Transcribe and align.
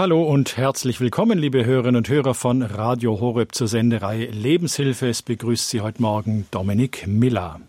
Hallo 0.00 0.22
und 0.22 0.56
herzlich 0.56 0.98
willkommen, 1.02 1.38
liebe 1.38 1.66
Hörerinnen 1.66 1.96
und 1.96 2.08
Hörer 2.08 2.32
von 2.32 2.62
Radio 2.62 3.20
Horeb 3.20 3.54
zur 3.54 3.68
Sendereihe 3.68 4.30
Lebenshilfe. 4.30 5.10
Es 5.10 5.20
begrüßt 5.20 5.68
Sie 5.68 5.82
heute 5.82 6.00
Morgen 6.00 6.46
Dominik 6.50 7.06
Miller. 7.06 7.60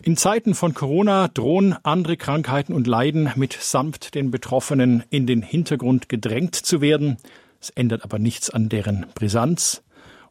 In 0.00 0.16
Zeiten 0.16 0.54
von 0.54 0.74
Corona 0.74 1.26
drohen 1.26 1.74
andere 1.82 2.16
Krankheiten 2.16 2.72
und 2.72 2.86
Leiden 2.86 3.32
mit 3.34 3.52
sanft 3.52 4.14
den 4.14 4.30
Betroffenen 4.30 5.02
in 5.10 5.26
den 5.26 5.42
Hintergrund 5.42 6.08
gedrängt 6.08 6.54
zu 6.54 6.80
werden. 6.80 7.16
Es 7.60 7.70
ändert 7.70 8.04
aber 8.04 8.20
nichts 8.20 8.50
an 8.50 8.68
deren 8.68 9.06
Brisanz. 9.16 9.82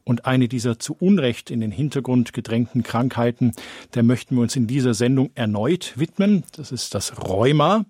Und 0.04 0.26
eine 0.26 0.48
dieser 0.48 0.78
zu 0.78 0.94
Unrecht 0.98 1.50
in 1.50 1.60
den 1.60 1.70
Hintergrund 1.70 2.34
gedrängten 2.34 2.82
Krankheiten, 2.82 3.52
der 3.94 4.02
möchten 4.02 4.36
wir 4.36 4.42
uns 4.42 4.54
in 4.54 4.66
dieser 4.66 4.92
Sendung 4.92 5.30
erneut 5.34 5.94
widmen. 5.96 6.44
Das 6.56 6.72
ist 6.72 6.94
das 6.94 7.26
Rheuma. 7.26 7.86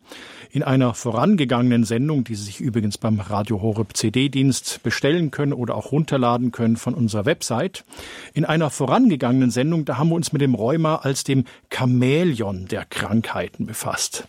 In 0.52 0.62
einer 0.62 0.94
vorangegangenen 0.94 1.82
Sendung, 1.82 2.22
die 2.22 2.36
Sie 2.36 2.44
sich 2.44 2.60
übrigens 2.60 2.98
beim 2.98 3.18
Radio 3.18 3.60
Horeb 3.60 3.96
CD-Dienst 3.96 4.84
bestellen 4.84 5.32
können 5.32 5.52
oder 5.52 5.74
auch 5.74 5.90
runterladen 5.90 6.52
können 6.52 6.76
von 6.76 6.94
unserer 6.94 7.24
Website. 7.24 7.84
In 8.32 8.44
einer 8.44 8.70
vorangegangenen 8.70 9.50
Sendung, 9.50 9.84
da 9.84 9.98
haben 9.98 10.10
wir 10.10 10.14
uns 10.14 10.32
mit 10.32 10.40
dem 10.40 10.54
Rheuma 10.54 10.96
als 10.96 11.24
dem 11.24 11.44
Chamäleon 11.70 12.68
der 12.68 12.84
Krankheiten 12.84 13.66
befasst 13.66 14.28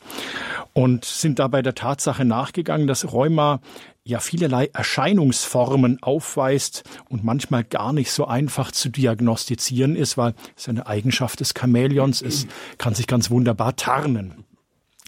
und 0.73 1.05
sind 1.05 1.38
dabei 1.38 1.62
der 1.62 1.76
Tatsache 1.76 2.26
nachgegangen, 2.26 2.88
dass 2.88 3.13
Rheuma 3.13 3.62
ja 4.05 4.19
vielerlei 4.19 4.69
Erscheinungsformen 4.71 6.01
aufweist 6.01 6.83
und 7.09 7.23
manchmal 7.23 7.63
gar 7.63 7.91
nicht 7.91 8.11
so 8.11 8.27
einfach 8.27 8.71
zu 8.71 8.89
diagnostizieren 8.89 9.95
ist, 9.95 10.15
weil 10.15 10.35
es 10.55 10.69
eine 10.69 10.85
Eigenschaft 10.85 11.39
des 11.39 11.53
Chamäleons 11.57 12.21
ist, 12.21 12.47
kann 12.77 12.93
sich 12.93 13.07
ganz 13.07 13.31
wunderbar 13.31 13.75
tarnen. 13.75 14.45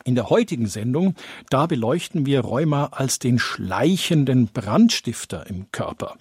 In 0.07 0.15
der 0.15 0.29
heutigen 0.29 0.67
Sendung, 0.67 1.15
da 1.49 1.65
beleuchten 1.65 2.25
wir 2.25 2.39
Rheuma 2.39 2.85
als 2.93 3.19
den 3.19 3.39
schleichenden 3.39 4.47
Brandstifter 4.47 5.45
im 5.47 5.69
Körper. 5.73 6.15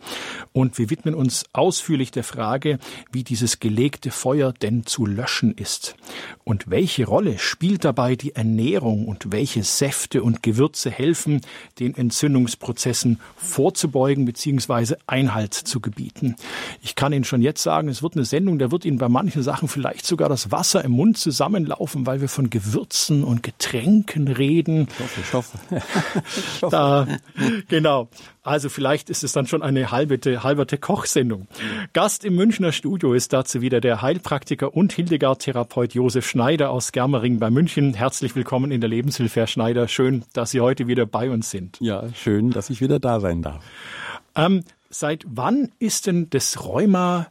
Und 0.53 0.77
wir 0.77 0.91
widmen 0.91 1.15
uns 1.15 1.45
ausführlich 1.53 2.11
der 2.11 2.25
Frage, 2.25 2.81
wie 3.13 3.23
dieses 3.23 3.61
gelegte 3.61 4.11
Feuer 4.11 4.53
denn 4.53 4.87
zu 4.87 5.07
löschen 5.07 5.55
ist. 5.55 5.95
Und 6.43 6.69
welche 6.69 7.07
Rolle 7.07 7.39
spielt 7.39 7.85
dabei 7.85 8.17
die 8.17 8.35
Ernährung 8.35 9.07
und 9.07 9.31
welche 9.31 9.63
Säfte 9.63 10.21
und 10.25 10.43
Gewürze 10.43 10.91
helfen, 10.91 11.43
den 11.79 11.95
Entzündungsprozessen 11.95 13.21
vorzubeugen 13.37 14.25
bzw. 14.25 14.97
Einhalt 15.07 15.55
zu 15.55 15.79
gebieten. 15.79 16.35
Ich 16.83 16.97
kann 16.97 17.13
Ihnen 17.13 17.23
schon 17.23 17.41
jetzt 17.41 17.63
sagen, 17.63 17.87
es 17.89 18.03
wird 18.03 18.17
eine 18.17 18.25
Sendung, 18.25 18.59
da 18.59 18.73
wird 18.73 18.85
Ihnen 18.85 18.99
bei 18.99 19.09
manchen 19.09 19.45
Sachen 19.45 19.69
vielleicht 19.69 20.07
sogar 20.07 20.29
das 20.29 20.51
Wasser 20.51 20.85
im 20.85 20.91
Mund 20.91 21.19
zusammenlaufen, 21.19 22.05
weil 22.05 22.21
wir 22.21 22.29
von 22.29 22.51
Gewürzen 22.51 23.23
und 23.23 23.45
Getränken 23.45 23.76
Getränken 23.77 24.29
reden. 24.29 24.89
Ich 24.89 25.01
hoffe, 25.01 25.21
ich 25.21 25.33
hoffe. 25.35 25.59
ich 26.27 26.63
hoffe. 26.63 26.71
Da, 26.71 27.07
genau. 27.69 28.09
Also 28.43 28.71
vielleicht 28.71 29.11
ist 29.11 29.23
es 29.23 29.33
dann 29.33 29.47
schon 29.47 29.63
eine 29.63 29.91
halberte, 29.91 30.43
halberte 30.43 30.79
Kochsendung. 30.79 31.47
Gast 31.93 32.25
im 32.25 32.37
Münchner 32.37 32.73
Studio 32.73 33.13
ist 33.13 33.35
dazu 33.35 33.61
wieder 33.61 33.83
der 33.83 34.01
Heilpraktiker 34.01 34.75
und 34.75 34.93
Hildegard-Therapeut 34.93 35.95
Josef 35.95 36.27
Schneider 36.27 36.71
aus 36.71 36.93
Germering 36.93 37.39
bei 37.39 37.51
München. 37.51 37.93
Herzlich 37.93 38.35
willkommen 38.35 38.71
in 38.71 38.81
der 38.81 38.89
Lebenshilfe, 38.89 39.41
Herr 39.41 39.47
Schneider. 39.47 39.89
Schön, 39.89 40.25
dass 40.33 40.53
Sie 40.53 40.61
heute 40.61 40.87
wieder 40.87 41.05
bei 41.05 41.29
uns 41.31 41.51
sind. 41.51 41.77
Ja, 41.81 42.05
schön, 42.15 42.53
dass 42.53 42.71
ich 42.71 42.81
wieder 42.81 42.99
da 42.99 43.21
sein 43.21 43.43
darf. 43.43 43.63
Ähm, 44.35 44.65
seit 44.89 45.25
wann 45.29 45.71
ist 45.79 46.07
denn 46.07 46.31
das 46.31 46.65
Rheuma 46.65 47.27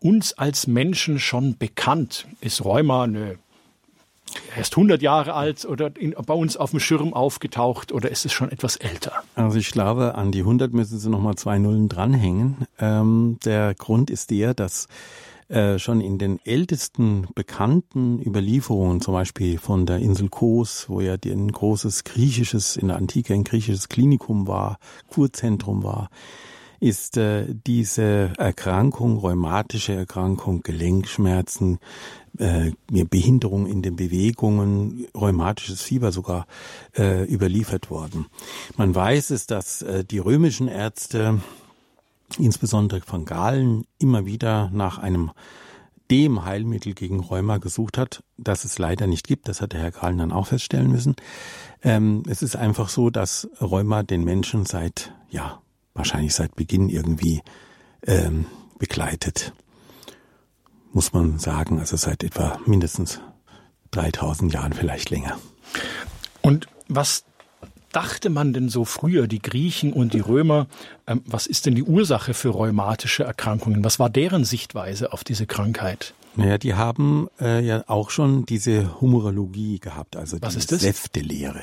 uns 0.00 0.32
als 0.32 0.66
Menschen 0.66 1.18
schon 1.18 1.58
bekannt? 1.58 2.26
Ist 2.40 2.64
Rheuma 2.64 3.04
eine 3.04 3.38
erst 4.56 4.76
100 4.76 5.02
Jahre 5.02 5.34
alt 5.34 5.64
oder 5.64 5.90
in, 5.96 6.14
bei 6.26 6.34
uns 6.34 6.56
auf 6.56 6.70
dem 6.70 6.80
Schirm 6.80 7.14
aufgetaucht 7.14 7.92
oder 7.92 8.10
ist 8.10 8.24
es 8.24 8.32
schon 8.32 8.50
etwas 8.50 8.76
älter? 8.76 9.12
Also 9.34 9.58
ich 9.58 9.70
glaube, 9.70 10.14
an 10.14 10.32
die 10.32 10.40
100 10.40 10.72
müssen 10.72 10.98
Sie 10.98 11.10
nochmal 11.10 11.36
zwei 11.36 11.58
Nullen 11.58 11.88
dranhängen. 11.88 12.66
Ähm, 12.78 13.38
der 13.44 13.74
Grund 13.74 14.10
ist 14.10 14.30
der, 14.30 14.54
dass 14.54 14.88
äh, 15.48 15.78
schon 15.78 16.00
in 16.00 16.18
den 16.18 16.40
ältesten 16.44 17.26
bekannten 17.34 18.20
Überlieferungen, 18.20 19.00
zum 19.00 19.12
Beispiel 19.12 19.58
von 19.58 19.84
der 19.84 19.98
Insel 19.98 20.30
Kos, 20.30 20.88
wo 20.88 21.00
ja 21.02 21.16
ein 21.22 21.52
großes 21.52 22.04
griechisches, 22.04 22.76
in 22.76 22.88
der 22.88 22.96
Antike 22.96 23.34
ein 23.34 23.44
griechisches 23.44 23.88
Klinikum 23.90 24.46
war, 24.46 24.78
Kurzentrum 25.08 25.82
war, 25.84 26.08
ist 26.80 27.16
äh, 27.16 27.46
diese 27.66 28.32
Erkrankung, 28.38 29.18
rheumatische 29.18 29.94
Erkrankung, 29.94 30.62
Gelenkschmerzen, 30.62 31.78
äh, 32.38 32.72
Behinderung 32.88 33.66
in 33.66 33.82
den 33.82 33.96
Bewegungen, 33.96 35.06
rheumatisches 35.14 35.82
Fieber 35.82 36.12
sogar 36.12 36.46
äh, 36.96 37.24
überliefert 37.24 37.90
worden. 37.90 38.26
Man 38.76 38.94
weiß 38.94 39.30
es, 39.30 39.46
dass 39.46 39.82
äh, 39.82 40.04
die 40.04 40.18
römischen 40.18 40.68
Ärzte, 40.68 41.40
insbesondere 42.38 43.00
von 43.00 43.24
Galen, 43.24 43.86
immer 43.98 44.26
wieder 44.26 44.70
nach 44.72 44.98
einem 44.98 45.30
dem 46.10 46.44
Heilmittel 46.44 46.92
gegen 46.92 47.20
Rheuma 47.20 47.58
gesucht 47.58 47.96
hat, 47.96 48.22
das 48.36 48.64
es 48.64 48.78
leider 48.78 49.06
nicht 49.06 49.26
gibt. 49.26 49.48
Das 49.48 49.60
hat 49.60 49.72
der 49.72 49.80
Herr 49.80 49.90
Galen 49.90 50.18
dann 50.18 50.32
auch 50.32 50.48
feststellen 50.48 50.90
müssen. 50.90 51.16
Ähm, 51.82 52.22
es 52.28 52.42
ist 52.42 52.56
einfach 52.56 52.88
so, 52.88 53.10
dass 53.10 53.48
Rheuma 53.60 54.02
den 54.02 54.22
Menschen 54.24 54.66
seit, 54.66 55.12
ja, 55.30 55.60
wahrscheinlich 55.94 56.34
seit 56.34 56.54
Beginn 56.56 56.88
irgendwie 56.88 57.42
ähm, 58.06 58.46
begleitet 58.78 59.52
muss 60.94 61.12
man 61.12 61.38
sagen, 61.38 61.80
also 61.80 61.96
seit 61.96 62.22
etwa 62.22 62.58
mindestens 62.66 63.20
3000 63.90 64.52
Jahren, 64.52 64.72
vielleicht 64.72 65.10
länger. 65.10 65.38
Und 66.40 66.68
was 66.88 67.24
dachte 67.90 68.30
man 68.30 68.52
denn 68.52 68.68
so 68.68 68.84
früher, 68.84 69.26
die 69.26 69.40
Griechen 69.40 69.92
und 69.92 70.14
die 70.14 70.20
Römer, 70.20 70.66
ähm, 71.06 71.22
was 71.26 71.46
ist 71.46 71.66
denn 71.66 71.74
die 71.74 71.82
Ursache 71.82 72.32
für 72.32 72.50
rheumatische 72.50 73.24
Erkrankungen? 73.24 73.84
Was 73.84 73.98
war 73.98 74.08
deren 74.08 74.44
Sichtweise 74.44 75.12
auf 75.12 75.24
diese 75.24 75.46
Krankheit? 75.46 76.14
Naja, 76.36 76.58
die 76.58 76.74
haben 76.74 77.28
äh, 77.40 77.64
ja 77.64 77.84
auch 77.86 78.10
schon 78.10 78.46
diese 78.46 79.00
Humorologie 79.00 79.78
gehabt, 79.78 80.16
also 80.16 80.38
was 80.40 80.56
die? 80.66 80.76
Säftelehre. 80.76 81.62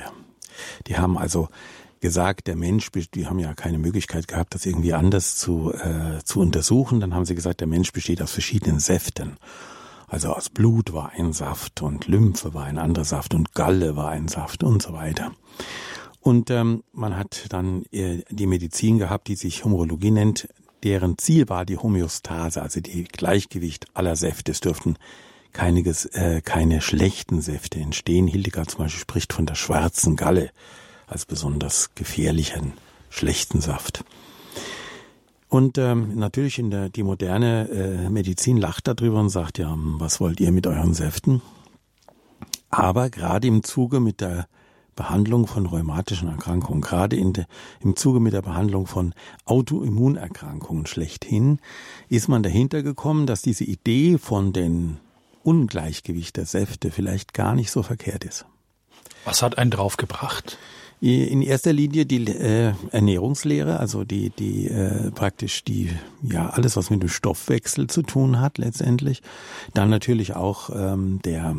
Die 0.88 0.98
haben 0.98 1.18
also 1.18 1.50
gesagt, 2.02 2.48
der 2.48 2.56
Mensch, 2.56 2.90
die 3.14 3.28
haben 3.28 3.40
ja 3.40 3.54
keine 3.54 3.78
Möglichkeit 3.78 4.28
gehabt, 4.28 4.54
das 4.54 4.66
irgendwie 4.66 4.94
anders 4.94 5.38
zu, 5.38 5.72
äh, 5.72 6.22
zu 6.24 6.42
untersuchen. 6.42 7.00
Dann 7.00 7.14
haben 7.14 7.26
sie 7.26 7.36
gesagt, 7.36 7.62
der 7.62 7.68
Mensch 7.68 7.94
besteht 7.94 8.22
aus 8.22 8.32
verschiedenen 8.32 8.80
Säften. 8.80 9.38
Also 10.08 10.34
aus 10.34 10.50
Blut 10.50 10.92
war 10.92 11.12
ein 11.12 11.32
Saft 11.32 11.82
und 11.82 12.08
Lymphe 12.08 12.54
war 12.54 12.66
ein 12.66 12.78
anderer 12.78 13.06
Saft 13.06 13.34
und 13.34 13.54
Galle 13.54 13.96
war 13.96 14.10
ein 14.10 14.28
Saft 14.28 14.64
und 14.64 14.82
so 14.82 14.92
weiter. 14.92 15.32
Und 16.20 16.50
ähm, 16.50 16.84
man 16.92 17.16
hat 17.16 17.46
dann 17.50 17.86
äh, 17.92 18.24
die 18.30 18.48
Medizin 18.48 18.98
gehabt, 18.98 19.28
die 19.30 19.36
sich 19.36 19.64
Homologie 19.64 20.12
nennt, 20.12 20.50
deren 20.84 21.18
Ziel 21.18 21.48
war 21.50 21.66
die 21.66 21.78
Homöostase, 21.78 22.62
also 22.62 22.82
die 22.82 23.06
Gleichgewicht 23.06 23.86
aller 23.94 24.16
Säfte. 24.16 24.52
Es 24.52 24.60
dürften 24.60 24.98
keine, 25.54 25.82
äh, 26.14 26.42
keine 26.42 26.82
schlechten 26.82 27.42
Säfte 27.42 27.80
entstehen. 27.80 28.28
Hildegard 28.28 28.72
zum 28.72 28.80
Beispiel 28.80 29.02
spricht 29.02 29.34
von 29.34 29.46
der 29.46 29.56
schwarzen 29.56 30.16
Galle 30.16 30.52
als 31.12 31.26
besonders 31.26 31.94
gefährlichen, 31.96 32.74
schlechten 33.10 33.62
Saft. 33.62 34.04
Und 35.50 35.78
ähm, 35.78 36.16
natürlich 36.16 36.60
in 36.60 36.72
der 36.72 36.88
die 36.90 37.04
moderne 37.04 37.68
äh, 37.70 38.10
Medizin 38.10 38.56
lacht 38.56 38.88
darüber 38.88 39.20
und 39.20 39.30
sagt 39.30 39.58
ja, 39.58 39.72
hm, 39.74 40.00
was 40.00 40.22
wollt 40.22 40.40
ihr 40.40 40.52
mit 40.52 40.66
euren 40.66 40.94
Säften? 40.94 41.42
Aber 42.70 43.10
gerade 43.10 43.48
im 43.48 43.64
Zuge 43.64 44.00
mit 44.00 44.22
der 44.22 44.48
Behandlung 44.96 45.48
von 45.48 45.66
rheumatischen 45.66 46.30
Erkrankungen, 46.30 46.82
gerade 46.82 47.18
in 47.18 47.34
de, 47.34 47.46
im 47.82 47.98
Zuge 47.98 48.22
mit 48.22 48.32
der 48.32 48.42
Behandlung 48.42 48.88
von 48.88 49.14
Autoimmunerkrankungen 49.44 50.86
schlechthin, 50.86 51.60
ist 52.08 52.30
man 52.30 52.44
dahinter 52.44 52.82
gekommen, 52.82 53.26
dass 53.26 53.42
diese 53.42 53.66
Idee 53.66 54.18
von 54.18 54.54
den 54.54 54.98
Ungleichgewicht 55.44 56.38
der 56.38 56.46
Säfte 56.46 56.92
vielleicht 56.92 57.34
gar 57.34 57.56
nicht 57.56 57.72
so 57.72 57.84
verkehrt 57.84 58.24
ist. 58.24 58.46
Was 59.26 59.42
hat 59.42 59.58
einen 59.58 59.72
draufgebracht? 59.72 60.58
In 61.04 61.42
erster 61.42 61.74
Linie 61.74 62.06
die 62.06 62.28
äh, 62.28 62.74
Ernährungslehre, 62.92 63.80
also 63.80 64.04
die, 64.04 64.30
die 64.30 64.68
äh, 64.68 65.10
praktisch 65.10 65.64
die, 65.64 65.90
ja, 66.22 66.52
alles, 66.52 66.78
was 66.78 66.92
mit 66.92 67.02
dem 67.02 67.10
Stoffwechsel 67.10 67.88
zu 67.88 68.04
tun 68.04 68.40
hat 68.40 68.60
letztendlich. 68.60 69.24
Dann 69.74 69.90
natürlich 69.90 70.36
auch 70.36 70.70
ähm, 70.72 71.20
der 71.26 71.56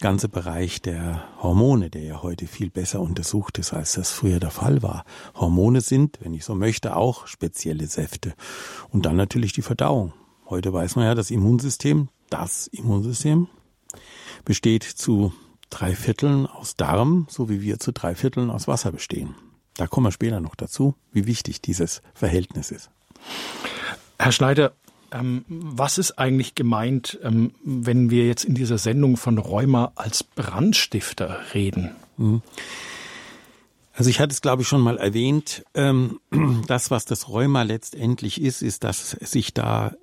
ganze 0.00 0.28
Bereich 0.28 0.80
der 0.80 1.24
Hormone, 1.42 1.90
der 1.90 2.02
ja 2.04 2.22
heute 2.22 2.46
viel 2.46 2.70
besser 2.70 3.00
untersucht 3.00 3.58
ist, 3.58 3.72
als 3.72 3.94
das 3.94 4.12
früher 4.12 4.38
der 4.38 4.52
Fall 4.52 4.80
war. 4.80 5.04
Hormone 5.34 5.80
sind, 5.80 6.20
wenn 6.22 6.32
ich 6.32 6.44
so 6.44 6.54
möchte, 6.54 6.94
auch 6.94 7.26
spezielle 7.26 7.88
Säfte. 7.88 8.34
Und 8.90 9.06
dann 9.06 9.16
natürlich 9.16 9.52
die 9.52 9.62
Verdauung. 9.62 10.12
Heute 10.48 10.72
weiß 10.72 10.94
man 10.94 11.04
ja, 11.04 11.16
das 11.16 11.32
Immunsystem, 11.32 12.10
das 12.30 12.68
Immunsystem, 12.68 13.48
besteht 14.44 14.84
zu 14.84 15.32
drei 15.70 15.94
Vierteln 15.94 16.46
aus 16.46 16.76
Darm, 16.76 17.26
so 17.30 17.48
wie 17.48 17.60
wir 17.62 17.78
zu 17.78 17.92
drei 17.92 18.14
Vierteln 18.14 18.50
aus 18.50 18.68
Wasser 18.68 18.92
bestehen. 18.92 19.34
Da 19.76 19.86
kommen 19.86 20.06
wir 20.06 20.12
später 20.12 20.40
noch 20.40 20.56
dazu, 20.56 20.94
wie 21.12 21.26
wichtig 21.26 21.60
dieses 21.60 22.02
Verhältnis 22.14 22.70
ist. 22.70 22.90
Herr 24.18 24.32
Schneider, 24.32 24.72
ähm, 25.12 25.44
was 25.48 25.98
ist 25.98 26.18
eigentlich 26.18 26.54
gemeint, 26.54 27.18
ähm, 27.22 27.52
wenn 27.64 28.10
wir 28.10 28.26
jetzt 28.26 28.44
in 28.44 28.54
dieser 28.54 28.78
Sendung 28.78 29.16
von 29.16 29.38
Rheuma 29.38 29.92
als 29.94 30.24
Brandstifter 30.24 31.38
reden? 31.54 31.92
Mhm. 32.16 32.42
Also 33.94 34.10
ich 34.10 34.20
hatte 34.20 34.32
es, 34.32 34.40
glaube 34.40 34.62
ich, 34.62 34.68
schon 34.68 34.80
mal 34.80 34.96
erwähnt. 34.96 35.64
Ähm, 35.74 36.20
das, 36.66 36.90
was 36.90 37.04
das 37.04 37.28
Rheuma 37.28 37.62
letztendlich 37.62 38.40
ist, 38.40 38.62
ist, 38.62 38.84
dass 38.84 39.10
sich 39.10 39.54
da 39.54 39.94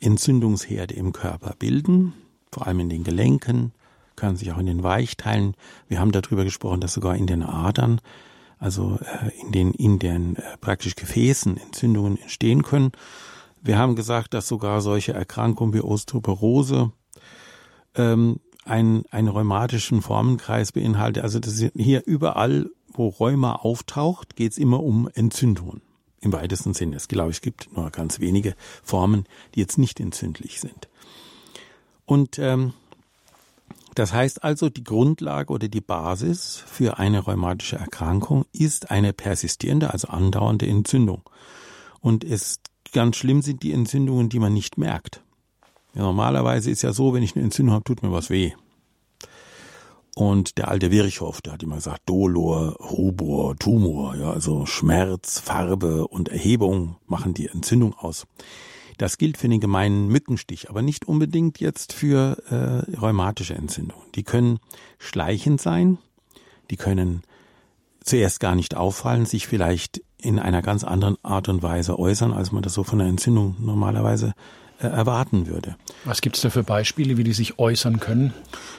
Entzündungsherde 0.00 0.94
im 0.94 1.12
Körper 1.12 1.54
bilden, 1.58 2.12
vor 2.52 2.66
allem 2.66 2.80
in 2.80 2.88
den 2.88 3.04
Gelenken, 3.04 3.72
können 4.16 4.36
sich 4.36 4.52
auch 4.52 4.58
in 4.58 4.66
den 4.66 4.82
Weichteilen. 4.82 5.54
Wir 5.88 6.00
haben 6.00 6.12
darüber 6.12 6.44
gesprochen, 6.44 6.80
dass 6.80 6.94
sogar 6.94 7.16
in 7.16 7.26
den 7.26 7.42
Adern, 7.42 8.00
also 8.58 8.98
äh, 9.00 9.30
in 9.40 9.52
den 9.52 9.72
in 9.72 9.98
den 9.98 10.36
äh, 10.36 10.56
praktisch 10.60 10.96
Gefäßen 10.96 11.56
Entzündungen 11.56 12.18
entstehen 12.18 12.62
können. 12.62 12.92
Wir 13.62 13.78
haben 13.78 13.96
gesagt, 13.96 14.34
dass 14.34 14.48
sogar 14.48 14.80
solche 14.80 15.12
Erkrankungen 15.12 15.74
wie 15.74 15.80
Osteoporose 15.80 16.92
ähm, 17.94 18.40
einen, 18.64 19.04
einen 19.10 19.28
rheumatischen 19.28 20.02
Formenkreis 20.02 20.72
beinhaltet. 20.72 21.22
Also 21.22 21.38
das 21.38 21.60
ist 21.60 21.72
hier 21.76 22.02
überall 22.06 22.70
wo 22.96 23.08
Rheuma 23.08 23.56
auftaucht, 23.56 24.36
geht 24.36 24.52
es 24.52 24.58
immer 24.58 24.82
um 24.82 25.08
Entzündungen. 25.14 25.82
Im 26.20 26.32
weitesten 26.32 26.74
Sinne. 26.74 26.96
Es 26.96 27.08
glaube 27.08 27.30
ich, 27.30 27.40
gibt 27.40 27.72
nur 27.76 27.90
ganz 27.90 28.20
wenige 28.20 28.54
Formen, 28.82 29.26
die 29.54 29.60
jetzt 29.60 29.78
nicht 29.78 30.00
entzündlich 30.00 30.60
sind. 30.60 30.88
Und 32.04 32.38
ähm, 32.38 32.72
das 33.96 34.12
heißt 34.12 34.44
also, 34.44 34.68
die 34.68 34.84
Grundlage 34.84 35.50
oder 35.50 35.68
die 35.68 35.80
Basis 35.80 36.62
für 36.66 36.98
eine 36.98 37.20
rheumatische 37.20 37.76
Erkrankung 37.76 38.44
ist 38.52 38.90
eine 38.90 39.14
persistierende, 39.14 39.90
also 39.90 40.08
andauernde 40.08 40.66
Entzündung. 40.66 41.22
Und 42.00 42.22
es 42.22 42.60
ganz 42.92 43.16
schlimm 43.16 43.40
sind 43.40 43.62
die 43.62 43.72
Entzündungen, 43.72 44.28
die 44.28 44.38
man 44.38 44.52
nicht 44.52 44.76
merkt. 44.76 45.22
Ja, 45.94 46.02
normalerweise 46.02 46.70
ist 46.70 46.82
ja 46.82 46.92
so, 46.92 47.14
wenn 47.14 47.22
ich 47.22 47.36
eine 47.36 47.44
Entzündung 47.46 47.74
habe, 47.74 47.84
tut 47.84 48.02
mir 48.02 48.12
was 48.12 48.28
weh. 48.28 48.52
Und 50.14 50.58
der 50.58 50.68
alte 50.68 50.90
Virchow, 50.90 51.40
der 51.40 51.54
hat 51.54 51.62
immer 51.62 51.76
gesagt, 51.76 52.02
Dolor, 52.04 52.76
Rubor, 52.78 53.56
Tumor, 53.56 54.14
ja, 54.16 54.30
also 54.30 54.66
Schmerz, 54.66 55.40
Farbe 55.40 56.06
und 56.06 56.28
Erhebung 56.28 56.96
machen 57.06 57.32
die 57.32 57.48
Entzündung 57.48 57.94
aus. 57.94 58.26
Das 58.98 59.18
gilt 59.18 59.36
für 59.36 59.48
den 59.48 59.60
gemeinen 59.60 60.08
Mückenstich, 60.08 60.70
aber 60.70 60.82
nicht 60.82 61.06
unbedingt 61.06 61.60
jetzt 61.60 61.92
für 61.92 62.38
äh, 62.50 62.96
rheumatische 62.96 63.54
Entzündungen. 63.54 64.04
Die 64.14 64.22
können 64.24 64.58
schleichend 64.98 65.60
sein, 65.60 65.98
die 66.70 66.76
können 66.76 67.22
zuerst 68.02 68.40
gar 68.40 68.54
nicht 68.54 68.74
auffallen, 68.76 69.26
sich 69.26 69.46
vielleicht 69.46 70.02
in 70.18 70.38
einer 70.38 70.62
ganz 70.62 70.84
anderen 70.84 71.16
Art 71.22 71.48
und 71.48 71.62
Weise 71.62 71.98
äußern, 71.98 72.32
als 72.32 72.52
man 72.52 72.62
das 72.62 72.72
so 72.72 72.84
von 72.84 73.00
einer 73.00 73.10
Entzündung 73.10 73.56
normalerweise 73.58 74.32
äh, 74.78 74.86
erwarten 74.86 75.46
würde. 75.46 75.76
Was 76.04 76.20
gibt 76.20 76.36
es 76.36 76.42
da 76.42 76.50
für 76.50 76.62
Beispiele, 76.62 77.16
wie 77.16 77.24
die 77.24 77.32
sich 77.32 77.58
äußern 77.58 78.00
können? 78.00 78.32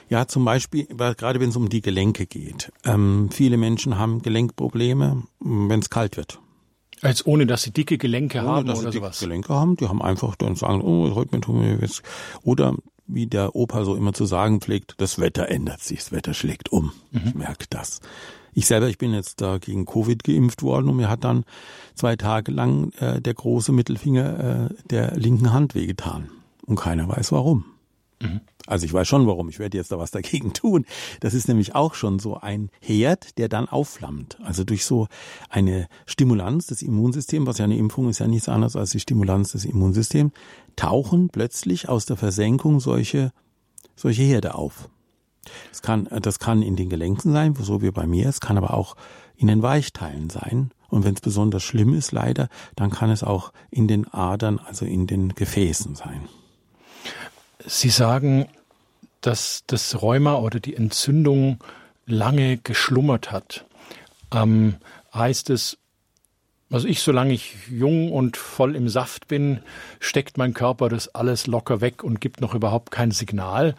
Ja, 0.09 0.27
zum 0.27 0.45
Beispiel, 0.45 0.85
gerade 0.85 1.39
wenn 1.39 1.49
es 1.49 1.55
um 1.55 1.69
die 1.69 1.81
Gelenke 1.81 2.25
geht. 2.25 2.71
Ähm, 2.85 3.29
viele 3.31 3.57
Menschen 3.57 3.97
haben 3.97 4.21
Gelenkprobleme, 4.21 5.23
wenn 5.39 5.79
es 5.79 5.89
kalt 5.89 6.17
wird. 6.17 6.39
Als 7.01 7.25
ohne, 7.25 7.45
dass 7.45 7.63
sie 7.63 7.71
dicke 7.71 7.97
Gelenke 7.97 8.39
ohne, 8.39 8.47
haben 8.47 8.67
dass 8.67 8.79
oder 8.79 8.91
sie 8.91 8.97
sowas? 8.97 9.19
Gelenke 9.19 9.53
haben, 9.53 9.75
die 9.75 9.87
haben 9.87 10.01
einfach 10.01 10.35
dann 10.35 10.55
sagen, 10.55 10.81
oh, 10.81 11.13
heute 11.15 11.35
mir 11.35 11.41
tun 11.41 11.61
wir 11.61 11.77
jetzt. 11.79 12.01
Oder 12.43 12.75
wie 13.07 13.27
der 13.27 13.55
Opa 13.55 13.85
so 13.85 13.95
immer 13.95 14.13
zu 14.13 14.25
sagen 14.25 14.61
pflegt, 14.61 14.95
das 14.97 15.19
Wetter 15.19 15.49
ändert 15.49 15.81
sich, 15.81 15.99
das 15.99 16.11
Wetter 16.11 16.33
schlägt 16.33 16.71
um. 16.71 16.91
Mhm. 17.11 17.21
Ich 17.25 17.35
merke 17.35 17.65
das. 17.69 18.01
Ich 18.53 18.65
selber, 18.65 18.87
ich 18.87 18.97
bin 18.97 19.13
jetzt 19.13 19.39
da 19.41 19.59
gegen 19.59 19.85
Covid 19.85 20.23
geimpft 20.23 20.63
worden 20.63 20.89
und 20.89 20.95
mir 20.95 21.09
hat 21.09 21.23
dann 21.23 21.45
zwei 21.93 22.15
Tage 22.15 22.51
lang 22.51 22.91
äh, 22.93 23.21
der 23.21 23.35
große 23.35 23.71
Mittelfinger 23.71 24.69
äh, 24.71 24.75
der 24.89 25.15
linken 25.15 25.53
Hand 25.53 25.75
wehgetan. 25.75 26.29
Und 26.65 26.77
keiner 26.77 27.07
weiß 27.07 27.31
warum. 27.31 27.65
Mhm. 28.21 28.41
Also 28.65 28.85
ich 28.85 28.93
weiß 28.93 29.07
schon 29.07 29.27
warum, 29.27 29.47
ich 29.49 29.59
werde 29.59 29.77
jetzt 29.77 29.91
da 29.91 29.97
was 29.97 30.11
dagegen 30.11 30.53
tun. 30.53 30.85
Das 31.19 31.33
ist 31.33 31.47
nämlich 31.47 31.75
auch 31.75 31.93
schon 31.93 32.19
so 32.19 32.37
ein 32.37 32.69
Herd, 32.81 33.37
der 33.37 33.47
dann 33.47 33.69
aufflammt. 33.69 34.37
Also 34.43 34.63
durch 34.63 34.85
so 34.85 35.07
eine 35.49 35.87
Stimulanz 36.05 36.67
des 36.67 36.81
Immunsystems, 36.81 37.47
was 37.47 37.57
ja 37.57 37.65
eine 37.65 37.77
Impfung 37.77 38.09
ist 38.09 38.19
ja 38.19 38.27
nichts 38.27 38.49
anderes 38.49 38.75
als 38.75 38.91
die 38.91 38.99
Stimulanz 38.99 39.53
des 39.53 39.65
Immunsystems, 39.65 40.33
tauchen 40.75 41.29
plötzlich 41.29 41.89
aus 41.89 42.05
der 42.05 42.17
Versenkung 42.17 42.79
solche, 42.79 43.31
solche 43.95 44.23
Herde 44.23 44.55
auf. 44.55 44.89
Das 45.69 45.81
kann, 45.81 46.09
das 46.21 46.39
kann 46.39 46.61
in 46.61 46.75
den 46.75 46.89
Gelenken 46.89 47.31
sein, 47.31 47.55
so 47.55 47.81
wie 47.81 47.91
bei 47.91 48.05
mir. 48.05 48.27
Es 48.27 48.41
kann 48.41 48.57
aber 48.57 48.73
auch 48.73 48.95
in 49.37 49.47
den 49.47 49.61
Weichteilen 49.61 50.29
sein. 50.29 50.71
Und 50.89 51.05
wenn 51.05 51.13
es 51.13 51.21
besonders 51.21 51.63
schlimm 51.63 51.93
ist, 51.93 52.11
leider, 52.11 52.49
dann 52.75 52.89
kann 52.89 53.09
es 53.09 53.23
auch 53.23 53.53
in 53.69 53.87
den 53.87 54.07
Adern, 54.07 54.59
also 54.59 54.85
in 54.85 55.07
den 55.07 55.29
Gefäßen 55.29 55.95
sein. 55.95 56.27
Sie 57.65 57.89
sagen, 57.89 58.47
dass 59.21 59.63
das 59.67 60.01
Rheuma 60.01 60.35
oder 60.35 60.59
die 60.59 60.75
Entzündung 60.75 61.63
lange 62.05 62.57
geschlummert 62.57 63.31
hat. 63.31 63.65
Ähm, 64.33 64.75
heißt 65.13 65.49
es, 65.49 65.77
also 66.69 66.87
ich, 66.87 67.01
solange 67.01 67.33
ich 67.33 67.55
jung 67.69 68.11
und 68.11 68.37
voll 68.37 68.75
im 68.75 68.89
Saft 68.89 69.27
bin, 69.27 69.61
steckt 69.99 70.37
mein 70.37 70.53
Körper 70.53 70.89
das 70.89 71.13
alles 71.15 71.47
locker 71.47 71.81
weg 71.81 72.03
und 72.03 72.19
gibt 72.19 72.41
noch 72.41 72.53
überhaupt 72.53 72.91
kein 72.91 73.11
Signal. 73.11 73.75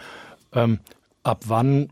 Ähm, 0.53 0.81
ab 1.23 1.45
wann 1.47 1.91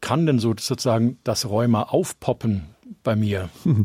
kann 0.00 0.26
denn 0.26 0.38
so 0.38 0.54
sozusagen 0.58 1.18
das 1.24 1.48
Rheuma 1.48 1.84
aufpoppen 1.84 2.75
bei 3.02 3.16
mir? 3.16 3.48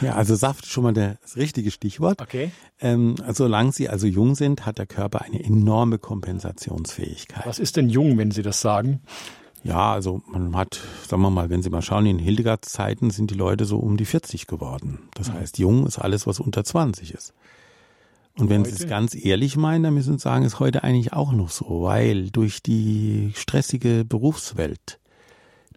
Ja, 0.00 0.14
also 0.14 0.36
Saft 0.36 0.64
ist 0.64 0.70
schon 0.70 0.84
mal 0.84 0.92
das 0.92 1.34
richtige 1.34 1.72
Stichwort. 1.72 2.22
Okay. 2.22 2.52
Ähm, 2.80 3.16
also 3.26 3.46
solange 3.46 3.72
Sie 3.72 3.88
also 3.88 4.06
jung 4.06 4.36
sind, 4.36 4.64
hat 4.64 4.78
der 4.78 4.86
Körper 4.86 5.22
eine 5.22 5.42
enorme 5.42 5.98
Kompensationsfähigkeit. 5.98 7.44
Was 7.44 7.58
ist 7.58 7.76
denn 7.76 7.88
jung, 7.88 8.16
wenn 8.16 8.30
Sie 8.30 8.42
das 8.42 8.60
sagen? 8.60 9.00
Ja, 9.64 9.92
also 9.92 10.22
man 10.28 10.54
hat, 10.54 10.80
sagen 11.08 11.22
wir 11.22 11.30
mal, 11.30 11.50
wenn 11.50 11.62
Sie 11.62 11.70
mal 11.70 11.82
schauen, 11.82 12.06
in 12.06 12.20
Hildegards 12.20 12.70
Zeiten 12.70 13.10
sind 13.10 13.32
die 13.32 13.34
Leute 13.34 13.64
so 13.64 13.78
um 13.78 13.96
die 13.96 14.04
40 14.04 14.46
geworden. 14.46 15.00
Das 15.14 15.30
mhm. 15.30 15.34
heißt, 15.34 15.58
jung 15.58 15.84
ist 15.86 15.98
alles, 15.98 16.28
was 16.28 16.38
unter 16.38 16.62
20 16.62 17.12
ist. 17.12 17.34
Und 18.38 18.50
wenn 18.50 18.64
Sie 18.64 18.70
es 18.70 18.86
ganz 18.86 19.16
ehrlich 19.16 19.56
meinen, 19.56 19.82
dann 19.82 19.94
müssen 19.94 20.16
Sie 20.16 20.22
sagen, 20.22 20.44
ist 20.44 20.60
heute 20.60 20.84
eigentlich 20.84 21.12
auch 21.12 21.32
noch 21.32 21.50
so, 21.50 21.82
weil 21.82 22.30
durch 22.30 22.62
die 22.62 23.32
stressige 23.34 24.04
Berufswelt, 24.04 25.00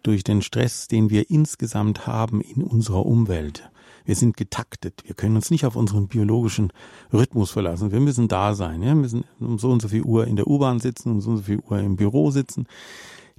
durch 0.02 0.24
den 0.24 0.42
Stress, 0.42 0.88
den 0.88 1.10
wir 1.10 1.30
insgesamt 1.30 2.06
haben 2.06 2.40
in 2.40 2.62
unserer 2.62 3.06
Umwelt, 3.06 3.70
wir 4.04 4.16
sind 4.16 4.36
getaktet. 4.36 5.02
Wir 5.04 5.14
können 5.14 5.36
uns 5.36 5.50
nicht 5.50 5.64
auf 5.64 5.76
unseren 5.76 6.08
biologischen 6.08 6.72
Rhythmus 7.12 7.52
verlassen. 7.52 7.92
Wir 7.92 8.00
müssen 8.00 8.28
da 8.28 8.54
sein. 8.54 8.80
Wir 8.80 8.94
müssen 8.94 9.24
um 9.38 9.58
so 9.58 9.70
und 9.70 9.80
so 9.80 9.88
viel 9.88 10.02
Uhr 10.02 10.26
in 10.26 10.36
der 10.36 10.48
U-Bahn 10.48 10.80
sitzen, 10.80 11.12
um 11.12 11.20
so 11.20 11.30
und 11.30 11.36
so 11.38 11.42
viel 11.44 11.60
Uhr 11.60 11.78
im 11.78 11.96
Büro 11.96 12.30
sitzen. 12.30 12.66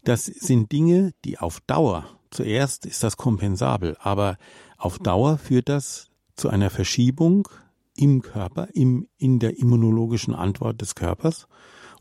Das 0.03 0.25
sind 0.25 0.71
Dinge, 0.71 1.13
die 1.25 1.37
auf 1.37 1.59
Dauer, 1.61 2.05
zuerst 2.31 2.85
ist 2.85 3.03
das 3.03 3.15
kompensabel, 3.15 3.95
aber 3.99 4.37
auf 4.77 4.99
Dauer 4.99 5.37
führt 5.37 5.69
das 5.69 6.07
zu 6.35 6.49
einer 6.49 6.69
Verschiebung 6.69 7.47
im 7.95 8.21
Körper, 8.21 8.67
im, 8.73 9.07
in 9.17 9.39
der 9.39 9.57
immunologischen 9.59 10.33
Antwort 10.33 10.81
des 10.81 10.95
Körpers. 10.95 11.47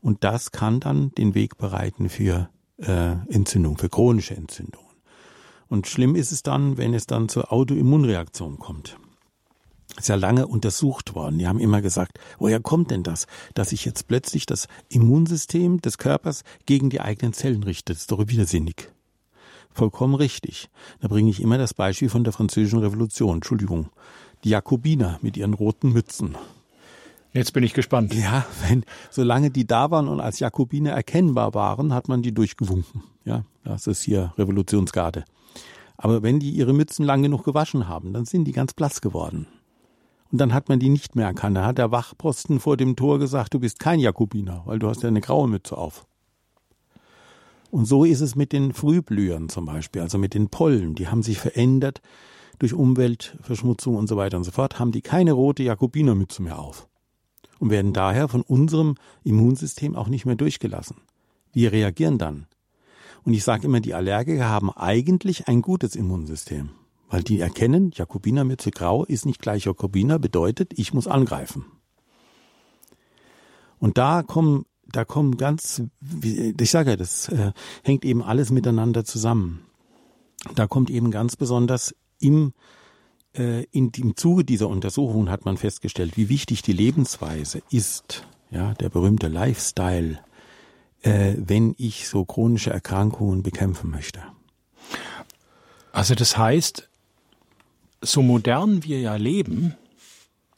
Und 0.01 0.25
das 0.25 0.51
kann 0.51 0.81
dann 0.81 1.13
den 1.13 1.35
Weg 1.35 1.59
bereiten 1.59 2.09
für 2.09 2.49
äh, 2.83 3.13
Entzündung, 3.29 3.79
für 3.79 3.89
chronische 3.89 4.37
Entzündungen. 4.37 4.87
Und 5.69 5.87
schlimm 5.87 6.17
ist 6.17 6.33
es 6.33 6.43
dann, 6.43 6.77
wenn 6.77 6.95
es 6.95 7.07
dann 7.07 7.29
zur 7.29 7.53
Autoimmunreaktion 7.53 8.59
kommt. 8.59 8.99
Ist 9.99 10.09
ja 10.09 10.15
lange 10.15 10.47
untersucht 10.47 11.15
worden. 11.15 11.39
Die 11.39 11.47
haben 11.47 11.59
immer 11.59 11.83
gesagt, 11.83 12.19
woher 12.39 12.61
kommt 12.61 12.91
denn 12.91 13.03
das, 13.03 13.27
dass 13.55 13.71
sich 13.71 13.85
jetzt 13.85 14.07
plötzlich 14.07 14.47
das 14.47 14.69
Immunsystem 14.89 15.81
des 15.81 15.99
Körpers 15.99 16.45
gegen 16.67 16.91
die 16.91 17.01
eigenen 17.01 17.33
Zellen 17.33 17.63
richtet? 17.63 17.97
Das 17.97 18.03
ist 18.03 18.13
doch 18.13 18.27
widersinnig. 18.27 18.91
Vollkommen 19.71 20.15
richtig. 20.15 20.69
Da 21.01 21.09
bringe 21.09 21.31
ich 21.31 21.41
immer 21.41 21.59
das 21.59 21.75
Beispiel 21.75 22.11
von 22.11 22.25
der 22.25 22.33
französischen 22.33 22.79
Revolution. 22.79 23.37
Entschuldigung 23.37 23.91
die 24.45 24.51
Jakobiner 24.51 25.19
mit 25.23 25.37
ihren 25.37 25.55
roten 25.55 25.93
Mützen. 25.93 26.37
Jetzt 27.35 27.55
bin 27.55 27.65
ich 27.65 27.73
gespannt. 27.73 28.15
Ja, 28.15 28.45
wenn, 28.69 28.85
solange 29.11 29.51
die 29.51 29.67
da 29.67 29.91
waren 29.91 30.09
und 30.09 30.21
als 30.21 30.39
Jakobiner 30.39 30.91
erkennbar 30.91 31.55
waren, 31.55 31.95
hat 31.95 32.09
man 32.09 32.21
die 32.21 32.33
durchgewunken. 32.33 33.03
Ja, 33.25 33.45
das 33.65 33.87
ist 33.87 34.03
hier 34.03 34.35
Revolutionsgarde. 34.37 35.25
Aber 35.97 36.23
wenn 36.23 36.41
die 36.41 36.51
ihre 36.51 36.75
Mützen 36.75 37.07
lang 37.07 37.23
genug 37.23 37.45
gewaschen 37.45 37.89
haben, 37.89 38.13
dann 38.13 38.27
sind 38.27 38.45
die 38.45 38.53
ganz 38.53 38.75
blass 38.75 39.01
geworden. 39.01 39.47
Und 40.31 40.39
dann 40.41 40.53
hat 40.53 40.69
man 40.69 40.79
die 40.79 40.91
nicht 40.91 41.17
mehr 41.17 41.27
erkannt. 41.27 41.57
Da 41.57 41.65
hat 41.65 41.79
der 41.79 41.91
Wachposten 41.91 42.61
vor 42.61 42.77
dem 42.77 42.97
Tor 42.97 43.19
gesagt, 43.19 43.55
du 43.55 43.61
bist 43.61 43.79
kein 43.79 44.01
Jakobiner, 44.01 44.63
weil 44.67 44.79
du 44.79 44.89
hast 44.89 45.03
ja 45.03 45.09
eine 45.09 45.21
graue 45.21 45.49
Mütze 45.49 45.77
auf. 45.77 46.07
Und 47.71 47.87
so 47.87 48.05
ist 48.05 48.21
es 48.21 48.37
mit 48.37 48.53
den 48.53 48.75
Frühblühern 48.75 49.49
zum 49.49 49.65
Beispiel, 49.65 50.03
also 50.03 50.19
mit 50.19 50.35
den 50.35 50.51
Pollen. 50.51 50.95
Die 50.95 51.09
haben 51.09 51.23
sich 51.23 51.39
verändert 51.39 52.03
durch 52.59 52.75
Umweltverschmutzung 52.75 53.97
und 53.97 54.09
so 54.09 54.19
weiter 54.19 54.37
und 54.37 54.45
so 54.45 54.51
fort, 54.51 54.79
haben 54.79 54.93
die 54.93 55.01
keine 55.01 55.33
rote 55.33 55.63
Jakobinermütze 55.63 56.43
mehr 56.43 56.59
auf 56.59 56.89
und 57.63 57.71
werden 57.71 57.93
daher 57.93 58.27
von 58.27 58.43
unserem 58.43 58.97
Immunsystem 59.23 59.95
auch 59.95 60.09
nicht 60.09 60.27
mehr 60.27 60.35
durchgelassen. 60.35 60.97
Wir 61.53 61.71
reagieren 61.71 62.19
dann. 62.19 62.49
Und 63.23 63.35
ich 63.35 63.45
sage 63.45 63.69
immer, 63.69 63.79
die 63.79 63.95
Allergiker 63.95 64.49
haben 64.49 64.73
eigentlich 64.73 65.47
ein 65.47 65.63
gutes 65.63 65.95
Immunsystem, 65.95 66.71
weil 67.09 67.23
die 67.23 67.39
erkennen, 67.39 67.93
Jakobinermütze 67.95 68.73
grau 68.73 69.05
ist 69.05 69.27
nicht 69.27 69.41
gleich 69.41 69.67
Jakobiner, 69.67 70.19
bedeutet, 70.19 70.77
ich 70.77 70.93
muss 70.93 71.07
angreifen. 71.07 71.67
Und 73.79 73.97
da 73.97 74.25
kommen, 74.25 74.65
da 74.85 75.05
kommen 75.05 75.37
ganz, 75.37 75.85
ich 76.21 76.71
sage 76.71 76.91
ja, 76.91 76.97
das 76.97 77.29
äh, 77.29 77.53
hängt 77.85 78.05
eben 78.05 78.25
alles 78.25 78.51
miteinander 78.51 79.05
zusammen. 79.05 79.61
Da 80.57 80.67
kommt 80.67 80.91
eben 80.91 81.13
ganz 81.13 81.37
besonders 81.37 81.95
im 82.19 82.55
in, 83.35 83.91
im 83.97 84.17
Zuge 84.17 84.45
dieser 84.45 84.69
Untersuchungen 84.69 85.31
hat 85.31 85.45
man 85.45 85.57
festgestellt, 85.57 86.17
wie 86.17 86.29
wichtig 86.29 86.63
die 86.63 86.73
Lebensweise 86.73 87.63
ist, 87.71 88.27
ja, 88.51 88.75
der 88.75 88.91
berühmte 88.91 89.29
Lifestyle, 89.29 90.19
äh, 91.03 91.35
wenn 91.39 91.75
ich 91.79 92.09
so 92.09 92.25
chronische 92.25 92.71
Erkrankungen 92.71 93.43
bekämpfen 93.43 93.91
möchte. 93.91 94.23
Also 95.93 96.15
das 96.15 96.37
heißt, 96.37 96.89
so 98.01 98.23
modern 98.23 98.85
wir 98.85 99.01
ja 99.01 99.17
leben, 99.17 99.75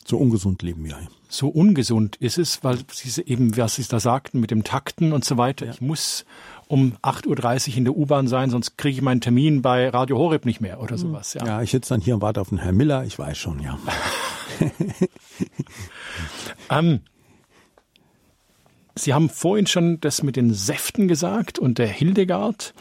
so 0.04 0.18
ungesund 0.18 0.62
leben 0.62 0.84
wir. 0.84 0.98
So 1.28 1.48
ungesund 1.48 2.16
ist 2.16 2.38
es, 2.38 2.62
weil 2.62 2.78
Sie 2.92 3.22
eben, 3.22 3.56
was 3.56 3.76
Sie 3.76 3.84
da 3.84 3.98
sagten, 3.98 4.38
mit 4.38 4.50
dem 4.50 4.64
Takten 4.64 5.12
und 5.12 5.24
so 5.24 5.36
weiter. 5.36 5.66
Ja. 5.66 5.72
Ich 5.72 5.80
muss 5.80 6.24
um 6.68 6.94
8.30 7.02 7.70
Uhr 7.70 7.76
in 7.76 7.84
der 7.84 7.96
U-Bahn 7.96 8.26
sein, 8.28 8.50
sonst 8.50 8.76
kriege 8.76 8.96
ich 8.96 9.02
meinen 9.02 9.20
Termin 9.20 9.62
bei 9.62 9.88
Radio 9.88 10.18
Horeb 10.18 10.44
nicht 10.44 10.60
mehr 10.60 10.80
oder 10.80 10.92
hm. 10.92 10.98
sowas. 10.98 11.34
Ja, 11.34 11.46
ja 11.46 11.62
ich 11.62 11.70
sitze 11.70 11.90
dann 11.94 12.00
hier 12.00 12.14
und 12.14 12.22
warte 12.22 12.40
auf 12.40 12.48
den 12.48 12.58
Herrn 12.58 12.76
Miller, 12.76 13.04
ich 13.04 13.18
weiß 13.18 13.36
schon, 13.36 13.60
ja. 13.60 13.78
ähm, 16.70 17.00
Sie 18.96 19.12
haben 19.12 19.28
vorhin 19.28 19.66
schon 19.66 20.00
das 20.00 20.22
mit 20.22 20.36
den 20.36 20.54
Säften 20.54 21.08
gesagt 21.08 21.58
und 21.58 21.78
der 21.78 21.88
Hildegard. 21.88 22.74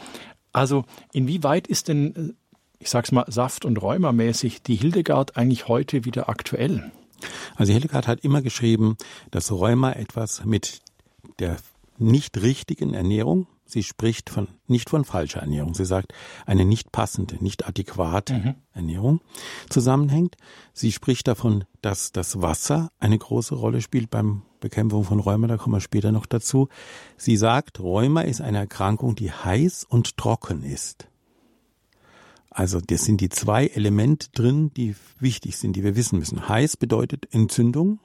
Also 0.52 0.84
inwieweit 1.12 1.66
ist 1.66 1.88
denn, 1.88 2.36
ich 2.78 2.90
sag's 2.90 3.10
mal, 3.10 3.24
Saft- 3.28 3.64
und 3.64 3.82
Rheumamäßig 3.82 4.62
die 4.62 4.76
Hildegard 4.76 5.36
eigentlich 5.36 5.66
heute 5.66 6.04
wieder 6.04 6.28
aktuell? 6.28 6.92
Also 7.56 7.72
Hildegard 7.72 8.06
hat 8.06 8.20
immer 8.20 8.42
geschrieben, 8.42 8.96
dass 9.32 9.50
Rheuma 9.50 9.92
etwas 9.92 10.44
mit 10.44 10.80
der 11.40 11.56
nicht 11.98 12.40
richtigen 12.40 12.94
Ernährung, 12.94 13.48
sie 13.66 13.82
spricht 13.82 14.30
von, 14.30 14.48
nicht 14.66 14.90
von 14.90 15.04
falscher 15.04 15.40
Ernährung, 15.40 15.74
sie 15.74 15.84
sagt 15.84 16.12
eine 16.46 16.64
nicht 16.64 16.92
passende, 16.92 17.42
nicht 17.42 17.66
adäquate 17.66 18.34
mhm. 18.34 18.54
Ernährung 18.72 19.20
zusammenhängt. 19.68 20.36
Sie 20.72 20.92
spricht 20.92 21.28
davon, 21.28 21.64
dass 21.82 22.12
das 22.12 22.40
Wasser 22.40 22.90
eine 22.98 23.18
große 23.18 23.54
Rolle 23.54 23.80
spielt 23.80 24.10
beim 24.10 24.42
Bekämpfung 24.60 25.04
von 25.04 25.20
Rheuma, 25.20 25.46
da 25.46 25.56
kommen 25.56 25.76
wir 25.76 25.80
später 25.80 26.12
noch 26.12 26.26
dazu. 26.26 26.68
Sie 27.16 27.36
sagt, 27.36 27.80
Rheuma 27.80 28.22
ist 28.22 28.40
eine 28.40 28.58
Erkrankung, 28.58 29.14
die 29.14 29.30
heiß 29.30 29.84
und 29.84 30.16
trocken 30.16 30.62
ist. 30.62 31.08
Also 32.50 32.80
das 32.80 33.04
sind 33.04 33.20
die 33.20 33.28
zwei 33.30 33.66
Elemente 33.66 34.28
drin, 34.30 34.72
die 34.74 34.94
wichtig 35.18 35.56
sind, 35.56 35.74
die 35.74 35.82
wir 35.82 35.96
wissen 35.96 36.18
müssen. 36.18 36.48
Heiß 36.48 36.76
bedeutet 36.76 37.34
Entzündung 37.34 37.98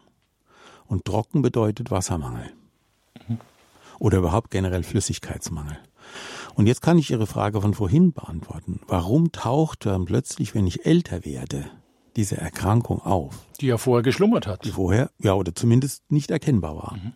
und 0.88 1.06
trocken 1.06 1.44
bedeutet 1.44 1.92
Wassermangel. 1.92 2.52
Mhm. 3.28 3.38
Oder 4.00 4.20
überhaupt 4.20 4.50
generell 4.50 4.84
Flüssigkeitsmangel. 4.84 5.78
Und 6.56 6.68
jetzt 6.68 6.82
kann 6.82 6.98
ich 6.98 7.12
Ihre 7.12 7.28
Frage 7.28 7.62
von 7.62 7.74
vorhin 7.74 8.14
beantworten. 8.14 8.82
Warum 8.88 9.32
taucht 9.32 9.86
dann 9.86 10.06
plötzlich, 10.06 10.56
wenn 10.56 10.68
ich 10.68 10.86
älter 10.86 11.26
werde, 11.26 11.66
diese 12.16 12.38
Erkrankung 12.38 13.02
auf? 13.02 13.46
Die 13.62 13.68
ja 13.68 13.78
vorher 13.78 14.04
geschlummert 14.04 14.48
hat. 14.48 14.66
Die 14.66 14.72
vorher, 14.72 15.12
ja, 15.20 15.34
oder 15.34 15.54
zumindest 15.54 16.10
nicht 16.12 16.32
erkennbar 16.32 16.76
war. 16.76 16.96
Mhm. 16.96 17.14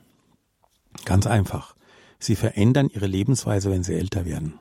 Ganz 1.06 1.26
einfach. 1.26 1.76
Sie 2.20 2.36
verändern 2.36 2.90
ihre 2.94 3.08
Lebensweise, 3.08 3.72
wenn 3.72 3.84
sie 3.84 3.96
älter 3.96 4.26
werden. 4.26 4.60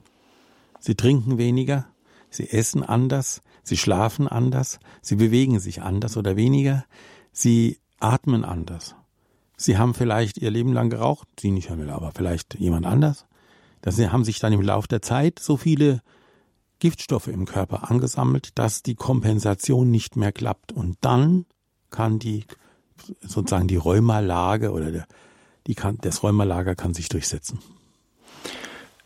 Sie 0.81 0.97
trinken 0.97 1.39
weniger, 1.39 1.87
sie 2.29 2.51
essen 2.51 2.83
anders, 2.83 3.43
sie 3.63 3.77
schlafen 3.77 4.27
anders, 4.27 4.81
sie 5.01 5.15
bewegen 5.15 5.61
sich 5.61 5.83
anders 5.83 6.17
oder 6.17 6.35
weniger, 6.35 6.85
sie 7.31 7.79
atmen 8.01 8.45
anders. 8.45 8.97
Sie 9.63 9.79
haben 9.79 9.95
vielleicht 9.95 10.39
ihr 10.39 10.51
Leben 10.51 10.73
lang 10.73 10.91
geraucht, 10.91 11.29
Sie 11.39 11.51
nicht, 11.51 11.69
Herr 11.69 11.77
Müller, 11.77 11.95
aber 11.95 12.13
vielleicht 12.15 12.55
jemand 12.59 12.85
anders. 12.87 13.27
Da 13.83 13.93
haben 13.93 14.25
sich 14.25 14.39
dann 14.39 14.53
im 14.53 14.63
Laufe 14.63 14.89
der 14.89 15.03
Zeit 15.03 15.39
so 15.39 15.57
viele 15.57 16.03
Giftstoffe 16.79 17.29
im 17.29 17.47
Körper 17.47 17.91
angesammelt, 17.91 18.59
dass 18.59 18.83
die 18.83 18.97
Kompensation 18.97 19.91
nicht 19.91 20.17
mehr 20.17 20.33
klappt. 20.33 20.73
Und 20.73 20.99
dann 21.01 21.47
kann 21.91 22.19
die, 22.19 22.45
sozusagen 23.21 23.69
die 23.69 23.77
Rheumalage 23.77 24.73
oder 24.73 24.91
der, 24.91 25.07
die 25.69 25.77
kann, 25.77 25.99
das 26.01 26.25
Rheumalager 26.25 26.75
kann 26.75 26.93
sich 26.93 27.09
durchsetzen. 27.09 27.61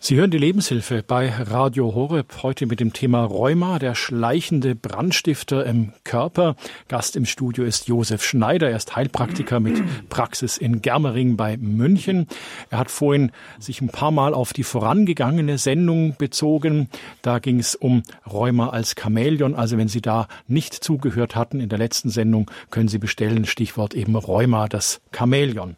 Sie 0.06 0.14
hören 0.14 0.30
die 0.30 0.38
Lebenshilfe 0.38 1.02
bei 1.02 1.30
Radio 1.30 1.92
Horeb 1.92 2.44
heute 2.44 2.66
mit 2.66 2.78
dem 2.78 2.92
Thema 2.92 3.24
Rheuma, 3.24 3.80
der 3.80 3.96
schleichende 3.96 4.76
Brandstifter 4.76 5.66
im 5.66 5.94
Körper. 6.04 6.54
Gast 6.86 7.16
im 7.16 7.26
Studio 7.26 7.64
ist 7.64 7.88
Josef 7.88 8.22
Schneider. 8.22 8.70
Er 8.70 8.76
ist 8.76 8.94
Heilpraktiker 8.94 9.58
mit 9.58 9.82
Praxis 10.08 10.58
in 10.58 10.80
Germering 10.80 11.36
bei 11.36 11.56
München. 11.56 12.28
Er 12.70 12.78
hat 12.78 12.92
vorhin 12.92 13.32
sich 13.58 13.80
ein 13.80 13.88
paar 13.88 14.12
Mal 14.12 14.32
auf 14.32 14.52
die 14.52 14.62
vorangegangene 14.62 15.58
Sendung 15.58 16.14
bezogen. 16.16 16.88
Da 17.22 17.40
ging 17.40 17.58
es 17.58 17.74
um 17.74 18.04
Rheuma 18.32 18.68
als 18.68 18.94
Chamäleon. 18.94 19.56
Also 19.56 19.76
wenn 19.76 19.88
Sie 19.88 20.02
da 20.02 20.28
nicht 20.46 20.72
zugehört 20.72 21.34
hatten 21.34 21.58
in 21.58 21.68
der 21.68 21.78
letzten 21.80 22.10
Sendung, 22.10 22.48
können 22.70 22.86
Sie 22.86 22.98
bestellen. 22.98 23.44
Stichwort 23.44 23.92
eben 23.94 24.14
Rheuma, 24.14 24.68
das 24.68 25.00
Chamäleon. 25.10 25.74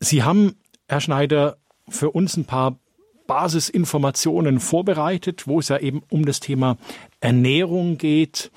Sie 0.00 0.24
haben, 0.24 0.56
Herr 0.88 1.00
Schneider, 1.00 1.56
für 1.90 2.10
uns 2.10 2.36
ein 2.36 2.44
paar 2.44 2.76
Basisinformationen 3.26 4.58
vorbereitet, 4.58 5.46
wo 5.46 5.60
es 5.60 5.68
ja 5.68 5.78
eben 5.78 6.02
um 6.08 6.24
das 6.24 6.40
Thema 6.40 6.78
Ernährung 7.20 7.98
geht. 7.98 8.50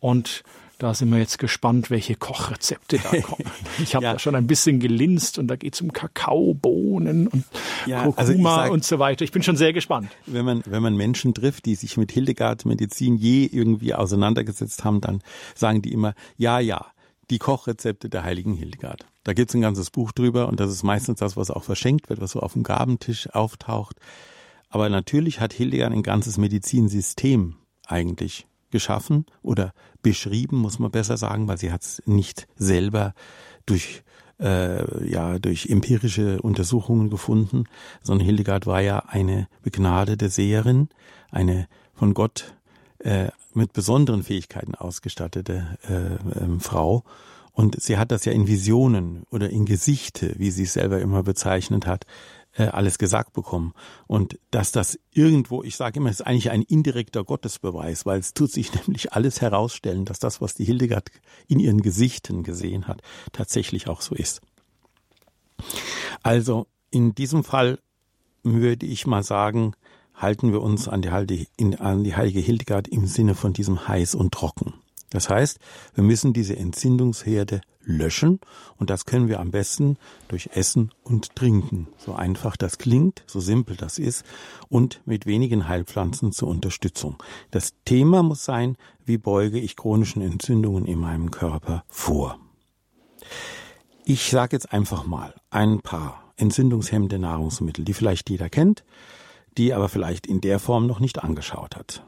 Und 0.00 0.42
da 0.78 0.92
sind 0.92 1.10
wir 1.10 1.18
jetzt 1.18 1.38
gespannt, 1.38 1.90
welche 1.90 2.16
Kochrezepte 2.16 2.98
da 2.98 3.20
kommen. 3.22 3.50
Ich 3.82 3.94
habe 3.94 4.04
ja. 4.04 4.12
da 4.14 4.18
schon 4.18 4.34
ein 4.34 4.46
bisschen 4.46 4.80
gelinst 4.80 5.38
und 5.38 5.48
da 5.48 5.56
geht 5.56 5.74
es 5.74 5.80
um 5.80 5.92
Kakaobohnen 5.92 7.28
und 7.28 7.44
ja, 7.86 8.02
Kurkuma 8.02 8.56
also 8.56 8.62
sag, 8.62 8.72
und 8.72 8.84
so 8.84 8.98
weiter. 8.98 9.24
Ich 9.24 9.32
bin 9.32 9.42
schon 9.42 9.56
sehr 9.56 9.72
gespannt. 9.72 10.10
Wenn 10.26 10.44
man, 10.44 10.62
wenn 10.66 10.82
man 10.82 10.96
Menschen 10.96 11.34
trifft, 11.34 11.66
die 11.66 11.74
sich 11.76 11.96
mit 11.96 12.12
Hildegard 12.12 12.66
Medizin 12.66 13.16
je 13.16 13.46
irgendwie 13.46 13.94
auseinandergesetzt 13.94 14.84
haben, 14.84 15.00
dann 15.00 15.22
sagen 15.54 15.82
die 15.82 15.92
immer, 15.92 16.14
ja, 16.36 16.58
ja, 16.58 16.86
die 17.30 17.38
Kochrezepte 17.38 18.08
der 18.08 18.22
heiligen 18.22 18.54
Hildegard. 18.54 19.06
Da 19.24 19.32
gibt's 19.32 19.54
ein 19.54 19.60
ganzes 19.60 19.90
Buch 19.90 20.12
drüber 20.12 20.48
und 20.48 20.60
das 20.60 20.70
ist 20.70 20.82
meistens 20.82 21.18
das, 21.18 21.36
was 21.36 21.50
auch 21.50 21.64
verschenkt 21.64 22.08
wird, 22.08 22.20
was 22.20 22.32
so 22.32 22.40
auf 22.40 22.52
dem 22.52 22.62
Gabentisch 22.62 23.28
auftaucht. 23.30 23.96
Aber 24.68 24.88
natürlich 24.88 25.40
hat 25.40 25.52
Hildegard 25.52 25.92
ein 25.92 26.02
ganzes 26.02 26.38
Medizinsystem 26.38 27.56
eigentlich 27.86 28.46
geschaffen 28.70 29.26
oder 29.42 29.72
beschrieben, 30.02 30.58
muss 30.58 30.78
man 30.78 30.90
besser 30.90 31.16
sagen, 31.16 31.48
weil 31.48 31.58
sie 31.58 31.72
hat 31.72 31.82
es 31.82 32.02
nicht 32.06 32.46
selber 32.56 33.14
durch 33.64 34.02
äh, 34.38 35.08
ja 35.08 35.38
durch 35.38 35.66
empirische 35.66 36.42
Untersuchungen 36.42 37.10
gefunden, 37.10 37.64
sondern 38.02 38.26
Hildegard 38.26 38.66
war 38.66 38.80
ja 38.80 38.98
eine 39.06 39.48
begnadete 39.62 40.28
Seherin, 40.28 40.88
eine 41.30 41.68
von 41.94 42.12
Gott 42.12 42.55
äh, 43.06 43.30
mit 43.54 43.72
besonderen 43.72 44.24
Fähigkeiten 44.24 44.74
ausgestattete 44.74 45.78
äh, 45.88 46.38
äh, 46.40 46.58
Frau. 46.58 47.04
Und 47.52 47.80
sie 47.80 47.98
hat 47.98 48.10
das 48.10 48.24
ja 48.24 48.32
in 48.32 48.48
Visionen 48.48 49.22
oder 49.30 49.48
in 49.48 49.64
Gesichte, 49.64 50.34
wie 50.38 50.50
sie 50.50 50.64
es 50.64 50.72
selber 50.72 51.00
immer 51.00 51.22
bezeichnet 51.22 51.86
hat, 51.86 52.04
äh, 52.56 52.64
alles 52.64 52.98
gesagt 52.98 53.32
bekommen. 53.32 53.74
Und 54.08 54.40
dass 54.50 54.72
das 54.72 54.98
irgendwo, 55.12 55.62
ich 55.62 55.76
sage 55.76 56.00
immer, 56.00 56.10
ist 56.10 56.26
eigentlich 56.26 56.50
ein 56.50 56.62
indirekter 56.62 57.22
Gottesbeweis, 57.22 58.06
weil 58.06 58.18
es 58.18 58.34
tut 58.34 58.50
sich 58.50 58.74
nämlich 58.86 59.12
alles 59.12 59.40
herausstellen, 59.40 60.04
dass 60.04 60.18
das, 60.18 60.40
was 60.40 60.54
die 60.54 60.64
Hildegard 60.64 61.10
in 61.46 61.60
ihren 61.60 61.82
Gesichten 61.82 62.42
gesehen 62.42 62.88
hat, 62.88 63.02
tatsächlich 63.32 63.86
auch 63.86 64.00
so 64.00 64.16
ist. 64.16 64.40
Also 66.24 66.66
in 66.90 67.14
diesem 67.14 67.44
Fall 67.44 67.78
würde 68.42 68.86
ich 68.86 69.06
mal 69.06 69.22
sagen, 69.22 69.74
halten 70.16 70.52
wir 70.52 70.62
uns 70.62 70.88
an 70.88 71.02
die, 71.02 71.10
heilige 71.10 72.40
Hildegard 72.40 72.88
im 72.88 73.06
Sinne 73.06 73.34
von 73.34 73.52
diesem 73.52 73.86
heiß 73.86 74.14
und 74.14 74.32
trocken. 74.32 74.74
Das 75.10 75.30
heißt, 75.30 75.60
wir 75.94 76.02
müssen 76.02 76.32
diese 76.32 76.56
Entzündungsherde 76.56 77.60
löschen 77.82 78.40
und 78.76 78.90
das 78.90 79.06
können 79.06 79.28
wir 79.28 79.38
am 79.38 79.52
besten 79.52 79.96
durch 80.26 80.50
Essen 80.54 80.90
und 81.04 81.36
Trinken. 81.36 81.86
So 81.96 82.14
einfach 82.14 82.56
das 82.56 82.78
klingt, 82.78 83.22
so 83.26 83.38
simpel 83.38 83.76
das 83.76 83.98
ist 83.98 84.24
und 84.68 85.00
mit 85.04 85.24
wenigen 85.26 85.68
Heilpflanzen 85.68 86.32
zur 86.32 86.48
Unterstützung. 86.48 87.22
Das 87.52 87.74
Thema 87.84 88.24
muss 88.24 88.44
sein, 88.44 88.76
wie 89.04 89.18
beuge 89.18 89.60
ich 89.60 89.76
chronischen 89.76 90.22
Entzündungen 90.22 90.86
in 90.86 90.98
meinem 90.98 91.30
Körper 91.30 91.84
vor. 91.88 92.38
Ich 94.04 94.30
sage 94.30 94.56
jetzt 94.56 94.72
einfach 94.72 95.06
mal 95.06 95.34
ein 95.50 95.80
paar 95.80 96.32
entzündungshemmende 96.36 97.18
Nahrungsmittel, 97.18 97.84
die 97.84 97.94
vielleicht 97.94 98.28
jeder 98.28 98.50
kennt, 98.50 98.84
die 99.56 99.72
aber 99.72 99.88
vielleicht 99.88 100.26
in 100.26 100.40
der 100.40 100.58
Form 100.58 100.86
noch 100.86 101.00
nicht 101.00 101.22
angeschaut 101.22 101.76
hat. 101.76 102.04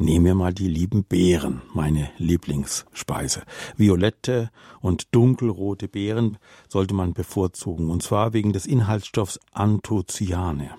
Nehmen 0.00 0.26
wir 0.26 0.36
mal 0.36 0.54
die 0.54 0.68
lieben 0.68 1.02
Beeren, 1.02 1.60
meine 1.74 2.08
Lieblingsspeise. 2.18 3.42
Violette 3.76 4.50
und 4.80 5.12
dunkelrote 5.12 5.88
Beeren 5.88 6.38
sollte 6.68 6.94
man 6.94 7.14
bevorzugen, 7.14 7.90
und 7.90 8.02
zwar 8.04 8.32
wegen 8.32 8.52
des 8.52 8.64
Inhaltsstoffs 8.64 9.40
Anthocyane. 9.52 10.70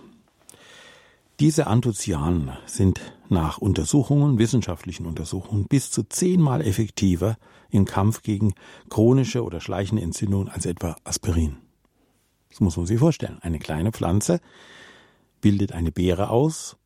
Diese 1.42 1.68
Anthocyanen 1.68 2.52
sind 2.66 3.02
nach 3.28 3.58
Untersuchungen, 3.58 4.40
wissenschaftlichen 4.40 5.06
Untersuchungen, 5.06 5.66
bis 5.68 5.92
zu 5.92 6.04
zehnmal 6.04 6.62
effektiver 6.62 7.38
im 7.70 7.84
Kampf 7.84 8.24
gegen 8.24 8.54
chronische 8.90 9.44
oder 9.44 9.60
schleichende 9.60 10.02
Entzündungen 10.02 10.48
als 10.48 10.66
etwa 10.66 10.96
Aspirin. 11.04 11.58
Das 12.50 12.62
muss 12.62 12.78
man 12.78 12.86
sich 12.86 13.00
vorstellen. 13.00 13.38
Eine 13.42 13.60
kleine 13.60 13.92
Pflanze 13.92 14.40
bildet 15.42 15.72
eine 15.72 15.92
Beere 15.92 16.30
aus, 16.30 16.78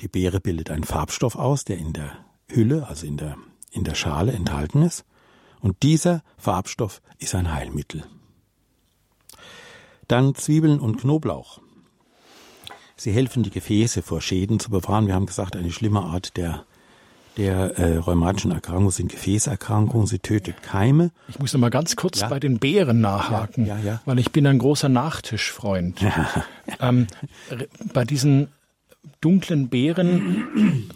Die 0.00 0.08
Beere 0.08 0.40
bildet 0.40 0.70
einen 0.70 0.84
Farbstoff 0.84 1.36
aus, 1.36 1.64
der 1.64 1.78
in 1.78 1.92
der 1.92 2.12
Hülle, 2.48 2.88
also 2.88 3.06
in 3.06 3.16
der, 3.16 3.36
in 3.70 3.84
der 3.84 3.94
Schale 3.94 4.32
enthalten 4.32 4.82
ist. 4.82 5.04
Und 5.60 5.82
dieser 5.82 6.22
Farbstoff 6.36 7.00
ist 7.18 7.34
ein 7.34 7.52
Heilmittel. 7.52 8.04
Dann 10.08 10.34
Zwiebeln 10.34 10.80
und 10.80 10.96
Knoblauch. 10.96 11.60
Sie 12.96 13.12
helfen, 13.12 13.42
die 13.44 13.50
Gefäße 13.50 14.02
vor 14.02 14.20
Schäden 14.20 14.58
zu 14.58 14.70
bewahren. 14.70 15.06
Wir 15.06 15.14
haben 15.14 15.26
gesagt, 15.26 15.54
eine 15.56 15.70
schlimme 15.70 16.00
Art 16.00 16.36
der 16.36 16.66
der 17.36 17.78
äh, 17.78 17.96
rheumatischen 17.96 18.52
Erkrankung 18.52 18.90
sind 18.90 19.10
Gefäßerkrankungen. 19.10 20.06
Sie 20.06 20.18
tötet 20.18 20.62
Keime. 20.62 21.10
Ich 21.28 21.38
muss 21.38 21.52
noch 21.52 21.60
mal 21.60 21.70
ganz 21.70 21.96
kurz 21.96 22.20
ja. 22.20 22.28
bei 22.28 22.40
den 22.40 22.58
Beeren 22.58 23.00
nachhaken, 23.00 23.66
ja, 23.66 23.78
ja, 23.78 24.00
weil 24.04 24.18
ich 24.18 24.32
bin 24.32 24.46
ein 24.46 24.58
großer 24.58 24.88
Nachtischfreund. 24.88 26.00
ähm, 26.80 27.06
bei 27.92 28.04
diesen 28.04 28.48
dunklen 29.20 29.68
Beeren, 29.68 30.90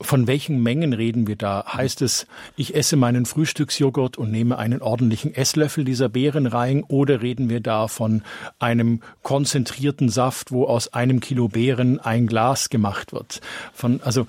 von 0.00 0.26
welchen 0.26 0.62
Mengen 0.62 0.92
reden 0.92 1.26
wir 1.26 1.36
da? 1.36 1.64
Heißt 1.66 2.02
es, 2.02 2.26
ich 2.56 2.74
esse 2.74 2.96
meinen 2.96 3.26
Frühstücksjoghurt 3.26 4.16
und 4.16 4.30
nehme 4.30 4.58
einen 4.58 4.80
ordentlichen 4.80 5.34
Esslöffel 5.34 5.84
dieser 5.84 6.08
Beeren 6.08 6.46
rein 6.46 6.84
oder 6.84 7.22
reden 7.22 7.48
wir 7.48 7.60
da 7.60 7.88
von 7.88 8.22
einem 8.58 9.00
konzentrierten 9.22 10.08
Saft, 10.08 10.52
wo 10.52 10.64
aus 10.64 10.92
einem 10.92 11.20
Kilo 11.20 11.48
Beeren 11.48 11.98
ein 12.00 12.26
Glas 12.26 12.68
gemacht 12.68 13.12
wird? 13.12 13.40
Von, 13.72 14.00
also, 14.02 14.26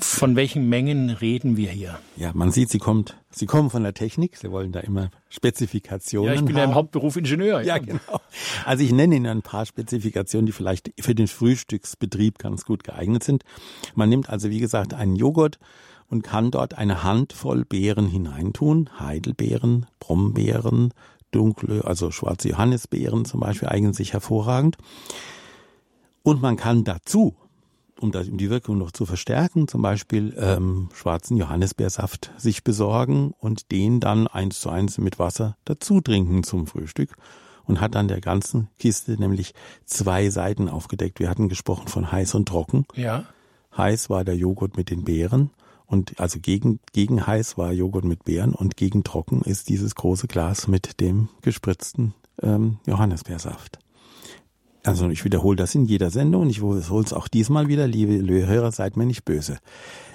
von 0.00 0.36
welchen 0.36 0.68
Mengen 0.68 1.10
reden 1.10 1.56
wir 1.56 1.70
hier? 1.70 1.98
Ja, 2.16 2.32
man 2.34 2.52
sieht, 2.52 2.70
sie 2.70 2.78
kommt 2.78 3.16
Sie 3.34 3.46
kommen 3.46 3.70
von 3.70 3.82
der 3.82 3.94
Technik, 3.94 4.36
Sie 4.36 4.50
wollen 4.50 4.72
da 4.72 4.80
immer 4.80 5.10
Spezifikationen. 5.28 6.34
Ja, 6.34 6.40
ich 6.40 6.44
bin 6.44 6.56
ja 6.56 6.64
im 6.64 6.74
Hauptberuf 6.74 7.16
Ingenieur. 7.16 7.60
Ja. 7.62 7.76
ja, 7.76 7.78
genau. 7.78 8.20
Also 8.64 8.84
ich 8.84 8.92
nenne 8.92 9.16
Ihnen 9.16 9.26
ein 9.26 9.42
paar 9.42 9.66
Spezifikationen, 9.66 10.46
die 10.46 10.52
vielleicht 10.52 10.92
für 11.00 11.14
den 11.14 11.28
Frühstücksbetrieb 11.28 12.38
ganz 12.38 12.64
gut 12.64 12.84
geeignet 12.84 13.24
sind. 13.24 13.44
Man 13.94 14.08
nimmt 14.08 14.30
also, 14.30 14.50
wie 14.50 14.60
gesagt, 14.60 14.94
einen 14.94 15.16
Joghurt 15.16 15.58
und 16.08 16.22
kann 16.22 16.50
dort 16.50 16.74
eine 16.74 17.02
Handvoll 17.02 17.64
Beeren 17.64 18.06
hineintun. 18.06 18.90
Heidelbeeren, 18.98 19.86
Brombeeren, 19.98 20.92
dunkle, 21.30 21.84
also 21.84 22.10
schwarze 22.10 22.50
Johannisbeeren 22.50 23.24
zum 23.24 23.40
Beispiel 23.40 23.68
eignen 23.68 23.94
sich 23.94 24.12
hervorragend. 24.12 24.76
Und 26.22 26.42
man 26.42 26.56
kann 26.56 26.84
dazu 26.84 27.34
um, 28.02 28.12
das, 28.12 28.28
um 28.28 28.38
die 28.38 28.50
Wirkung 28.50 28.78
noch 28.78 28.90
zu 28.90 29.06
verstärken, 29.06 29.68
zum 29.68 29.82
Beispiel 29.82 30.34
ähm, 30.38 30.88
schwarzen 30.94 31.36
Johannisbeersaft 31.36 32.30
sich 32.36 32.64
besorgen 32.64 33.32
und 33.38 33.70
den 33.70 34.00
dann 34.00 34.26
eins 34.26 34.60
zu 34.60 34.70
eins 34.70 34.98
mit 34.98 35.18
Wasser 35.18 35.56
dazu 35.64 36.00
trinken 36.00 36.42
zum 36.42 36.66
Frühstück 36.66 37.16
und 37.64 37.80
hat 37.80 37.94
dann 37.94 38.08
der 38.08 38.20
ganzen 38.20 38.68
Kiste 38.78 39.12
nämlich 39.12 39.54
zwei 39.84 40.30
Seiten 40.30 40.68
aufgedeckt. 40.68 41.20
Wir 41.20 41.30
hatten 41.30 41.48
gesprochen 41.48 41.88
von 41.88 42.10
heiß 42.10 42.34
und 42.34 42.48
trocken. 42.48 42.86
Ja. 42.94 43.24
Heiß 43.76 44.10
war 44.10 44.24
der 44.24 44.36
Joghurt 44.36 44.76
mit 44.76 44.90
den 44.90 45.04
Beeren 45.04 45.50
und 45.86 46.18
also 46.20 46.38
gegen, 46.40 46.80
gegen 46.92 47.26
heiß 47.26 47.56
war 47.58 47.72
Joghurt 47.72 48.04
mit 48.04 48.24
Beeren 48.24 48.54
und 48.54 48.76
gegen 48.76 49.04
trocken 49.04 49.42
ist 49.42 49.68
dieses 49.68 49.94
große 49.94 50.26
Glas 50.26 50.66
mit 50.66 51.00
dem 51.00 51.28
gespritzten 51.42 52.14
ähm, 52.42 52.78
Johannisbeersaft. 52.86 53.78
Also 54.84 55.08
ich 55.10 55.24
wiederhole 55.24 55.56
das 55.56 55.74
in 55.74 55.84
jeder 55.84 56.10
Sendung 56.10 56.42
und 56.42 56.50
ich 56.50 56.60
wiederhole 56.60 57.04
es 57.04 57.12
auch 57.12 57.28
diesmal 57.28 57.68
wieder, 57.68 57.86
liebe 57.86 58.46
Hörer, 58.46 58.72
seid 58.72 58.96
mir 58.96 59.06
nicht 59.06 59.24
böse. 59.24 59.58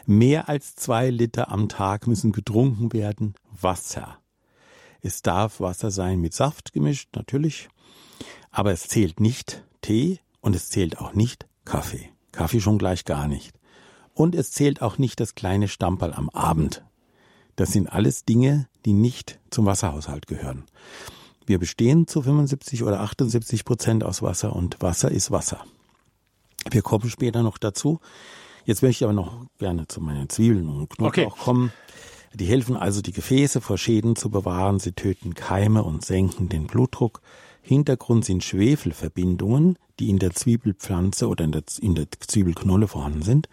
Mehr 0.06 0.50
als 0.50 0.76
zwei 0.76 1.10
Liter 1.10 1.50
am 1.52 1.70
Tag 1.70 2.08
müssen 2.08 2.34
getrunken 2.34 2.92
werden 2.92 3.36
Wasser. 3.62 4.20
Es 5.02 5.22
darf 5.22 5.60
Wasser 5.62 5.92
sein 5.92 6.20
mit 6.20 6.34
Saft 6.34 6.74
gemischt, 6.74 7.10
natürlich, 7.16 7.70
aber 8.52 8.72
es 8.72 8.88
zählt 8.88 9.20
nicht 9.20 9.64
Tee 9.82 10.20
und 10.42 10.56
es 10.56 10.70
zählt 10.70 11.00
auch 11.00 11.14
nicht 11.14 11.48
Kaffee. 11.64 12.10
Kaffee 12.32 12.60
schon 12.60 12.78
gleich 12.78 13.06
gar 13.06 13.28
nicht. 13.28 13.54
Und 14.14 14.36
es 14.36 14.52
zählt 14.52 14.82
auch 14.82 14.98
nicht 14.98 15.20
das 15.20 15.36
kleine 15.36 15.68
Stamperl 15.68 16.14
am 16.14 16.30
Abend. 16.30 16.84
Das 17.56 17.72
sind 17.72 17.88
alles 17.88 18.26
Dinge, 18.26 18.68
die 18.86 18.94
nicht 18.94 19.40
zum 19.50 19.66
Wasserhaushalt 19.66 20.28
gehören. 20.28 20.66
Wir 21.48 21.60
bestehen 21.60 22.08
zu 22.08 22.22
75 22.22 22.84
oder 22.84 23.00
78 23.00 23.64
Prozent 23.64 24.04
aus 24.04 24.22
Wasser 24.22 24.54
und 24.54 24.82
Wasser 24.82 25.10
ist 25.10 25.32
Wasser. 25.32 25.64
Wir 26.70 26.82
kommen 26.82 27.10
später 27.10 27.42
noch 27.42 27.58
dazu. 27.58 28.02
Jetzt 28.66 28.84
möchte 28.84 29.04
ich 29.04 29.04
aber 29.06 29.14
noch 29.14 29.46
gerne 29.58 29.88
zu 29.88 30.02
meinen 30.02 30.28
Zwiebeln 30.28 30.68
und 30.68 30.90
Knoblauch 30.90 31.08
okay. 31.08 31.42
kommen. 31.42 31.72
Die 32.34 32.46
helfen 32.46 32.76
also, 32.76 33.02
die 33.02 33.14
Gefäße 33.14 33.62
vor 33.62 33.78
Schäden 33.78 34.18
zu 34.18 34.30
bewahren. 34.30 34.80
Sie 34.80 34.92
töten 34.92 35.36
Keime 35.36 35.84
und 35.84 36.04
senken 36.04 36.50
den 36.50 36.68
Blutdruck. 36.68 37.22
Hintergrund 37.62 38.26
sind 38.26 38.44
Schwefelverbindungen, 38.44 39.80
die 40.00 40.10
in 40.10 40.20
der 40.20 40.32
Zwiebelpflanze 40.32 41.30
oder 41.30 41.46
in 41.46 41.54
der, 41.54 41.64
in 41.80 41.96
der 41.96 42.08
Zwiebelknolle 42.20 42.90
vorhanden 42.90 43.22
sind, 43.22 43.48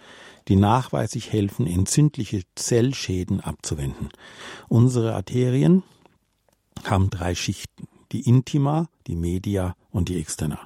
die 0.49 0.57
nachweislich 0.57 1.33
helfen, 1.33 1.69
entzündliche 1.69 2.43
Zellschäden 2.57 3.41
abzuwenden. 3.41 4.09
Unsere 4.69 5.15
Arterien, 5.15 5.85
haben 6.83 7.11
drei 7.11 7.35
Schichten. 7.35 7.89
Die 8.13 8.29
Intima, 8.29 8.89
die 9.07 9.17
Media 9.17 9.75
und 9.91 10.09
die 10.09 10.21
Externa. 10.21 10.61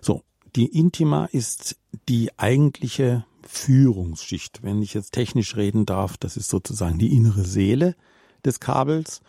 So, 0.00 0.22
die 0.56 0.66
Intima 0.66 1.26
ist 1.26 1.76
die 2.08 2.30
eigentliche 2.38 3.24
Führungsschicht. 3.46 4.62
Wenn 4.62 4.82
ich 4.82 4.94
jetzt 4.94 5.12
technisch 5.12 5.56
reden 5.56 5.86
darf, 5.86 6.16
das 6.16 6.36
ist 6.36 6.48
sozusagen 6.48 6.98
die 6.98 7.14
innere 7.14 7.44
Seele 7.44 7.94
des 8.44 8.60
Kabels. 8.60 9.20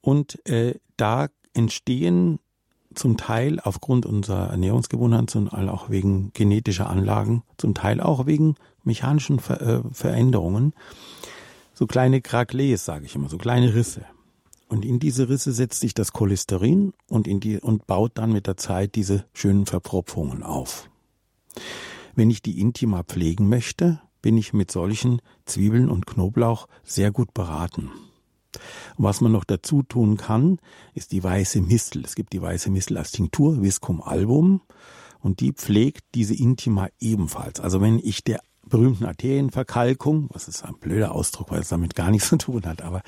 Und 0.00 0.46
äh, 0.48 0.78
da 0.96 1.28
entstehen 1.54 2.38
zum 2.94 3.16
Teil 3.16 3.60
aufgrund 3.60 4.06
unserer 4.06 4.50
Ernährungsgewohnheiten, 4.50 5.48
Teil 5.48 5.68
auch 5.68 5.90
wegen 5.90 6.32
genetischer 6.32 6.88
Anlagen, 6.88 7.42
zum 7.56 7.74
Teil 7.74 8.00
auch 8.00 8.26
wegen 8.26 8.56
mechanischen 8.84 9.40
Ver 9.40 9.60
äh, 9.60 9.82
Veränderungen, 9.92 10.74
so 11.72 11.86
kleine 11.86 12.18
Krakelés, 12.20 12.78
sage 12.78 13.06
ich 13.06 13.14
immer, 13.14 13.28
so 13.28 13.38
kleine 13.38 13.74
Risse. 13.74 14.04
Und 14.74 14.84
in 14.84 14.98
diese 14.98 15.28
Risse 15.28 15.52
setzt 15.52 15.78
sich 15.78 15.94
das 15.94 16.12
Cholesterin 16.12 16.94
und, 17.08 17.28
in 17.28 17.38
die, 17.38 17.60
und 17.60 17.86
baut 17.86 18.18
dann 18.18 18.32
mit 18.32 18.48
der 18.48 18.56
Zeit 18.56 18.96
diese 18.96 19.24
schönen 19.32 19.66
Verpropfungen 19.66 20.42
auf. 20.42 20.90
Wenn 22.16 22.28
ich 22.28 22.42
die 22.42 22.58
Intima 22.58 23.04
pflegen 23.04 23.48
möchte, 23.48 24.00
bin 24.20 24.36
ich 24.36 24.52
mit 24.52 24.72
solchen 24.72 25.22
Zwiebeln 25.44 25.88
und 25.88 26.06
Knoblauch 26.06 26.66
sehr 26.82 27.12
gut 27.12 27.32
beraten. 27.34 27.92
Was 28.98 29.20
man 29.20 29.30
noch 29.30 29.44
dazu 29.44 29.84
tun 29.84 30.16
kann, 30.16 30.58
ist 30.92 31.12
die 31.12 31.22
weiße 31.22 31.60
Mistel. 31.60 32.04
Es 32.04 32.16
gibt 32.16 32.32
die 32.32 32.42
weiße 32.42 32.68
Mistel 32.68 32.98
als 32.98 33.12
Tinktur, 33.12 33.62
Viscum 33.62 34.02
album, 34.02 34.60
und 35.20 35.38
die 35.38 35.52
pflegt 35.52 36.02
diese 36.16 36.34
Intima 36.34 36.88
ebenfalls. 36.98 37.60
Also 37.60 37.80
wenn 37.80 38.00
ich 38.00 38.24
der 38.24 38.40
berühmten 38.68 39.04
Arterienverkalkung, 39.04 40.28
was 40.32 40.48
ist 40.48 40.64
ein 40.64 40.74
blöder 40.74 41.12
Ausdruck, 41.12 41.50
weil 41.50 41.60
es 41.60 41.68
damit 41.68 41.94
gar 41.94 42.10
nichts 42.10 42.28
zu 42.28 42.36
tun 42.36 42.62
hat, 42.64 42.82
aber 42.82 43.02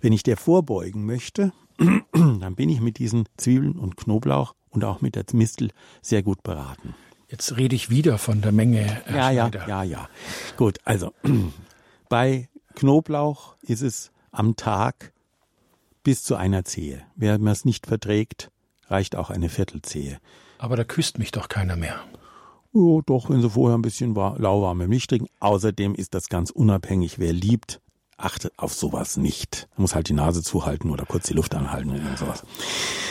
wenn 0.00 0.12
ich 0.12 0.22
der 0.22 0.36
vorbeugen 0.36 1.04
möchte, 1.04 1.52
dann 2.12 2.54
bin 2.54 2.68
ich 2.68 2.80
mit 2.80 2.98
diesen 2.98 3.26
Zwiebeln 3.36 3.78
und 3.78 3.96
Knoblauch 3.96 4.54
und 4.70 4.84
auch 4.84 5.00
mit 5.00 5.16
der 5.16 5.24
Mistel 5.32 5.70
sehr 6.00 6.22
gut 6.22 6.42
beraten. 6.42 6.94
Jetzt 7.28 7.56
rede 7.56 7.74
ich 7.74 7.88
wieder 7.88 8.18
von 8.18 8.42
der 8.42 8.52
Menge. 8.52 9.02
Herr 9.06 9.30
ja, 9.30 9.48
ja, 9.48 9.66
ja, 9.66 9.82
ja. 9.82 10.08
Gut, 10.56 10.78
also 10.84 11.12
bei 12.08 12.48
Knoblauch 12.74 13.56
ist 13.62 13.82
es 13.82 14.12
am 14.30 14.56
Tag 14.56 15.12
bis 16.02 16.24
zu 16.24 16.36
einer 16.36 16.64
Zehe. 16.64 17.02
Wer 17.16 17.40
es 17.40 17.64
nicht 17.64 17.86
verträgt, 17.86 18.50
reicht 18.88 19.16
auch 19.16 19.30
eine 19.30 19.48
Viertelzehe. 19.48 20.18
Aber 20.58 20.76
da 20.76 20.84
küsst 20.84 21.18
mich 21.18 21.32
doch 21.32 21.48
keiner 21.48 21.76
mehr. 21.76 22.00
Ja, 22.74 23.00
doch, 23.04 23.28
wenn 23.28 23.42
sie 23.42 23.50
vorher 23.50 23.76
ein 23.76 23.82
bisschen 23.82 24.14
lauwarme 24.14 24.88
Milch 24.88 25.06
trinken. 25.06 25.28
Außerdem 25.40 25.94
ist 25.94 26.14
das 26.14 26.28
ganz 26.28 26.50
unabhängig, 26.50 27.18
wer 27.18 27.32
liebt, 27.32 27.80
achtet 28.16 28.58
auf 28.58 28.72
sowas 28.72 29.16
nicht. 29.16 29.68
Man 29.76 29.82
muss 29.82 29.94
halt 29.94 30.08
die 30.08 30.14
Nase 30.14 30.42
zuhalten 30.42 30.90
oder 30.90 31.04
kurz 31.04 31.26
die 31.26 31.34
Luft 31.34 31.54
anhalten 31.54 31.90
oder 31.90 32.16
sowas. 32.16 32.44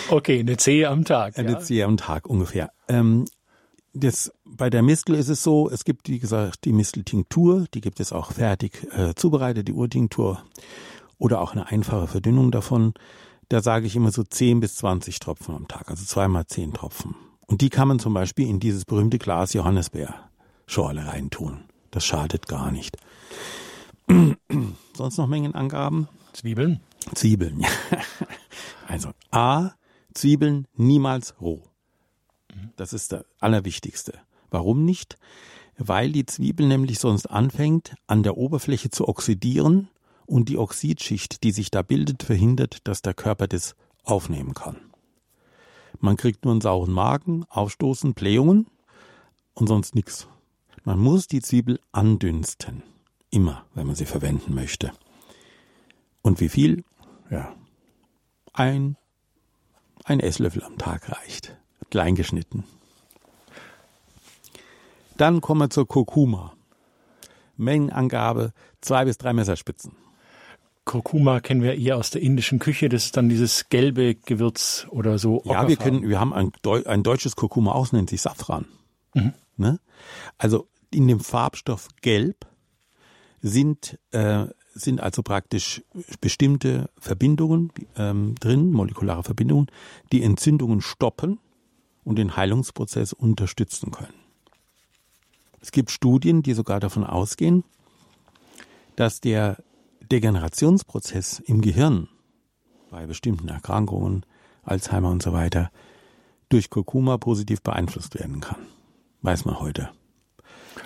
Okay, 0.09 0.39
eine 0.39 0.57
Zehe 0.57 0.89
am 0.89 1.05
Tag. 1.05 1.37
Eine 1.37 1.53
ja. 1.53 1.59
Zehe 1.59 1.85
am 1.85 1.97
Tag 1.97 2.27
ungefähr. 2.27 2.71
Ähm, 2.87 3.25
das, 3.93 4.31
bei 4.45 4.69
der 4.69 4.81
Mistel 4.81 5.15
ist 5.15 5.29
es 5.29 5.43
so, 5.43 5.69
es 5.69 5.83
gibt, 5.83 6.09
wie 6.09 6.19
gesagt, 6.19 6.65
die 6.65 6.73
Misteltinktur, 6.73 7.65
die 7.73 7.81
gibt 7.81 7.99
es 7.99 8.13
auch 8.13 8.31
fertig 8.31 8.87
äh, 8.93 9.13
zubereitet, 9.15 9.67
die 9.67 9.73
Urtinktur 9.73 10.41
oder 11.17 11.41
auch 11.41 11.51
eine 11.51 11.67
einfache 11.67 12.07
Verdünnung 12.07 12.51
davon. 12.51 12.93
Da 13.49 13.61
sage 13.61 13.85
ich 13.85 13.95
immer 13.95 14.11
so 14.11 14.23
10 14.23 14.61
bis 14.61 14.75
20 14.77 15.19
Tropfen 15.19 15.53
am 15.55 15.67
Tag, 15.67 15.89
also 15.89 16.05
zweimal 16.05 16.47
10 16.47 16.73
Tropfen. 16.73 17.15
Und 17.51 17.59
die 17.59 17.69
kann 17.69 17.89
man 17.89 17.99
zum 17.99 18.13
Beispiel 18.13 18.47
in 18.47 18.61
dieses 18.61 18.85
berühmte 18.85 19.19
Glas 19.19 19.51
Johannisbeerschorle 19.51 21.05
reintun. 21.05 21.65
Das 21.91 22.05
schadet 22.05 22.47
gar 22.47 22.71
nicht. 22.71 22.95
Sonst 24.95 25.17
noch 25.17 25.27
Mengenangaben? 25.27 26.07
Zwiebeln? 26.31 26.79
Zwiebeln, 27.13 27.59
ja. 27.59 27.67
Also 28.87 29.09
A, 29.31 29.71
Zwiebeln 30.13 30.65
niemals 30.75 31.41
roh. 31.41 31.61
Das 32.77 32.93
ist 32.93 33.11
der 33.11 33.25
allerwichtigste. 33.41 34.13
Warum 34.49 34.85
nicht? 34.85 35.17
Weil 35.77 36.13
die 36.13 36.25
Zwiebel 36.25 36.67
nämlich 36.67 36.99
sonst 36.99 37.25
anfängt, 37.25 37.95
an 38.07 38.23
der 38.23 38.37
Oberfläche 38.37 38.91
zu 38.91 39.09
oxidieren 39.09 39.89
und 40.25 40.47
die 40.47 40.57
Oxidschicht, 40.57 41.43
die 41.43 41.51
sich 41.51 41.69
da 41.69 41.81
bildet, 41.81 42.23
verhindert, 42.23 42.87
dass 42.87 43.01
der 43.01 43.13
Körper 43.13 43.47
das 43.47 43.75
aufnehmen 44.05 44.53
kann. 44.53 44.77
Man 46.01 46.17
kriegt 46.17 46.43
nur 46.43 46.51
einen 46.51 46.61
sauren 46.61 46.91
Magen, 46.91 47.45
Aufstoßen, 47.47 48.15
Blähungen 48.15 48.65
und 49.53 49.67
sonst 49.67 49.93
nichts. 49.93 50.27
Man 50.83 50.97
muss 50.97 51.27
die 51.27 51.41
Zwiebel 51.41 51.79
andünsten. 51.91 52.81
Immer, 53.29 53.65
wenn 53.75 53.85
man 53.85 53.95
sie 53.95 54.07
verwenden 54.07 54.55
möchte. 54.55 54.91
Und 56.23 56.39
wie 56.39 56.49
viel? 56.49 56.83
Ja, 57.29 57.55
ein, 58.51 58.97
ein 60.03 60.19
Esslöffel 60.19 60.63
am 60.63 60.79
Tag 60.79 61.09
reicht. 61.11 61.55
Klein 61.91 62.15
geschnitten. 62.15 62.63
Dann 65.17 65.39
kommen 65.39 65.61
wir 65.61 65.69
zur 65.69 65.87
Kurkuma. 65.87 66.53
Mengenangabe 67.57 68.53
zwei 68.81 69.05
bis 69.05 69.19
drei 69.19 69.33
Messerspitzen. 69.33 69.95
Kurkuma 70.85 71.39
kennen 71.39 71.61
wir 71.61 71.75
eher 71.75 71.97
aus 71.97 72.09
der 72.09 72.21
indischen 72.21 72.59
Küche. 72.59 72.89
Das 72.89 73.05
ist 73.05 73.17
dann 73.17 73.29
dieses 73.29 73.69
gelbe 73.69 74.15
Gewürz 74.15 74.87
oder 74.89 75.19
so. 75.19 75.43
Ja, 75.45 75.67
wir 75.67 75.75
können, 75.75 76.07
wir 76.07 76.19
haben 76.19 76.33
ein, 76.33 76.51
ein 76.85 77.03
deutsches 77.03 77.35
Kurkuma 77.35 77.73
aus, 77.73 77.93
nennt 77.93 78.09
sich 78.09 78.21
Safran. 78.21 78.65
Mhm. 79.13 79.33
Ne? 79.57 79.79
Also 80.37 80.67
in 80.91 81.07
dem 81.07 81.19
Farbstoff 81.19 81.87
Gelb 82.01 82.47
sind 83.41 83.99
äh, 84.11 84.47
sind 84.73 85.01
also 85.01 85.23
praktisch 85.23 85.83
bestimmte 86.19 86.89
Verbindungen 86.97 87.71
ähm, 87.97 88.35
drin, 88.39 88.71
molekulare 88.71 89.23
Verbindungen, 89.23 89.67
die 90.11 90.23
Entzündungen 90.23 90.81
stoppen 90.81 91.39
und 92.03 92.17
den 92.17 92.35
Heilungsprozess 92.35 93.13
unterstützen 93.13 93.91
können. 93.91 94.13
Es 95.61 95.71
gibt 95.71 95.91
Studien, 95.91 96.41
die 96.41 96.53
sogar 96.53 96.79
davon 96.79 97.03
ausgehen, 97.03 97.63
dass 98.95 99.21
der 99.21 99.57
Degenerationsprozess 100.11 101.39
im 101.39 101.61
Gehirn 101.61 102.09
bei 102.89 103.07
bestimmten 103.07 103.47
Erkrankungen, 103.47 104.25
Alzheimer 104.63 105.09
und 105.09 105.23
so 105.23 105.31
weiter, 105.31 105.71
durch 106.49 106.69
Kurkuma 106.69 107.17
positiv 107.17 107.61
beeinflusst 107.61 108.19
werden 108.19 108.41
kann. 108.41 108.59
Weiß 109.21 109.45
man 109.45 109.59
heute. 109.59 109.89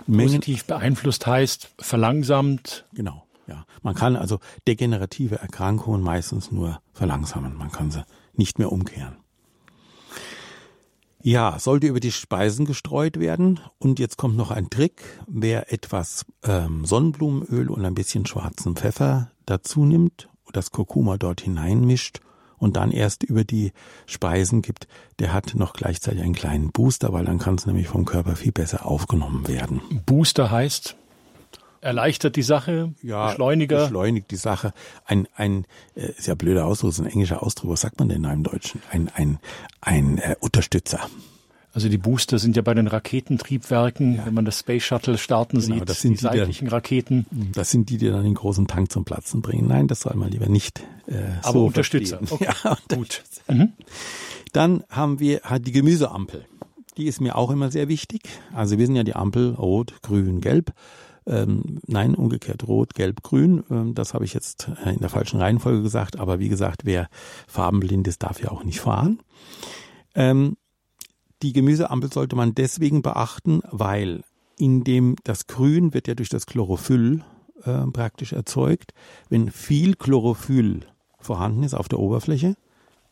Positiv 0.05 0.65
beeinflusst 0.65 1.25
heißt 1.25 1.73
verlangsamt. 1.79 2.85
Genau, 2.93 3.25
ja. 3.47 3.65
Man 3.81 3.95
kann 3.95 4.15
also 4.15 4.39
degenerative 4.67 5.39
Erkrankungen 5.39 6.01
meistens 6.01 6.51
nur 6.51 6.79
verlangsamen. 6.93 7.55
Man 7.55 7.71
kann 7.71 7.89
sie 7.89 8.05
nicht 8.33 8.59
mehr 8.59 8.71
umkehren. 8.71 9.17
Ja, 11.25 11.57
sollte 11.57 11.87
über 11.87 11.99
die 11.99 12.11
Speisen 12.11 12.67
gestreut 12.67 13.19
werden. 13.19 13.59
Und 13.79 13.97
jetzt 13.97 14.15
kommt 14.15 14.37
noch 14.37 14.51
ein 14.51 14.69
Trick. 14.69 15.01
Wer 15.25 15.73
etwas 15.73 16.23
ähm, 16.43 16.85
Sonnenblumenöl 16.85 17.71
und 17.71 17.83
ein 17.83 17.95
bisschen 17.95 18.27
schwarzen 18.27 18.75
Pfeffer 18.75 19.31
dazu 19.47 19.85
nimmt, 19.85 20.29
das 20.53 20.69
Kurkuma 20.69 21.17
dort 21.17 21.41
hineinmischt 21.41 22.19
und 22.59 22.77
dann 22.77 22.91
erst 22.91 23.23
über 23.23 23.43
die 23.43 23.71
Speisen 24.05 24.61
gibt, 24.61 24.87
der 25.17 25.33
hat 25.33 25.55
noch 25.55 25.73
gleichzeitig 25.73 26.21
einen 26.21 26.35
kleinen 26.35 26.71
Booster, 26.71 27.11
weil 27.11 27.25
dann 27.25 27.39
kann 27.39 27.55
es 27.55 27.65
nämlich 27.65 27.87
vom 27.87 28.05
Körper 28.05 28.35
viel 28.35 28.51
besser 28.51 28.85
aufgenommen 28.85 29.47
werden. 29.47 29.81
Booster 30.05 30.51
heißt? 30.51 30.95
Erleichtert 31.85 32.35
die 32.35 32.41
Sache, 32.41 32.93
ja, 33.01 33.27
Beschleuniger. 33.27 33.83
Beschleunigt 33.83 34.31
die 34.31 34.35
Sache. 34.35 34.73
Ein, 35.05 35.27
ein 35.35 35.65
äh, 35.93 36.09
ja 36.21 36.33
blöder 36.35 36.65
Ausdruck, 36.65 36.89
ist 36.91 36.99
ein 36.99 37.05
englischer 37.05 37.43
Ausdruck. 37.43 37.71
Was 37.71 37.81
sagt 37.81 37.99
man 37.99 38.09
denn 38.09 38.23
da 38.23 38.33
im 38.33 38.43
Deutschen? 38.43 38.81
Ein, 38.89 39.09
ein, 39.13 39.39
ein 39.81 40.17
äh, 40.17 40.35
Unterstützer. 40.39 40.99
Also 41.73 41.89
die 41.89 41.97
Booster 41.97 42.39
sind 42.39 42.55
ja 42.55 42.61
bei 42.61 42.73
den 42.73 42.87
Raketentriebwerken, 42.87 44.15
ja. 44.15 44.25
wenn 44.25 44.33
man 44.33 44.45
das 44.45 44.59
Space 44.59 44.83
Shuttle 44.83 45.17
starten 45.17 45.59
genau, 45.59 45.75
sieht, 45.75 45.89
das 45.89 46.01
sind 46.01 46.13
die, 46.13 46.15
die 46.15 46.21
seitlichen 46.23 46.69
Raketen. 46.69 47.25
Das 47.53 47.69
sind 47.69 47.89
die, 47.89 47.97
die 47.97 48.07
dann 48.07 48.23
den 48.23 48.33
großen 48.33 48.65
Tank 48.65 48.91
zum 48.91 49.03
Platzen 49.03 49.41
bringen. 49.41 49.67
Nein, 49.67 49.87
das 49.87 49.99
soll 49.99 50.15
man 50.15 50.31
lieber 50.31 50.47
nicht 50.47 50.79
äh, 51.07 51.15
Aber 51.43 51.59
so 51.59 51.65
Unterstützer. 51.67 52.19
Okay. 52.29 52.47
Ja, 52.63 52.77
gut. 52.95 53.23
Mhm. 53.47 53.73
Dann 54.53 54.83
haben 54.89 55.19
wir 55.19 55.41
halt 55.43 55.67
die 55.67 55.71
Gemüseampel. 55.71 56.45
Die 56.97 57.07
ist 57.07 57.19
mir 57.19 57.35
auch 57.35 57.51
immer 57.51 57.69
sehr 57.69 57.89
wichtig. 57.89 58.21
Also 58.53 58.77
wir 58.77 58.85
sind 58.85 58.95
ja 58.95 59.03
die 59.03 59.15
Ampel 59.15 59.53
rot, 59.53 60.01
grün, 60.01 60.39
gelb. 60.39 60.71
Ähm, 61.27 61.79
nein, 61.87 62.13
umgekehrt 62.13 62.67
rot, 62.67 62.93
gelb, 62.93 63.23
grün. 63.23 63.63
Ähm, 63.71 63.95
das 63.95 64.13
habe 64.13 64.25
ich 64.25 64.33
jetzt 64.33 64.69
äh, 64.85 64.91
in 64.93 64.99
der 64.99 65.09
falschen 65.09 65.39
Reihenfolge 65.39 65.81
gesagt. 65.81 66.19
Aber 66.19 66.39
wie 66.39 66.49
gesagt, 66.49 66.85
wer 66.85 67.09
farbenblind 67.47 68.07
ist, 68.07 68.23
darf 68.23 68.41
ja 68.41 68.51
auch 68.51 68.63
nicht 68.63 68.79
fahren. 68.79 69.19
Ähm, 70.13 70.55
die 71.41 71.53
Gemüseampel 71.53 72.11
sollte 72.11 72.35
man 72.35 72.53
deswegen 72.55 73.01
beachten, 73.01 73.61
weil 73.71 74.23
in 74.57 74.83
dem 74.83 75.15
das 75.23 75.47
Grün 75.47 75.93
wird 75.93 76.07
ja 76.07 76.15
durch 76.15 76.29
das 76.29 76.45
Chlorophyll 76.45 77.23
äh, 77.63 77.85
praktisch 77.91 78.33
erzeugt. 78.33 78.93
Wenn 79.29 79.51
viel 79.51 79.95
Chlorophyll 79.95 80.81
vorhanden 81.19 81.63
ist 81.63 81.73
auf 81.73 81.89
der 81.89 81.99
Oberfläche, 81.99 82.55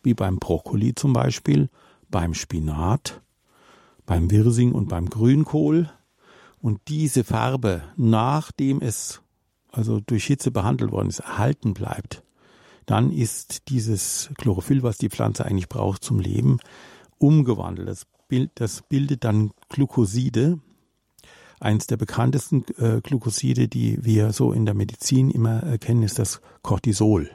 wie 0.04 0.13
beim 0.13 0.38
Brokkoli 0.38 0.95
zum 0.95 1.13
Beispiel, 1.13 1.69
beim 2.10 2.34
Spinat, 2.34 3.21
beim 4.06 4.30
Wirsing 4.30 4.71
und 4.71 4.88
beim 4.88 5.10
Grünkohl, 5.10 5.89
und 6.63 6.80
diese 6.88 7.26
Farbe, 7.26 7.84
nachdem 7.97 8.82
es 8.82 9.21
also 9.73 9.99
durch 9.99 10.23
Hitze 10.23 10.49
behandelt 10.49 10.93
worden 10.93 11.10
ist, 11.10 11.19
erhalten 11.19 11.73
bleibt, 11.73 12.23
dann 12.86 13.12
ist 13.12 13.67
dieses 13.67 14.30
Chlorophyll, 14.38 14.82
was 14.82 14.97
die 14.97 15.10
Pflanze 15.10 15.43
eigentlich 15.43 15.67
braucht 15.67 16.06
zum 16.06 16.21
Leben, 16.21 16.60
umgewandelt. 17.17 17.89
Das, 17.89 18.06
Bild, 18.30 18.52
das 18.56 18.82
bildet 18.84 19.26
dann 19.26 19.52
Glukoside, 19.67 20.60
eins 21.60 21.86
der 21.88 21.97
bekanntesten 21.97 22.63
äh, 22.78 23.02
Glukoside, 23.02 23.67
die 23.67 24.02
wir 24.06 24.32
so 24.32 24.54
in 24.54 24.65
der 24.65 24.73
Medizin 24.73 25.32
immer 25.32 25.63
erkennen, 25.63 26.04
ist 26.04 26.17
das 26.17 26.39
Cortisol. 26.62 27.30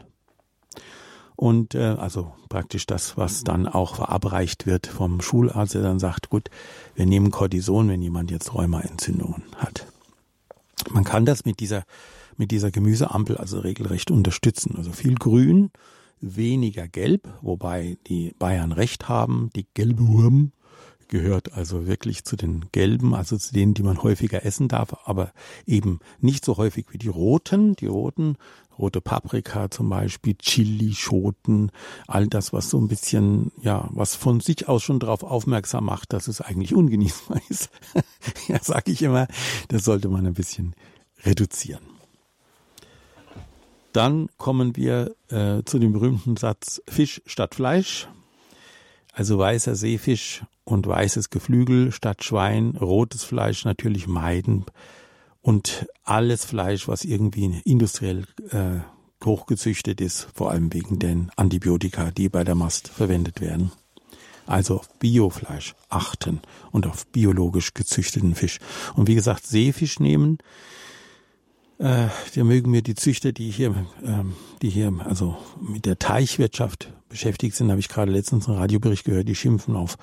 Und 1.38 1.77
äh, 1.77 1.94
also 1.96 2.33
praktisch 2.48 2.85
das, 2.85 3.16
was 3.16 3.44
dann 3.44 3.68
auch 3.68 3.94
verabreicht 3.94 4.66
wird 4.66 4.88
vom 4.88 5.20
Schularzt, 5.20 5.72
der 5.72 5.83
dann 5.83 6.01
sagt, 6.01 6.31
gut, 6.31 6.51
wir 6.96 7.07
nehmen 7.07 7.31
Cortison, 7.31 7.88
wenn 7.88 8.03
jemand 8.03 8.33
jetzt 8.33 8.55
Rheumaentzündungen 8.55 9.44
hat. 9.57 9.87
Man 10.90 11.05
kann 11.05 11.24
das 11.24 11.44
mit 11.44 11.61
dieser, 11.61 11.85
mit 12.37 12.51
dieser 12.51 12.72
Gemüseampel 12.72 13.37
also 13.37 13.61
regelrecht 13.61 14.11
unterstützen. 14.11 14.74
Also 14.77 14.90
viel 14.90 15.14
Grün, 15.14 15.70
weniger 16.20 16.88
Gelb, 16.88 17.29
wobei 17.40 17.98
die 18.09 18.35
Bayern 18.40 18.72
recht 18.72 19.09
haben, 19.09 19.51
die 19.55 19.68
gelbe 19.74 20.09
Wurm 20.09 20.51
gehört 21.07 21.53
also 21.53 21.87
wirklich 21.87 22.24
zu 22.24 22.35
den 22.35 22.66
gelben, 22.72 23.14
also 23.14 23.38
zu 23.38 23.55
denen, 23.55 23.74
die 23.74 23.85
man 23.85 24.03
häufiger 24.03 24.44
essen 24.44 24.66
darf, 24.66 24.94
aber 25.05 25.33
eben 25.66 26.01
nicht 26.20 26.44
so 26.44 26.57
häufig 26.57 26.87
wie 26.90 26.98
die 26.98 27.09
roten. 27.09 27.77
Die 27.77 27.87
roten 27.87 28.37
rote 28.78 29.00
Paprika 29.00 29.70
zum 29.70 29.88
Beispiel, 29.88 30.34
Chilischoten, 30.34 31.72
all 32.06 32.28
das, 32.28 32.52
was 32.52 32.70
so 32.70 32.78
ein 32.78 32.88
bisschen, 32.88 33.52
ja, 33.60 33.88
was 33.90 34.14
von 34.14 34.40
sich 34.40 34.68
aus 34.68 34.82
schon 34.82 35.00
darauf 35.00 35.22
aufmerksam 35.22 35.84
macht, 35.84 36.12
dass 36.12 36.28
es 36.28 36.40
eigentlich 36.40 36.74
ungenießbar 36.74 37.40
ist. 37.48 37.70
ja, 38.48 38.58
sag 38.62 38.88
ich 38.88 39.02
immer, 39.02 39.26
das 39.68 39.84
sollte 39.84 40.08
man 40.08 40.26
ein 40.26 40.34
bisschen 40.34 40.74
reduzieren. 41.24 41.82
Dann 43.92 44.28
kommen 44.36 44.76
wir 44.76 45.14
äh, 45.28 45.62
zu 45.64 45.78
dem 45.78 45.92
berühmten 45.92 46.36
Satz 46.36 46.80
Fisch 46.86 47.22
statt 47.26 47.54
Fleisch. 47.54 48.08
Also 49.12 49.38
weißer 49.38 49.74
Seefisch 49.74 50.44
und 50.62 50.86
weißes 50.86 51.30
Geflügel 51.30 51.90
statt 51.90 52.22
Schwein, 52.22 52.76
rotes 52.76 53.24
Fleisch 53.24 53.64
natürlich 53.64 54.06
meiden 54.06 54.66
und 55.40 55.87
alles 56.05 56.44
Fleisch, 56.44 56.88
was 56.88 57.05
irgendwie 57.05 57.61
industriell 57.64 58.24
äh, 58.51 58.81
hochgezüchtet 59.24 60.01
ist, 60.01 60.29
vor 60.35 60.51
allem 60.51 60.72
wegen 60.72 60.98
den 60.98 61.31
Antibiotika, 61.37 62.11
die 62.11 62.29
bei 62.29 62.44
der 62.44 62.55
Mast 62.55 62.88
verwendet 62.88 63.40
werden. 63.40 63.72
Also 64.46 64.77
auf 64.77 64.88
Biofleisch 64.98 65.74
achten 65.90 66.40
und 66.72 66.87
auf 66.87 67.07
biologisch 67.09 67.74
gezüchteten 67.74 68.35
Fisch. 68.35 68.59
Und 68.94 69.07
wie 69.07 69.14
gesagt, 69.14 69.46
Seefisch 69.46 70.01
nehmen. 70.01 70.38
Äh, 71.79 72.09
da 72.35 72.44
mögen 72.44 72.70
mir 72.70 72.83
die 72.83 72.94
Züchter, 72.94 73.33
die 73.33 73.51
hier, 73.51 73.87
ähm, 74.03 74.35
die 74.62 74.70
hier 74.70 74.92
also 75.05 75.37
mit 75.61 75.85
der 75.85 75.98
Teichwirtschaft 75.98 76.92
beschäftigt 77.09 77.57
sind, 77.57 77.70
habe 77.70 77.81
ich 77.81 77.88
gerade 77.88 78.11
letztens 78.11 78.48
einen 78.48 78.59
Radiobericht 78.59 79.05
gehört, 79.05 79.29
die 79.29 79.35
schimpfen 79.35 79.77
auf 79.77 79.96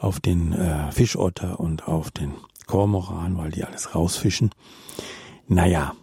auf 0.00 0.18
den 0.18 0.52
äh, 0.52 0.90
Fischotter 0.90 1.60
und 1.60 1.86
auf 1.86 2.10
den 2.10 2.32
Kormoran, 2.70 3.36
weil 3.36 3.50
die 3.50 3.64
alles 3.64 3.96
rausfischen. 3.96 4.50
Naja, 5.48 5.94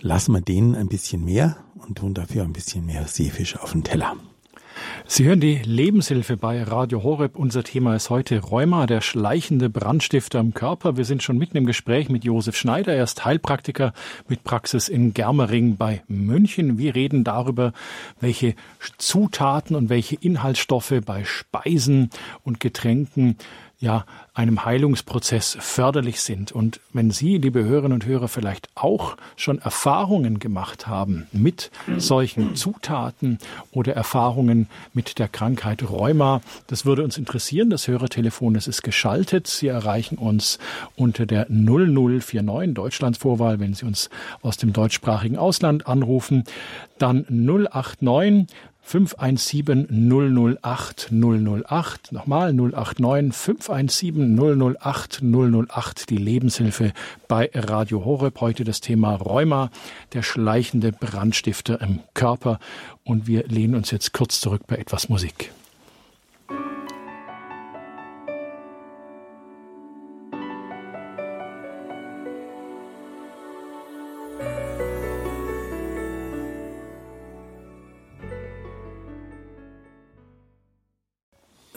lassen 0.00 0.32
wir 0.34 0.40
denen 0.40 0.76
ein 0.76 0.86
bisschen 0.86 1.24
mehr 1.24 1.56
und 1.74 1.98
tun 1.98 2.14
dafür 2.14 2.44
ein 2.44 2.52
bisschen 2.52 2.86
mehr 2.86 3.08
Seefisch 3.08 3.56
auf 3.56 3.72
den 3.72 3.82
Teller. 3.82 4.14
Sie 5.06 5.24
hören 5.24 5.40
die 5.40 5.56
Lebenshilfe 5.64 6.36
bei 6.36 6.62
Radio 6.62 7.02
Horeb. 7.02 7.34
Unser 7.34 7.64
Thema 7.64 7.96
ist 7.96 8.08
heute 8.10 8.38
Rheuma, 8.38 8.86
der 8.86 9.00
schleichende 9.00 9.68
Brandstifter 9.68 10.38
im 10.38 10.54
Körper. 10.54 10.96
Wir 10.96 11.04
sind 11.04 11.24
schon 11.24 11.38
mitten 11.38 11.56
im 11.56 11.66
Gespräch 11.66 12.08
mit 12.08 12.22
Josef 12.22 12.56
Schneider. 12.56 12.94
Er 12.94 13.02
ist 13.02 13.24
Heilpraktiker 13.24 13.92
mit 14.28 14.44
Praxis 14.44 14.88
in 14.88 15.12
Germering 15.12 15.76
bei 15.76 16.04
München. 16.06 16.78
Wir 16.78 16.94
reden 16.94 17.24
darüber, 17.24 17.72
welche 18.20 18.54
Zutaten 18.98 19.74
und 19.74 19.88
welche 19.88 20.14
Inhaltsstoffe 20.16 20.94
bei 21.04 21.24
Speisen 21.24 22.10
und 22.44 22.60
Getränken 22.60 23.38
ja, 23.78 24.06
einem 24.32 24.64
Heilungsprozess 24.64 25.56
förderlich 25.60 26.22
sind. 26.22 26.50
Und 26.50 26.80
wenn 26.94 27.10
Sie, 27.10 27.36
liebe 27.36 27.62
Hörerinnen 27.62 27.92
und 27.92 28.06
Hörer, 28.06 28.28
vielleicht 28.28 28.68
auch 28.74 29.16
schon 29.36 29.58
Erfahrungen 29.58 30.38
gemacht 30.38 30.86
haben 30.86 31.26
mit 31.32 31.70
solchen 31.98 32.56
Zutaten 32.56 33.38
oder 33.72 33.94
Erfahrungen 33.94 34.68
mit 34.94 35.18
der 35.18 35.28
Krankheit 35.28 35.88
Rheuma, 35.90 36.40
das 36.68 36.86
würde 36.86 37.04
uns 37.04 37.18
interessieren. 37.18 37.68
Das 37.68 37.86
Hörertelefon 37.86 38.54
das 38.54 38.66
ist 38.66 38.82
geschaltet. 38.82 39.46
Sie 39.46 39.68
erreichen 39.68 40.16
uns 40.16 40.58
unter 40.96 41.26
der 41.26 41.46
0049 41.50 42.72
Deutschlands 42.74 43.18
Vorwahl, 43.18 43.60
wenn 43.60 43.74
Sie 43.74 43.84
uns 43.84 44.08
aus 44.40 44.56
dem 44.56 44.72
deutschsprachigen 44.72 45.36
Ausland 45.36 45.86
anrufen, 45.86 46.44
dann 46.98 47.26
089 47.28 48.46
517 48.86 49.88
008 50.62 51.10
008. 51.10 52.12
Nochmal 52.12 52.52
089 52.52 53.34
517 53.34 54.38
008 54.78 55.22
008. 55.22 56.08
Die 56.08 56.16
Lebenshilfe 56.16 56.92
bei 57.26 57.50
Radio 57.52 58.04
Horeb. 58.04 58.40
Heute 58.40 58.62
das 58.62 58.80
Thema 58.80 59.16
Rheuma, 59.16 59.70
der 60.12 60.22
schleichende 60.22 60.92
Brandstifter 60.92 61.80
im 61.80 61.98
Körper. 62.14 62.60
Und 63.02 63.26
wir 63.26 63.48
lehnen 63.48 63.74
uns 63.74 63.90
jetzt 63.90 64.12
kurz 64.12 64.40
zurück 64.40 64.62
bei 64.68 64.76
etwas 64.76 65.08
Musik. 65.08 65.50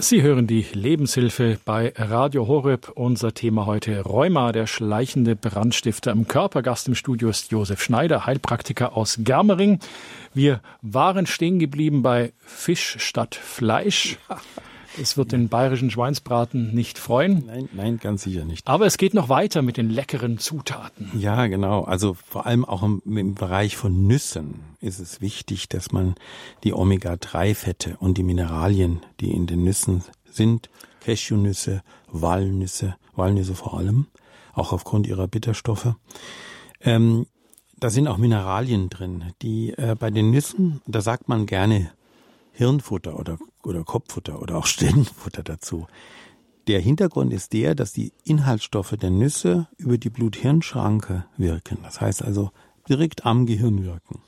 Sie 0.02 0.22
hören 0.22 0.48
die 0.48 0.66
Lebenshilfe 0.72 1.60
bei 1.66 1.92
Radio 1.98 2.48
Horeb. 2.48 2.94
Unser 2.96 3.34
Thema 3.34 3.66
heute 3.66 4.00
Rheuma, 4.00 4.54
der 4.54 4.66
schleichende 4.66 5.36
Brandstifter 5.36 6.14
im 6.14 6.26
Körper. 6.26 6.62
Gast 6.62 6.88
im 6.88 6.96
Studio 6.96 7.28
ist 7.28 7.52
Josef 7.52 7.82
Schneider, 7.84 8.26
Heilpraktiker 8.26 8.96
aus 8.96 9.20
Germering. 9.26 9.80
Wir 10.34 10.62
waren 10.82 11.26
stehen 11.26 11.60
geblieben 11.60 12.02
bei 12.02 12.32
Fisch 12.40 12.96
statt 13.00 13.36
Fleisch. 13.36 14.18
Es 14.98 15.18
wird 15.18 15.32
den 15.32 15.50
bayerischen 15.50 15.92
Schweinsbraten 15.92 16.74
nicht 16.74 16.98
freuen. 16.98 17.44
Nein, 17.46 17.70
nein, 17.74 18.00
ganz 18.00 18.24
sicher 18.24 18.46
nicht. 18.46 18.68
Aber 18.68 18.86
es 18.86 18.98
geht 18.98 19.14
noch 19.14 19.30
weiter 19.30 19.62
mit 19.62 19.78
den 19.78 19.90
leckeren 19.90 20.38
Zutaten. 20.38 21.12
Ja, 21.18 21.48
genau. 21.48 21.84
Also 21.84 22.16
vor 22.28 22.46
allem 22.46 22.66
auch 22.66 22.84
im, 22.84 23.02
im 23.06 23.36
Bereich 23.36 23.78
von 23.78 24.08
Nüssen 24.08 24.62
ist 24.82 25.00
es 25.00 25.22
wichtig, 25.22 25.70
dass 25.70 25.92
man 25.92 26.16
die 26.64 26.74
Omega-3-Fette 26.74 27.98
und 28.00 28.18
die 28.18 28.24
Mineralien, 28.24 29.02
die 29.20 29.32
in 29.32 29.48
den 29.48 29.64
Nüssen 29.64 30.04
sind, 30.26 30.70
Cashewnüsse, 31.02 31.82
Walnüsse, 32.08 32.96
Walnüsse 33.16 33.56
vor 33.56 33.78
allem, 33.78 34.08
auch 34.54 34.74
aufgrund 34.74 35.08
ihrer 35.08 35.28
Bitterstoffe, 35.28 35.96
ähm, 36.82 37.26
da 37.80 37.90
sind 37.90 38.08
auch 38.08 38.18
Mineralien 38.18 38.90
drin, 38.90 39.26
die 39.42 39.72
äh, 39.72 39.96
bei 39.98 40.12
den 40.12 40.32
Nüssen, 40.32 40.82
da 40.86 41.02
sagt 41.02 41.30
man 41.30 41.46
gerne 41.46 41.92
Hirnfutter 42.60 43.18
oder, 43.18 43.38
oder 43.64 43.86
Kopffutter 43.86 44.42
oder 44.42 44.58
auch 44.58 44.66
Stirnfutter 44.74 45.44
dazu. 45.44 45.88
Der 46.68 46.82
Hintergrund 46.82 47.34
ist 47.34 47.54
der, 47.54 47.74
dass 47.74 47.94
die 47.94 48.12
Inhaltsstoffe 48.26 48.92
der 48.92 49.10
Nüsse 49.10 49.68
über 49.78 49.98
die 49.98 50.10
Blut-Hirn-Schranke 50.10 51.26
wirken. 51.38 51.80
Das 51.84 52.02
heißt 52.02 52.22
also 52.22 52.52
direkt 52.88 53.26
am 53.26 53.46
Gehirn 53.46 53.84
wirken. 53.84 54.22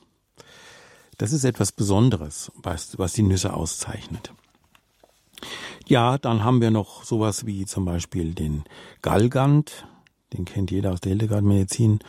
Das 1.17 1.33
ist 1.33 1.43
etwas 1.43 1.71
Besonderes, 1.71 2.51
was, 2.55 2.97
was 2.97 3.13
die 3.13 3.21
Nüsse 3.21 3.53
auszeichnet. 3.53 4.33
Ja, 5.87 6.17
dann 6.17 6.43
haben 6.43 6.61
wir 6.61 6.71
noch 6.71 7.03
sowas 7.03 7.45
wie 7.45 7.65
zum 7.65 7.85
Beispiel 7.85 8.33
den 8.33 8.63
Galgant, 9.01 9.85
den 10.33 10.45
kennt 10.45 10.71
jeder 10.71 10.93
aus 10.93 11.01
der 11.01 11.09
Hildegard-Medizin, 11.09 11.99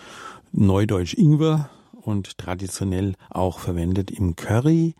Neudeutsch 0.53 1.15
Ingwer 1.15 1.69
und 1.91 2.39
traditionell 2.39 3.17
auch 3.29 3.59
verwendet 3.59 4.11
im 4.11 4.37
Curry. 4.37 4.95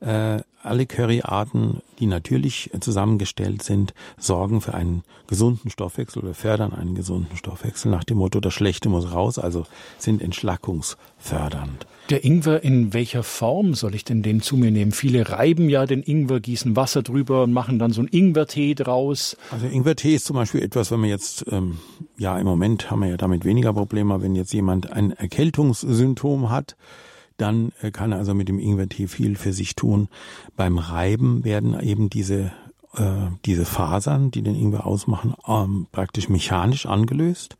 Äh, 0.00 0.40
alle 0.62 0.86
Curryarten, 0.86 1.80
die 1.98 2.06
natürlich 2.06 2.70
zusammengestellt 2.80 3.62
sind, 3.62 3.94
sorgen 4.18 4.60
für 4.60 4.74
einen 4.74 5.04
gesunden 5.26 5.70
Stoffwechsel 5.70 6.22
oder 6.22 6.34
fördern 6.34 6.74
einen 6.74 6.94
gesunden 6.94 7.36
Stoffwechsel 7.36 7.90
nach 7.90 8.04
dem 8.04 8.18
Motto, 8.18 8.40
das 8.40 8.52
Schlechte 8.52 8.88
muss 8.88 9.12
raus, 9.12 9.38
also 9.38 9.64
sind 9.96 10.20
entschlackungsfördernd. 10.20 11.86
Der 12.10 12.24
Ingwer, 12.24 12.62
in 12.62 12.92
welcher 12.92 13.22
Form 13.22 13.74
soll 13.74 13.94
ich 13.94 14.04
denn 14.04 14.22
den 14.22 14.40
zu 14.40 14.56
mir 14.56 14.70
nehmen? 14.70 14.92
Viele 14.92 15.30
reiben 15.30 15.68
ja 15.68 15.86
den 15.86 16.02
Ingwer, 16.02 16.40
gießen 16.40 16.76
Wasser 16.76 17.02
drüber 17.02 17.44
und 17.44 17.52
machen 17.52 17.78
dann 17.78 17.92
so 17.92 18.00
einen 18.00 18.08
Ingwertee 18.08 18.74
draus. 18.74 19.36
Also 19.50 19.66
Ingwertee 19.66 20.14
ist 20.14 20.26
zum 20.26 20.36
Beispiel 20.36 20.62
etwas, 20.62 20.90
wenn 20.90 21.00
man 21.00 21.10
jetzt, 21.10 21.44
ähm, 21.50 21.78
ja 22.18 22.38
im 22.38 22.46
Moment 22.46 22.90
haben 22.90 23.00
wir 23.00 23.08
ja 23.08 23.16
damit 23.16 23.44
weniger 23.44 23.72
Probleme, 23.72 24.20
wenn 24.20 24.34
jetzt 24.34 24.52
jemand 24.52 24.92
ein 24.92 25.12
Erkältungssymptom 25.12 26.50
hat, 26.50 26.76
dann 27.36 27.72
äh, 27.80 27.90
kann 27.90 28.12
er 28.12 28.18
also 28.18 28.34
mit 28.34 28.48
dem 28.48 28.58
Ingwertee 28.58 29.06
viel 29.08 29.36
für 29.36 29.52
sich 29.52 29.74
tun. 29.76 30.08
Beim 30.56 30.78
Reiben 30.78 31.44
werden 31.44 31.78
eben 31.80 32.10
diese 32.10 32.52
äh, 32.96 33.28
diese 33.44 33.64
Fasern, 33.64 34.30
die 34.30 34.42
den 34.42 34.54
Ingwer 34.54 34.86
ausmachen, 34.86 35.34
ähm, 35.46 35.86
praktisch 35.92 36.28
mechanisch 36.28 36.86
angelöst. 36.86 37.56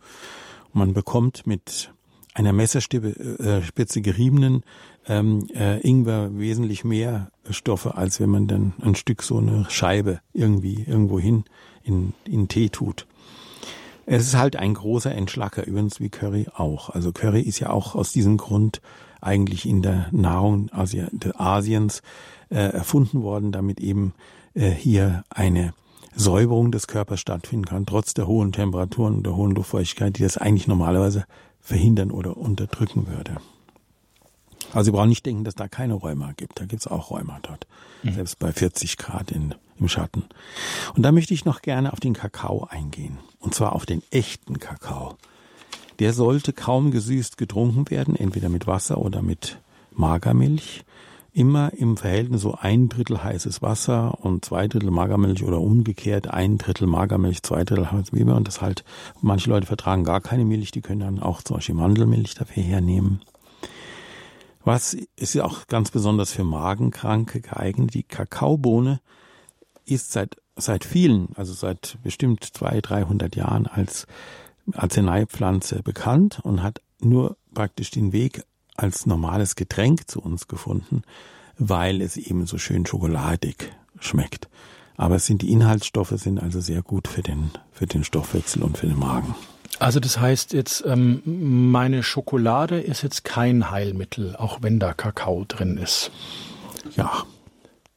man 0.72 0.92
bekommt 0.92 1.46
mit 1.46 1.92
einer 2.34 2.52
Messerspitze 2.52 3.98
äh, 3.98 4.02
geriebenen 4.02 4.62
ähm, 5.08 5.48
äh, 5.54 5.80
Ingwer 5.80 6.38
wesentlich 6.38 6.84
mehr 6.84 7.30
Stoffe, 7.48 7.96
als 7.96 8.20
wenn 8.20 8.30
man 8.30 8.46
dann 8.46 8.74
ein 8.82 8.94
Stück 8.94 9.22
so 9.22 9.38
eine 9.38 9.66
Scheibe 9.70 10.20
irgendwie 10.32 10.84
irgendwo 10.86 11.18
hin 11.18 11.44
in, 11.82 12.12
in 12.24 12.48
Tee 12.48 12.68
tut. 12.68 13.06
Es 14.04 14.26
ist 14.26 14.36
halt 14.36 14.56
ein 14.56 14.74
großer 14.74 15.12
Entschlacker, 15.14 15.66
übrigens 15.66 15.98
wie 16.00 16.10
Curry 16.10 16.46
auch. 16.54 16.90
Also 16.90 17.12
Curry 17.12 17.40
ist 17.40 17.58
ja 17.58 17.70
auch 17.70 17.94
aus 17.94 18.12
diesem 18.12 18.36
Grund 18.36 18.80
eigentlich 19.20 19.66
in 19.66 19.82
der 19.82 20.08
Nahrung 20.12 20.70
Asi 20.72 21.04
Asiens 21.34 22.02
äh, 22.50 22.56
erfunden 22.56 23.22
worden, 23.22 23.52
damit 23.52 23.80
eben 23.80 24.14
äh, 24.54 24.70
hier 24.70 25.24
eine 25.30 25.74
Säuberung 26.14 26.72
des 26.72 26.86
Körpers 26.86 27.20
stattfinden 27.20 27.66
kann, 27.66 27.86
trotz 27.86 28.14
der 28.14 28.26
hohen 28.26 28.52
Temperaturen 28.52 29.16
und 29.16 29.26
der 29.26 29.36
hohen 29.36 29.54
Luftfeuchtigkeit, 29.54 30.16
die 30.18 30.22
das 30.22 30.38
eigentlich 30.38 30.66
normalerweise 30.66 31.26
verhindern 31.60 32.10
oder 32.10 32.36
unterdrücken 32.36 33.06
würde. 33.08 33.36
Also 34.72 34.86
Sie 34.86 34.90
brauchen 34.92 35.10
nicht 35.10 35.26
denken, 35.26 35.44
dass 35.44 35.54
da 35.54 35.68
keine 35.68 35.94
Rheuma 35.94 36.32
gibt. 36.36 36.60
Da 36.60 36.64
gibt's 36.64 36.86
auch 36.86 37.10
Rheuma 37.10 37.38
dort. 37.42 37.66
Mhm. 38.02 38.14
Selbst 38.14 38.38
bei 38.38 38.52
40 38.52 38.96
Grad 38.96 39.30
in, 39.30 39.54
im 39.78 39.88
Schatten. 39.88 40.24
Und 40.94 41.02
da 41.02 41.12
möchte 41.12 41.34
ich 41.34 41.44
noch 41.44 41.62
gerne 41.62 41.92
auf 41.92 42.00
den 42.00 42.14
Kakao 42.14 42.66
eingehen. 42.68 43.18
Und 43.38 43.54
zwar 43.54 43.74
auf 43.74 43.86
den 43.86 44.02
echten 44.10 44.58
Kakao 44.58 45.16
der 45.98 46.12
sollte 46.12 46.52
kaum 46.52 46.90
gesüßt 46.90 47.36
getrunken 47.36 47.90
werden, 47.90 48.16
entweder 48.16 48.48
mit 48.48 48.66
Wasser 48.66 48.98
oder 48.98 49.22
mit 49.22 49.58
Magermilch. 49.92 50.84
Immer 51.32 51.72
im 51.74 51.98
Verhältnis 51.98 52.40
so 52.40 52.54
ein 52.54 52.88
Drittel 52.88 53.22
heißes 53.22 53.60
Wasser 53.60 54.24
und 54.24 54.44
zwei 54.44 54.68
Drittel 54.68 54.90
Magermilch 54.90 55.44
oder 55.44 55.60
umgekehrt 55.60 56.28
ein 56.28 56.56
Drittel 56.56 56.86
Magermilch, 56.86 57.42
zwei 57.42 57.64
Drittel 57.64 57.90
heißes 57.92 58.12
Wasser. 58.12 58.36
Und 58.36 58.48
das 58.48 58.62
halt, 58.62 58.84
manche 59.20 59.50
Leute 59.50 59.66
vertragen 59.66 60.04
gar 60.04 60.22
keine 60.22 60.46
Milch, 60.46 60.70
die 60.70 60.80
können 60.80 61.00
dann 61.00 61.20
auch 61.20 61.42
zum 61.42 61.56
Beispiel 61.56 61.74
Mandelmilch 61.74 62.34
dafür 62.34 62.62
hernehmen. 62.62 63.20
Was 64.64 64.94
ist 64.94 65.34
ja 65.34 65.44
auch 65.44 65.66
ganz 65.68 65.90
besonders 65.90 66.32
für 66.32 66.42
Magenkranke 66.42 67.40
geeignet? 67.40 67.94
Die 67.94 68.02
Kakaobohne 68.02 69.00
ist 69.84 70.12
seit, 70.12 70.36
seit 70.56 70.84
vielen, 70.84 71.28
also 71.36 71.52
seit 71.52 71.98
bestimmt 72.02 72.42
zwei, 72.44 72.80
dreihundert 72.80 73.36
Jahren 73.36 73.66
als 73.66 74.06
Arzneipflanze 74.72 75.82
bekannt 75.82 76.40
und 76.42 76.62
hat 76.62 76.80
nur 77.00 77.36
praktisch 77.54 77.90
den 77.90 78.12
Weg 78.12 78.42
als 78.76 79.06
normales 79.06 79.56
Getränk 79.56 80.08
zu 80.08 80.20
uns 80.20 80.48
gefunden, 80.48 81.02
weil 81.58 82.02
es 82.02 82.16
eben 82.16 82.46
so 82.46 82.58
schön 82.58 82.86
schokoladig 82.86 83.72
schmeckt. 84.00 84.48
Aber 84.96 85.16
es 85.16 85.26
sind 85.26 85.42
die 85.42 85.50
Inhaltsstoffe 85.50 86.14
sind 86.16 86.38
also 86.38 86.60
sehr 86.60 86.82
gut 86.82 87.08
für 87.08 87.22
den 87.22 87.50
für 87.70 87.86
den 87.86 88.04
Stoffwechsel 88.04 88.62
und 88.62 88.78
für 88.78 88.86
den 88.86 88.98
Magen. 88.98 89.34
Also 89.78 90.00
das 90.00 90.18
heißt 90.18 90.54
jetzt, 90.54 90.84
ähm, 90.86 91.22
meine 91.70 92.02
Schokolade 92.02 92.80
ist 92.80 93.02
jetzt 93.02 93.24
kein 93.24 93.70
Heilmittel, 93.70 94.34
auch 94.36 94.62
wenn 94.62 94.78
da 94.78 94.94
Kakao 94.94 95.44
drin 95.46 95.76
ist. 95.76 96.10
Ja, 96.96 97.24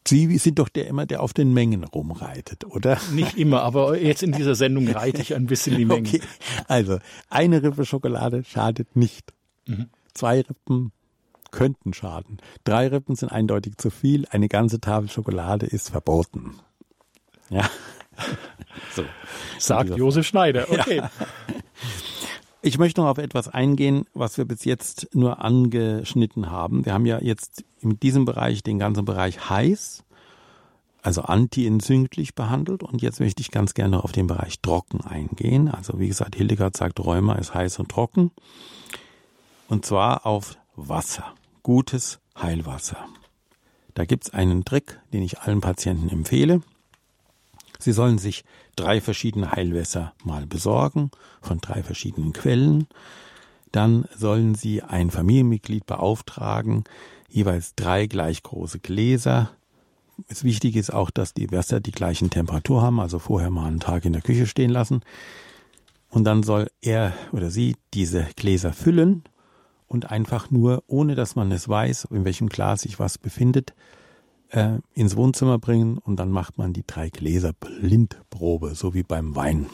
Sie 0.09 0.37
sind 0.39 0.57
doch 0.57 0.69
der 0.69 0.87
immer, 0.87 1.05
der 1.05 1.21
auf 1.21 1.33
den 1.33 1.53
Mengen 1.53 1.83
rumreitet, 1.83 2.65
oder? 2.65 2.97
Nicht 3.13 3.37
immer, 3.37 3.61
aber 3.61 3.99
jetzt 3.99 4.23
in 4.23 4.31
dieser 4.31 4.55
Sendung 4.55 4.87
reite 4.87 5.21
ich 5.21 5.35
ein 5.35 5.45
bisschen 5.45 5.77
die 5.77 5.85
Mengen. 5.85 6.07
Okay. 6.07 6.21
Also, 6.67 6.97
eine 7.29 7.61
Rippe 7.61 7.85
Schokolade 7.85 8.43
schadet 8.43 8.95
nicht. 8.95 9.33
Mhm. 9.67 9.89
Zwei 10.15 10.41
Rippen 10.41 10.91
könnten 11.51 11.93
schaden. 11.93 12.39
Drei 12.63 12.87
Rippen 12.87 13.15
sind 13.15 13.31
eindeutig 13.31 13.77
zu 13.77 13.91
viel. 13.91 14.25
Eine 14.31 14.47
ganze 14.47 14.79
Tafel 14.79 15.09
Schokolade 15.09 15.67
ist 15.67 15.89
verboten. 15.89 16.55
Ja. 17.49 17.69
So. 18.93 19.03
Sagt 19.57 19.95
Josef 19.95 20.27
Schneider. 20.27 20.69
Okay. 20.69 20.97
Ja. 20.97 21.09
Ich 22.61 22.77
möchte 22.77 22.99
noch 22.99 23.07
auf 23.07 23.17
etwas 23.19 23.47
eingehen, 23.47 24.05
was 24.13 24.37
wir 24.37 24.43
bis 24.43 24.65
jetzt 24.65 25.07
nur 25.13 25.41
angeschnitten 25.41 26.51
haben. 26.51 26.85
Wir 26.85 26.93
haben 26.93 27.05
ja 27.05 27.21
jetzt 27.21 27.63
in 27.79 27.99
diesem 28.01 28.25
Bereich 28.25 28.63
den 28.63 28.79
ganzen 28.79 29.05
Bereich 29.05 29.49
heiß, 29.49 30.03
also 31.01 31.21
antientzündlich 31.21 32.35
behandelt. 32.35 32.83
Und 32.83 33.01
jetzt 33.01 33.21
möchte 33.21 33.41
ich 33.41 33.51
ganz 33.51 33.73
gerne 33.75 34.03
auf 34.03 34.11
den 34.11 34.27
Bereich 34.27 34.59
trocken 34.59 34.99
eingehen. 34.99 35.69
Also 35.69 35.99
wie 35.99 36.09
gesagt, 36.09 36.35
Hildegard 36.35 36.75
sagt, 36.75 36.99
Rheuma 36.99 37.35
ist 37.35 37.53
heiß 37.53 37.79
und 37.79 37.89
trocken. 37.89 38.31
Und 39.69 39.85
zwar 39.85 40.25
auf 40.25 40.57
Wasser. 40.75 41.33
Gutes 41.63 42.19
Heilwasser. 42.41 42.97
Da 43.93 44.03
gibt's 44.03 44.31
einen 44.31 44.65
Trick, 44.65 44.99
den 45.13 45.23
ich 45.23 45.39
allen 45.39 45.61
Patienten 45.61 46.09
empfehle. 46.09 46.61
Sie 47.79 47.93
sollen 47.93 48.17
sich 48.17 48.43
drei 48.75 48.99
verschiedene 48.99 49.51
Heilwässer 49.51 50.13
mal 50.23 50.45
besorgen 50.45 51.11
von 51.41 51.59
drei 51.59 51.81
verschiedenen 51.81 52.33
Quellen. 52.33 52.87
Dann 53.71 54.05
sollen 54.15 54.53
Sie 54.53 54.83
ein 54.83 55.11
Familienmitglied 55.11 55.85
beauftragen, 55.85 56.83
jeweils 57.29 57.75
drei 57.75 58.05
gleich 58.05 58.43
große 58.43 58.79
Gläser. 58.79 59.51
Es 60.27 60.43
wichtig 60.43 60.75
ist 60.75 60.93
auch, 60.93 61.09
dass 61.09 61.33
die 61.33 61.51
Wässer 61.51 61.79
die 61.79 61.91
gleichen 61.91 62.29
Temperatur 62.29 62.81
haben, 62.81 62.99
also 62.99 63.17
vorher 63.17 63.49
mal 63.49 63.67
einen 63.67 63.79
Tag 63.79 64.03
in 64.03 64.13
der 64.13 64.21
Küche 64.21 64.45
stehen 64.45 64.71
lassen. 64.71 65.01
Und 66.09 66.25
dann 66.25 66.43
soll 66.43 66.69
er 66.81 67.13
oder 67.31 67.49
sie 67.49 67.77
diese 67.93 68.27
Gläser 68.35 68.73
füllen 68.73 69.23
und 69.87 70.11
einfach 70.11 70.51
nur, 70.51 70.83
ohne 70.87 71.15
dass 71.15 71.35
man 71.35 71.51
es 71.51 71.69
weiß, 71.69 72.07
in 72.11 72.25
welchem 72.25 72.49
Glas 72.49 72.81
sich 72.81 72.99
was 72.99 73.17
befindet, 73.17 73.73
äh, 74.49 74.77
ins 74.93 75.15
Wohnzimmer 75.15 75.59
bringen 75.59 75.97
und 75.97 76.17
dann 76.17 76.31
macht 76.31 76.57
man 76.57 76.73
die 76.73 76.85
drei 76.85 77.09
Gläser 77.09 77.53
Blindprobe, 77.53 78.75
so 78.75 78.93
wie 78.93 79.03
beim 79.03 79.35
Wein. 79.35 79.67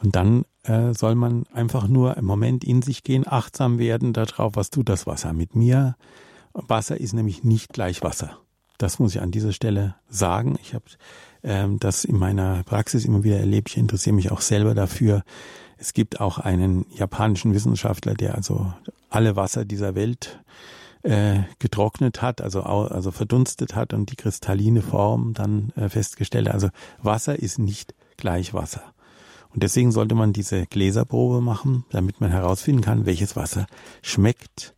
Und 0.00 0.14
dann 0.16 0.44
äh, 0.62 0.94
soll 0.94 1.14
man 1.14 1.44
einfach 1.52 1.88
nur 1.88 2.16
im 2.16 2.24
Moment 2.24 2.64
in 2.64 2.82
sich 2.82 3.02
gehen, 3.02 3.26
achtsam 3.26 3.78
werden 3.78 4.12
darauf, 4.12 4.54
was 4.56 4.70
tut 4.70 4.88
das 4.88 5.06
Wasser 5.06 5.32
mit 5.32 5.54
mir. 5.54 5.96
Wasser 6.52 7.00
ist 7.00 7.12
nämlich 7.14 7.44
nicht 7.44 7.72
gleich 7.72 8.02
Wasser. 8.02 8.38
Das 8.78 9.00
muss 9.00 9.14
ich 9.14 9.20
an 9.20 9.32
dieser 9.32 9.52
Stelle 9.52 9.96
sagen. 10.08 10.56
Ich 10.62 10.74
habe 10.74 10.84
ähm, 11.42 11.80
das 11.80 12.04
in 12.04 12.16
meiner 12.16 12.62
Praxis 12.62 13.04
immer 13.04 13.24
wieder 13.24 13.38
erlebt. 13.38 13.70
Ich 13.70 13.76
interessiere 13.76 14.14
mich 14.14 14.30
auch 14.30 14.40
selber 14.40 14.74
dafür. 14.74 15.24
Es 15.78 15.92
gibt 15.92 16.20
auch 16.20 16.38
einen 16.38 16.86
japanischen 16.94 17.54
Wissenschaftler, 17.54 18.14
der 18.14 18.36
also 18.36 18.72
alle 19.10 19.36
Wasser 19.36 19.64
dieser 19.64 19.94
Welt 19.94 20.40
äh, 21.02 21.40
getrocknet 21.58 22.22
hat, 22.22 22.40
also 22.40 22.62
also 22.62 23.10
verdunstet 23.10 23.74
hat 23.74 23.92
und 23.92 24.10
die 24.10 24.16
kristalline 24.16 24.82
Form 24.82 25.34
dann 25.34 25.70
äh, 25.76 25.88
festgestellt. 25.88 26.48
Also 26.48 26.68
Wasser 27.02 27.38
ist 27.38 27.58
nicht 27.58 27.94
gleich 28.16 28.54
Wasser. 28.54 28.82
Und 29.54 29.62
deswegen 29.62 29.92
sollte 29.92 30.14
man 30.14 30.32
diese 30.32 30.66
Gläserprobe 30.66 31.40
machen, 31.40 31.84
damit 31.90 32.20
man 32.20 32.30
herausfinden 32.30 32.82
kann, 32.82 33.06
welches 33.06 33.36
Wasser 33.36 33.66
schmeckt 34.02 34.74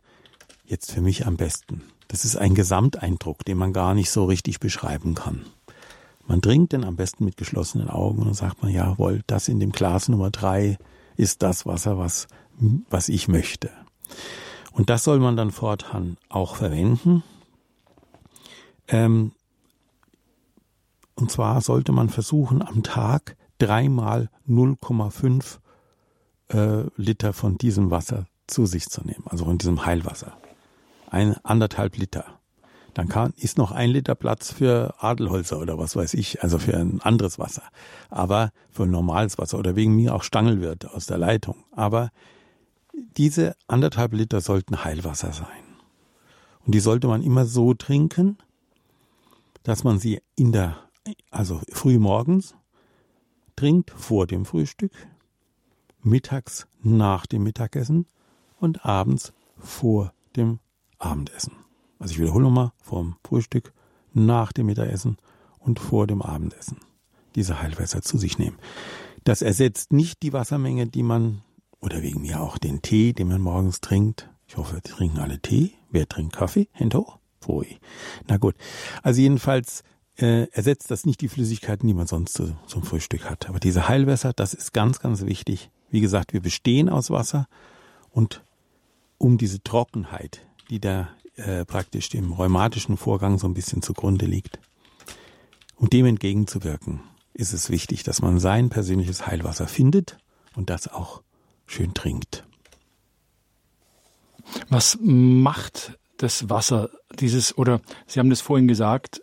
jetzt 0.65 0.91
für 0.91 1.01
mich 1.01 1.27
am 1.27 1.35
besten. 1.35 1.83
Das 2.07 2.25
ist 2.25 2.35
ein 2.37 2.55
Gesamteindruck, 2.55 3.45
den 3.45 3.57
man 3.57 3.73
gar 3.73 3.93
nicht 3.93 4.09
so 4.09 4.25
richtig 4.25 4.59
beschreiben 4.59 5.15
kann. 5.15 5.45
Man 6.27 6.41
trinkt 6.41 6.71
den 6.71 6.83
am 6.83 6.95
besten 6.95 7.25
mit 7.25 7.35
geschlossenen 7.35 7.89
Augen 7.89 8.19
und 8.19 8.25
dann 8.25 8.33
sagt 8.33 8.61
man, 8.63 8.71
jawohl, 8.71 9.21
das 9.27 9.47
in 9.47 9.59
dem 9.59 9.71
Glas 9.71 10.07
Nummer 10.07 10.29
drei 10.29 10.77
ist 11.17 11.41
das 11.41 11.65
Wasser, 11.65 11.97
was, 11.97 12.27
was 12.89 13.09
ich 13.09 13.27
möchte. 13.27 13.69
Und 14.71 14.89
das 14.89 15.03
soll 15.03 15.19
man 15.19 15.35
dann 15.35 15.51
fortan 15.51 16.17
auch 16.29 16.55
verwenden. 16.55 17.23
Ähm, 18.87 19.33
und 21.15 21.29
zwar 21.29 21.61
sollte 21.61 21.91
man 21.91 22.09
versuchen, 22.09 22.61
am 22.61 22.83
Tag 22.83 23.35
dreimal 23.57 24.29
0,5 24.47 25.59
äh, 26.49 26.89
Liter 26.95 27.33
von 27.33 27.57
diesem 27.57 27.91
Wasser 27.91 28.25
zu 28.47 28.65
sich 28.65 28.89
zu 28.89 29.01
nehmen, 29.03 29.23
also 29.27 29.45
von 29.45 29.57
diesem 29.57 29.85
Heilwasser. 29.85 30.37
Ein 31.09 31.35
anderthalb 31.43 31.97
Liter. 31.97 32.25
Dann 32.93 33.07
kann, 33.07 33.33
ist 33.37 33.57
noch 33.57 33.71
ein 33.71 33.89
Liter 33.89 34.15
Platz 34.15 34.51
für 34.51 34.95
Adelholzer 34.99 35.59
oder 35.59 35.77
was 35.77 35.95
weiß 35.95 36.13
ich, 36.15 36.43
also 36.43 36.57
für 36.57 36.75
ein 36.75 37.01
anderes 37.01 37.39
Wasser. 37.39 37.63
Aber 38.09 38.51
für 38.69 38.85
normales 38.85 39.37
Wasser 39.37 39.57
oder 39.59 39.75
wegen 39.75 39.95
mir 39.95 40.13
auch 40.13 40.23
Stangelwirt 40.23 40.89
aus 40.89 41.05
der 41.05 41.17
Leitung. 41.17 41.55
Aber 41.71 42.09
diese 42.93 43.55
anderthalb 43.67 44.13
Liter 44.13 44.41
sollten 44.41 44.83
Heilwasser 44.83 45.33
sein. 45.33 45.47
Und 46.65 46.75
die 46.75 46.79
sollte 46.79 47.07
man 47.07 47.21
immer 47.21 47.45
so 47.45 47.73
trinken, 47.73 48.37
dass 49.63 49.83
man 49.83 49.99
sie 49.99 50.21
in 50.35 50.51
der, 50.51 50.77
also 51.29 51.61
früh 51.71 51.99
morgens 51.99 52.55
trinkt 53.55 53.91
vor 53.91 54.27
dem 54.27 54.45
Frühstück, 54.45 54.91
mittags 56.01 56.67
nach 56.81 57.25
dem 57.25 57.43
Mittagessen 57.43 58.07
und 58.59 58.85
abends 58.85 59.33
vor 59.57 60.13
dem 60.35 60.59
Abendessen. 60.97 61.53
Also 61.99 62.13
ich 62.13 62.19
wiederhole 62.19 62.45
nochmal, 62.45 62.71
vor 62.81 63.01
dem 63.01 63.15
Frühstück, 63.23 63.73
nach 64.13 64.51
dem 64.51 64.67
Mittagessen 64.67 65.17
und 65.59 65.79
vor 65.79 66.07
dem 66.07 66.21
Abendessen. 66.21 66.77
Diese 67.35 67.61
Heilwässer 67.61 68.01
zu 68.01 68.17
sich 68.17 68.39
nehmen. 68.39 68.57
Das 69.23 69.41
ersetzt 69.41 69.93
nicht 69.93 70.23
die 70.23 70.33
Wassermenge, 70.33 70.87
die 70.87 71.03
man, 71.03 71.43
oder 71.81 72.01
wegen 72.01 72.21
mir 72.21 72.41
auch 72.41 72.57
den 72.57 72.81
Tee, 72.81 73.13
den 73.13 73.27
man 73.27 73.41
morgens 73.41 73.81
trinkt. 73.81 74.29
Ich 74.47 74.57
hoffe, 74.57 74.79
die 74.85 74.91
trinken 74.91 75.19
alle 75.19 75.39
Tee. 75.39 75.73
Wer 75.89 76.07
trinkt 76.07 76.35
Kaffee? 76.35 76.67
Hände 76.71 76.99
hoch. 76.99 77.17
Pfui. 77.41 77.79
Na 78.27 78.37
gut. 78.37 78.55
Also 79.01 79.21
jedenfalls 79.21 79.83
äh, 80.17 80.47
ersetzt 80.51 80.91
das 80.91 81.05
nicht 81.05 81.21
die 81.21 81.27
Flüssigkeiten, 81.27 81.87
die 81.87 81.93
man 81.93 82.07
sonst 82.07 82.33
zu, 82.33 82.55
zum 82.67 82.83
Frühstück 82.83 83.29
hat. 83.29 83.49
Aber 83.49 83.59
diese 83.59 83.87
Heilwässer, 83.87 84.33
das 84.33 84.53
ist 84.53 84.73
ganz, 84.73 84.99
ganz 84.99 85.25
wichtig. 85.25 85.71
Wie 85.89 86.01
gesagt, 86.01 86.33
wir 86.33 86.41
bestehen 86.41 86.87
aus 86.87 87.09
Wasser 87.09 87.47
und 88.11 88.43
um 89.17 89.37
diese 89.37 89.61
Trockenheit, 89.63 90.41
die 90.69 90.79
da 90.79 91.09
äh, 91.35 91.65
praktisch 91.65 92.09
dem 92.09 92.31
rheumatischen 92.31 92.97
Vorgang 92.97 93.39
so 93.39 93.47
ein 93.47 93.53
bisschen 93.53 93.81
zugrunde 93.81 94.25
liegt, 94.25 94.59
um 95.75 95.89
dem 95.89 96.05
entgegenzuwirken, 96.05 97.01
ist 97.33 97.53
es 97.53 97.69
wichtig, 97.69 98.03
dass 98.03 98.21
man 98.21 98.39
sein 98.39 98.69
persönliches 98.69 99.25
Heilwasser 99.25 99.67
findet 99.67 100.17
und 100.55 100.69
das 100.69 100.87
auch 100.87 101.23
schön 101.71 101.93
trinkt. 101.93 102.43
Was 104.69 104.97
macht 105.01 105.97
das 106.17 106.49
Wasser, 106.49 106.89
dieses, 107.19 107.57
oder 107.57 107.81
Sie 108.05 108.19
haben 108.19 108.29
das 108.29 108.41
vorhin 108.41 108.67
gesagt, 108.67 109.21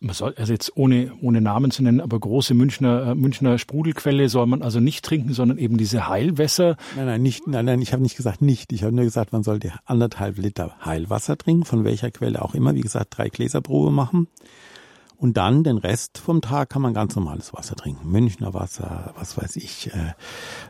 man 0.00 0.14
soll, 0.14 0.34
also 0.36 0.52
jetzt 0.52 0.76
ohne, 0.76 1.12
ohne 1.22 1.40
Namen 1.40 1.70
zu 1.70 1.82
nennen, 1.82 2.00
aber 2.00 2.18
große 2.18 2.54
Münchner, 2.54 3.08
äh, 3.08 3.14
Münchner 3.14 3.58
Sprudelquelle 3.58 4.28
soll 4.28 4.46
man 4.46 4.62
also 4.62 4.78
nicht 4.78 5.04
trinken, 5.04 5.32
sondern 5.32 5.58
eben 5.58 5.78
diese 5.78 6.08
Heilwässer. 6.08 6.76
Nein, 6.96 7.06
nein, 7.06 7.22
nicht, 7.22 7.46
nein, 7.46 7.64
nein, 7.64 7.80
ich 7.80 7.92
habe 7.92 8.02
nicht 8.02 8.16
gesagt 8.16 8.42
nicht. 8.42 8.72
Ich 8.72 8.82
habe 8.82 8.94
nur 8.94 9.04
gesagt, 9.04 9.32
man 9.32 9.42
sollte 9.42 9.72
anderthalb 9.84 10.38
Liter 10.38 10.76
Heilwasser 10.84 11.38
trinken, 11.38 11.64
von 11.64 11.84
welcher 11.84 12.10
Quelle 12.10 12.42
auch 12.42 12.54
immer. 12.54 12.74
Wie 12.74 12.82
gesagt, 12.82 13.16
drei 13.16 13.28
Gläserprobe 13.28 13.90
machen. 13.90 14.28
Und 15.18 15.38
dann 15.38 15.64
den 15.64 15.78
Rest 15.78 16.18
vom 16.18 16.42
Tag 16.42 16.68
kann 16.68 16.82
man 16.82 16.92
ganz 16.92 17.16
normales 17.16 17.54
Wasser 17.54 17.74
trinken. 17.74 18.10
Münchner 18.10 18.52
Wasser, 18.52 19.14
was 19.16 19.36
weiß 19.36 19.56
ich, 19.56 19.92
äh, 19.94 20.12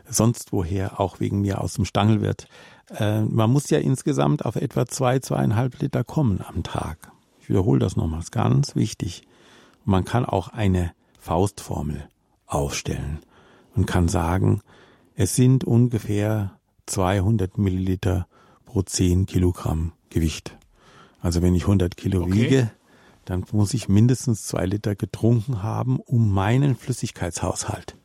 sonst 0.09 0.53
woher, 0.53 0.99
auch 0.99 1.19
wegen 1.19 1.41
mir 1.41 1.59
aus 1.61 1.73
dem 1.73 1.85
Stangelwirt. 1.85 2.47
Äh, 2.89 3.21
man 3.21 3.51
muss 3.51 3.69
ja 3.69 3.79
insgesamt 3.79 4.45
auf 4.45 4.55
etwa 4.55 4.85
zwei, 4.85 5.19
zweieinhalb 5.19 5.79
Liter 5.81 6.03
kommen 6.03 6.41
am 6.47 6.63
Tag. 6.63 7.11
Ich 7.41 7.49
wiederhole 7.49 7.79
das 7.79 7.97
nochmals, 7.97 8.31
ganz 8.31 8.75
wichtig. 8.75 9.23
Man 9.83 10.05
kann 10.05 10.25
auch 10.25 10.49
eine 10.49 10.91
Faustformel 11.19 12.07
aufstellen 12.45 13.19
und 13.75 13.85
kann 13.85 14.07
sagen, 14.07 14.61
es 15.15 15.35
sind 15.35 15.65
ungefähr 15.65 16.57
200 16.85 17.57
Milliliter 17.57 18.27
pro 18.65 18.81
10 18.81 19.25
Kilogramm 19.25 19.91
Gewicht. 20.09 20.57
Also 21.21 21.41
wenn 21.41 21.55
ich 21.55 21.63
100 21.63 21.97
Kilo 21.97 22.21
okay. 22.21 22.33
wiege, 22.33 22.71
dann 23.27 23.45
muss 23.51 23.73
ich 23.73 23.89
mindestens 23.89 24.47
zwei 24.47 24.65
Liter 24.65 24.95
getrunken 24.95 25.61
haben, 25.61 25.99
um 25.99 26.31
meinen 26.33 26.77
Flüssigkeitshaushalt 26.77 27.95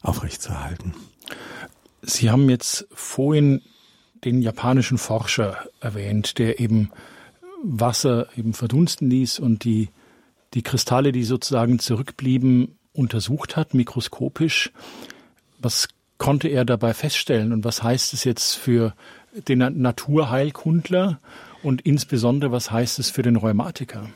aufrechtzuerhalten. 0.00 0.94
Sie 2.00 2.30
haben 2.30 2.48
jetzt 2.48 2.88
vorhin 2.90 3.60
den 4.24 4.40
japanischen 4.40 4.96
Forscher 4.96 5.58
erwähnt, 5.80 6.38
der 6.38 6.60
eben 6.60 6.90
Wasser 7.62 8.28
eben 8.38 8.54
verdunsten 8.54 9.10
ließ 9.10 9.38
und 9.38 9.64
die, 9.64 9.90
die 10.54 10.62
Kristalle, 10.62 11.12
die 11.12 11.24
sozusagen 11.24 11.78
zurückblieben, 11.78 12.78
untersucht 12.94 13.56
hat, 13.56 13.74
mikroskopisch. 13.74 14.72
Was 15.58 15.88
konnte 16.16 16.48
er 16.48 16.64
dabei 16.64 16.94
feststellen 16.94 17.52
und 17.52 17.64
was 17.64 17.82
heißt 17.82 18.14
es 18.14 18.24
jetzt 18.24 18.54
für 18.54 18.94
den 19.48 19.58
Naturheilkundler 19.58 21.20
und 21.62 21.82
insbesondere 21.82 22.50
was 22.50 22.70
heißt 22.70 22.98
es 22.98 23.10
für 23.10 23.22
den 23.22 23.36
Rheumatiker? 23.36 24.08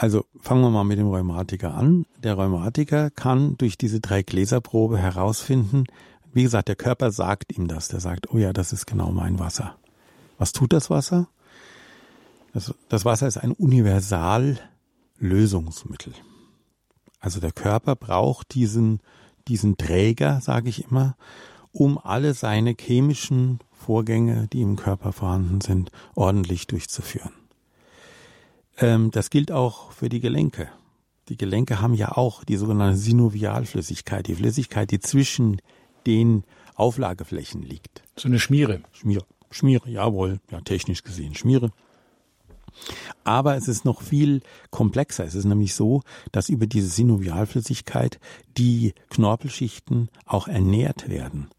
Also 0.00 0.24
fangen 0.40 0.62
wir 0.62 0.70
mal 0.70 0.84
mit 0.84 0.98
dem 0.98 1.08
Rheumatiker 1.08 1.74
an. 1.74 2.06
Der 2.22 2.32
Rheumatiker 2.32 3.10
kann 3.10 3.58
durch 3.58 3.76
diese 3.76 4.00
drei 4.00 4.22
Gläserprobe 4.22 4.96
herausfinden, 4.96 5.84
wie 6.32 6.42
gesagt, 6.42 6.68
der 6.68 6.76
Körper 6.76 7.10
sagt 7.10 7.54
ihm 7.54 7.68
das. 7.68 7.88
Der 7.88 8.00
sagt, 8.00 8.32
oh 8.32 8.38
ja, 8.38 8.54
das 8.54 8.72
ist 8.72 8.86
genau 8.86 9.12
mein 9.12 9.38
Wasser. 9.38 9.76
Was 10.38 10.52
tut 10.52 10.72
das 10.72 10.88
Wasser? 10.88 11.28
Das, 12.54 12.74
das 12.88 13.04
Wasser 13.04 13.26
ist 13.26 13.36
ein 13.36 13.52
Universallösungsmittel. 13.52 16.14
Also 17.18 17.38
der 17.38 17.52
Körper 17.52 17.94
braucht 17.94 18.54
diesen, 18.54 19.00
diesen 19.48 19.76
Träger, 19.76 20.40
sage 20.40 20.70
ich 20.70 20.90
immer, 20.90 21.14
um 21.72 21.98
alle 21.98 22.32
seine 22.32 22.72
chemischen 22.72 23.58
Vorgänge, 23.70 24.48
die 24.50 24.62
im 24.62 24.76
Körper 24.76 25.12
vorhanden 25.12 25.60
sind, 25.60 25.90
ordentlich 26.14 26.68
durchzuführen. 26.68 27.32
Ähm, 28.80 29.10
das 29.10 29.30
gilt 29.30 29.52
auch 29.52 29.92
für 29.92 30.08
die 30.08 30.20
Gelenke. 30.20 30.68
Die 31.28 31.36
Gelenke 31.36 31.80
haben 31.80 31.94
ja 31.94 32.12
auch 32.16 32.42
die 32.42 32.56
sogenannte 32.56 32.96
Synovialflüssigkeit, 32.96 34.26
die 34.26 34.34
Flüssigkeit, 34.34 34.90
die 34.90 34.98
zwischen 34.98 35.60
den 36.06 36.44
Auflageflächen 36.74 37.62
liegt. 37.62 38.02
So 38.16 38.28
eine 38.28 38.40
Schmiere. 38.40 38.80
Schmiere, 38.92 39.24
Schmiere, 39.50 39.88
jawohl, 39.90 40.40
ja, 40.50 40.60
technisch 40.62 41.04
gesehen 41.04 41.34
Schmiere. 41.34 41.70
Aber 43.22 43.56
es 43.56 43.68
ist 43.68 43.84
noch 43.84 44.00
viel 44.00 44.40
komplexer. 44.70 45.24
Es 45.24 45.34
ist 45.34 45.44
nämlich 45.44 45.74
so, 45.74 46.02
dass 46.32 46.48
über 46.48 46.66
diese 46.66 46.88
Synovialflüssigkeit 46.88 48.18
die 48.56 48.94
Knorpelschichten 49.10 50.08
auch 50.24 50.48
ernährt 50.48 51.08
werden. 51.08 51.50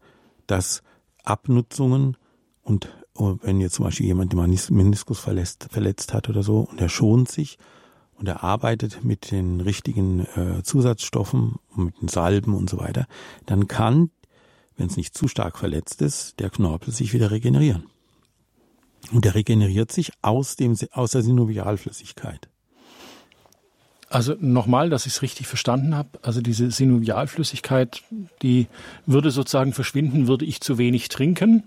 Dass 0.46 0.82
Abnutzungen 1.22 2.16
und 2.62 2.88
oh, 3.14 3.36
wenn 3.42 3.60
jetzt 3.60 3.74
zum 3.74 3.84
Beispiel 3.84 4.06
jemand 4.06 4.32
den 4.32 4.58
Meniskus 4.70 5.18
verletzt, 5.18 5.68
verletzt 5.70 6.14
hat 6.14 6.28
oder 6.28 6.42
so 6.42 6.60
und 6.60 6.80
er 6.80 6.88
schont 6.88 7.30
sich 7.30 7.58
und 8.14 8.28
er 8.28 8.42
arbeitet 8.42 9.04
mit 9.04 9.30
den 9.30 9.60
richtigen 9.60 10.20
äh, 10.36 10.62
Zusatzstoffen, 10.62 11.56
mit 11.74 12.00
den 12.00 12.08
Salben 12.08 12.54
und 12.54 12.70
so 12.70 12.78
weiter, 12.78 13.06
dann 13.46 13.68
kann, 13.68 14.10
wenn 14.76 14.86
es 14.86 14.96
nicht 14.96 15.16
zu 15.16 15.28
stark 15.28 15.58
verletzt 15.58 16.02
ist, 16.02 16.40
der 16.40 16.50
Knorpel 16.50 16.92
sich 16.92 17.12
wieder 17.12 17.30
regenerieren. 17.30 17.84
Und 19.10 19.24
der 19.24 19.34
regeneriert 19.34 19.90
sich 19.90 20.12
aus, 20.22 20.56
dem, 20.56 20.76
aus 20.92 21.10
der 21.10 21.22
Synovialflüssigkeit. 21.22 22.48
Also 24.08 24.36
nochmal, 24.38 24.90
dass 24.90 25.06
ich 25.06 25.14
es 25.14 25.22
richtig 25.22 25.46
verstanden 25.48 25.96
habe. 25.96 26.20
Also 26.22 26.40
diese 26.40 26.70
Synovialflüssigkeit, 26.70 28.02
die 28.42 28.68
würde 29.06 29.30
sozusagen 29.30 29.72
verschwinden, 29.72 30.28
würde 30.28 30.44
ich 30.44 30.60
zu 30.60 30.78
wenig 30.78 31.08
trinken 31.08 31.64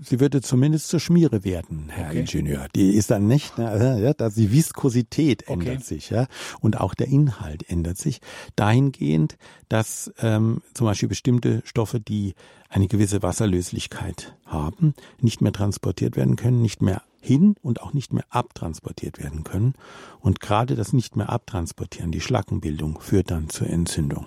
sie 0.00 0.20
würde 0.20 0.40
zumindest 0.40 0.88
zur 0.88 1.00
Schmiere 1.00 1.44
werden, 1.44 1.88
Herr 1.88 2.08
okay. 2.08 2.20
Ingenieur. 2.20 2.66
Die 2.74 2.90
ist 2.90 3.10
dann 3.10 3.26
nicht, 3.26 3.58
ne, 3.58 4.00
ja, 4.02 4.12
dass 4.14 4.34
die 4.34 4.52
Viskosität 4.52 5.42
okay. 5.42 5.52
ändert 5.52 5.84
sich, 5.84 6.10
ja, 6.10 6.26
und 6.60 6.80
auch 6.80 6.94
der 6.94 7.08
Inhalt 7.08 7.68
ändert 7.68 7.98
sich 7.98 8.20
dahingehend, 8.56 9.36
dass 9.68 10.12
ähm, 10.20 10.62
zum 10.74 10.86
Beispiel 10.86 11.08
bestimmte 11.08 11.62
Stoffe, 11.64 12.00
die 12.00 12.34
eine 12.68 12.88
gewisse 12.88 13.22
Wasserlöslichkeit 13.22 14.36
haben, 14.46 14.94
nicht 15.20 15.40
mehr 15.40 15.52
transportiert 15.52 16.16
werden 16.16 16.36
können, 16.36 16.62
nicht 16.62 16.82
mehr 16.82 17.02
hin 17.20 17.54
und 17.62 17.82
auch 17.82 17.92
nicht 17.92 18.12
mehr 18.12 18.24
abtransportiert 18.30 19.18
werden 19.18 19.44
können. 19.44 19.74
Und 20.20 20.40
gerade 20.40 20.74
das 20.74 20.92
nicht 20.92 21.16
mehr 21.16 21.30
abtransportieren, 21.30 22.12
die 22.12 22.20
Schlackenbildung, 22.20 23.00
führt 23.00 23.30
dann 23.30 23.48
zur 23.50 23.68
Entzündung. 23.68 24.26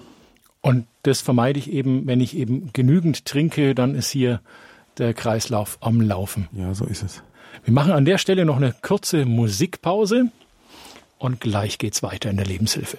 Und 0.62 0.88
das 1.02 1.20
vermeide 1.20 1.60
ich 1.60 1.72
eben, 1.72 2.08
wenn 2.08 2.22
ich 2.22 2.38
eben 2.38 2.72
genügend 2.72 3.26
trinke, 3.26 3.76
dann 3.76 3.96
ist 3.96 4.10
hier 4.10 4.42
der 4.98 5.14
Kreislauf 5.14 5.78
am 5.82 6.02
Laufen. 6.02 6.48
Ja, 6.54 6.74
so 6.74 6.86
ist 6.86 7.04
es. 7.04 7.22
Wir 7.64 7.74
machen 7.74 7.92
an 7.92 8.06
der 8.06 8.18
Stelle 8.18 8.46
noch 8.46 8.58
eine 8.58 8.74
kurze 8.82 9.26
Musikpause 9.26 10.32
und 11.18 11.40
gleich 11.40 11.78
geht's 11.78 12.04
weiter 12.04 12.30
in 12.30 12.38
der 12.38 12.46
Lebenshilfe. 12.46 12.98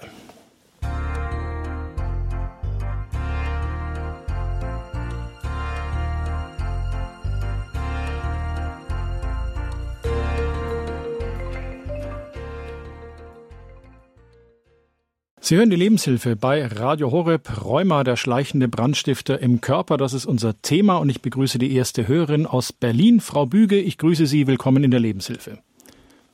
Sie 15.47 15.57
hören 15.57 15.69
die 15.69 15.77
Lebenshilfe 15.77 16.37
bei 16.37 16.65
Radio 16.65 17.11
Horeb, 17.11 17.63
Rheuma, 17.63 18.03
der 18.03 18.17
schleichende 18.17 18.67
Brandstifter 18.67 19.41
im 19.41 19.61
Körper. 19.61 19.99
Das 19.99 20.15
ist 20.15 20.25
unser 20.25 20.59
Thema 20.63 20.97
und 20.97 21.11
ich 21.11 21.21
begrüße 21.21 21.59
die 21.59 21.77
erste 21.77 22.09
Hörerin 22.09 22.47
aus 22.47 22.73
Berlin, 22.73 23.21
Frau 23.21 23.45
Büge. 23.45 23.79
Ich 23.79 23.99
grüße 23.99 24.25
Sie, 24.25 24.47
willkommen 24.47 24.83
in 24.85 24.91
der 24.91 25.01
Lebenshilfe. 25.01 25.59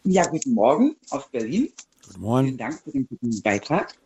Ja, 0.04 0.24
guten 0.28 0.54
Morgen 0.54 0.94
aus 1.10 1.28
Berlin. 1.28 1.70
Guten 2.06 2.20
Morgen. 2.20 2.46
Vielen 2.46 2.58
Dank 2.58 2.80
für 2.84 2.92
den 2.92 3.08
guten 3.08 3.42
Beitrag. 3.42 3.96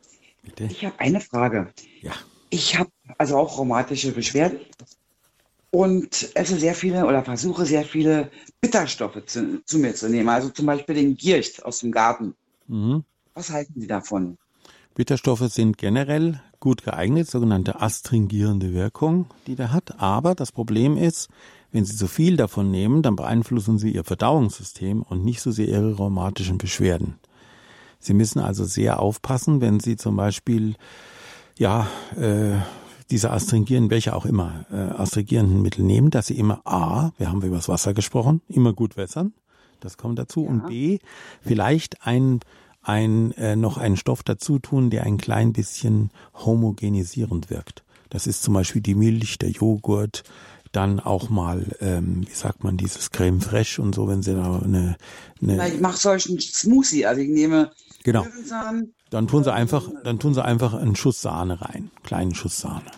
Bitte. 0.42 0.64
Ich 0.70 0.82
habe 0.86 0.98
eine 0.98 1.20
Frage. 1.20 1.70
Ja. 2.00 2.12
Ich 2.48 2.78
habe 2.78 2.88
also 3.18 3.36
auch 3.36 3.58
rheumatische 3.58 4.10
Beschwerden 4.10 4.60
und 5.70 6.30
esse 6.34 6.58
sehr 6.58 6.74
viele 6.74 7.04
oder 7.04 7.22
versuche 7.22 7.66
sehr 7.66 7.84
viele 7.84 8.30
Bitterstoffe 8.62 9.22
zu, 9.26 9.62
zu 9.66 9.78
mir 9.78 9.94
zu 9.94 10.08
nehmen. 10.08 10.30
Also 10.30 10.48
zum 10.48 10.64
Beispiel 10.64 10.94
den 10.94 11.14
Giercht 11.14 11.62
aus 11.62 11.80
dem 11.80 11.92
Garten. 11.92 12.34
Mhm. 12.68 13.04
Was 13.34 13.50
halten 13.50 13.78
Sie 13.78 13.86
davon? 13.86 14.38
Bitterstoffe 14.94 15.48
sind 15.48 15.76
generell 15.76 16.40
gut 16.60 16.84
geeignet, 16.84 17.28
sogenannte 17.28 17.80
astringierende 17.80 18.72
Wirkung, 18.72 19.26
die 19.46 19.56
der 19.56 19.72
hat. 19.72 20.00
Aber 20.00 20.34
das 20.34 20.52
Problem 20.52 20.96
ist, 20.96 21.28
wenn 21.72 21.84
Sie 21.84 21.96
zu 21.96 22.06
viel 22.06 22.36
davon 22.36 22.70
nehmen, 22.70 23.02
dann 23.02 23.16
beeinflussen 23.16 23.78
Sie 23.78 23.90
Ihr 23.90 24.04
Verdauungssystem 24.04 25.02
und 25.02 25.24
nicht 25.24 25.40
so 25.40 25.50
sehr 25.50 25.66
Ihre 25.68 25.94
rheumatischen 25.94 26.58
Beschwerden. 26.58 27.18
Sie 27.98 28.14
müssen 28.14 28.38
also 28.38 28.64
sehr 28.64 29.00
aufpassen, 29.00 29.60
wenn 29.60 29.80
Sie 29.80 29.96
zum 29.96 30.14
Beispiel, 30.16 30.76
ja, 31.58 31.88
äh, 32.16 32.58
diese 33.10 33.30
astringierenden, 33.30 33.90
welche 33.90 34.14
auch 34.14 34.24
immer, 34.24 34.64
äh, 34.70 34.76
astringierenden 34.76 35.60
Mittel 35.62 35.84
nehmen, 35.84 36.10
dass 36.10 36.28
Sie 36.28 36.38
immer 36.38 36.62
A, 36.64 37.10
wir 37.18 37.28
haben 37.28 37.42
über 37.42 37.56
das 37.56 37.68
Wasser 37.68 37.94
gesprochen, 37.94 38.40
immer 38.48 38.72
gut 38.72 38.96
wässern. 38.96 39.34
Das 39.80 39.96
kommt 39.98 40.18
dazu. 40.18 40.44
Ja. 40.44 40.50
Und 40.50 40.66
B, 40.68 40.98
vielleicht 41.42 42.06
ein 42.06 42.40
ein, 42.84 43.32
äh, 43.32 43.56
noch 43.56 43.78
einen 43.78 43.96
Stoff 43.96 44.22
dazu 44.22 44.58
tun, 44.58 44.90
der 44.90 45.04
ein 45.04 45.18
klein 45.18 45.52
bisschen 45.52 46.10
homogenisierend 46.34 47.50
wirkt. 47.50 47.82
Das 48.10 48.26
ist 48.26 48.42
zum 48.42 48.54
Beispiel 48.54 48.82
die 48.82 48.94
Milch, 48.94 49.38
der 49.38 49.50
Joghurt, 49.50 50.22
dann 50.70 51.00
auch 51.00 51.30
mal, 51.30 51.76
ähm, 51.80 52.24
wie 52.28 52.34
sagt 52.34 52.64
man, 52.64 52.76
dieses 52.76 53.10
Creme 53.10 53.40
fraiche 53.40 53.80
und 53.80 53.94
so, 53.94 54.08
wenn 54.08 54.22
sie 54.22 54.34
da 54.34 54.60
eine... 54.62 54.96
eine 55.40 55.68
ich 55.68 55.80
mache 55.80 55.98
solchen 55.98 56.38
Smoothie, 56.40 57.06
also 57.06 57.20
ich 57.20 57.28
nehme 57.28 57.70
genau. 58.02 58.26
Dann 59.10 59.28
tun 59.28 59.44
sie 59.44 59.52
einfach, 59.52 59.88
dann 60.02 60.18
tun 60.18 60.34
sie 60.34 60.44
einfach 60.44 60.74
einen 60.74 60.96
Schuss 60.96 61.22
Sahne 61.22 61.60
rein, 61.60 61.90
kleinen 62.02 62.34
Schuss 62.34 62.60
Sahne. 62.60 62.90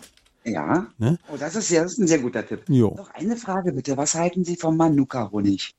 Ja. 0.43 0.87
Ne? 0.97 1.19
Oh, 1.31 1.37
das 1.37 1.55
ist, 1.55 1.69
ja, 1.69 1.83
das 1.83 1.93
ist 1.93 1.99
ein 1.99 2.07
sehr 2.07 2.19
guter 2.19 2.45
Tipp. 2.45 2.63
Jo. 2.67 2.95
Noch 2.95 3.11
eine 3.11 3.35
Frage 3.35 3.73
bitte. 3.73 3.97
Was 3.97 4.15
halten 4.15 4.43
Sie 4.45 4.55
vom 4.55 4.77
Manuka-Honig? 4.77 5.75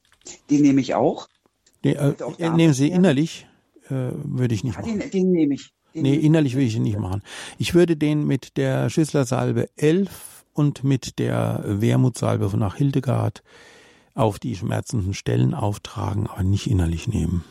Den 0.50 0.62
nehme 0.62 0.80
ich 0.80 0.94
auch. 0.94 1.28
Den, 1.84 1.96
äh, 1.96 2.50
nehmen 2.50 2.74
Sie 2.74 2.88
innerlich 2.88 3.46
äh, 3.46 3.47
würde 3.90 4.54
ich 4.54 4.64
nicht 4.64 4.76
ja, 4.76 4.82
machen. 4.82 4.98
Den, 4.98 5.10
den 5.10 5.30
nehme 5.30 5.54
ich. 5.54 5.70
Den 5.94 6.02
nee, 6.02 6.14
innerlich 6.14 6.54
würde 6.54 6.66
ich 6.66 6.76
ihn 6.76 6.82
nicht 6.82 6.98
machen. 6.98 7.22
Ich 7.58 7.74
würde 7.74 7.96
den 7.96 8.26
mit 8.26 8.56
der 8.56 8.90
Schüsslersalbe 8.90 9.68
11 9.76 10.44
und 10.52 10.84
mit 10.84 11.18
der 11.18 11.62
Wermutsalbe 11.64 12.50
von 12.50 12.60
nach 12.60 12.76
Hildegard 12.76 13.42
auf 14.14 14.38
die 14.38 14.56
schmerzenden 14.56 15.14
Stellen 15.14 15.54
auftragen, 15.54 16.26
aber 16.26 16.42
nicht 16.42 16.68
innerlich 16.68 17.08
nehmen. 17.08 17.44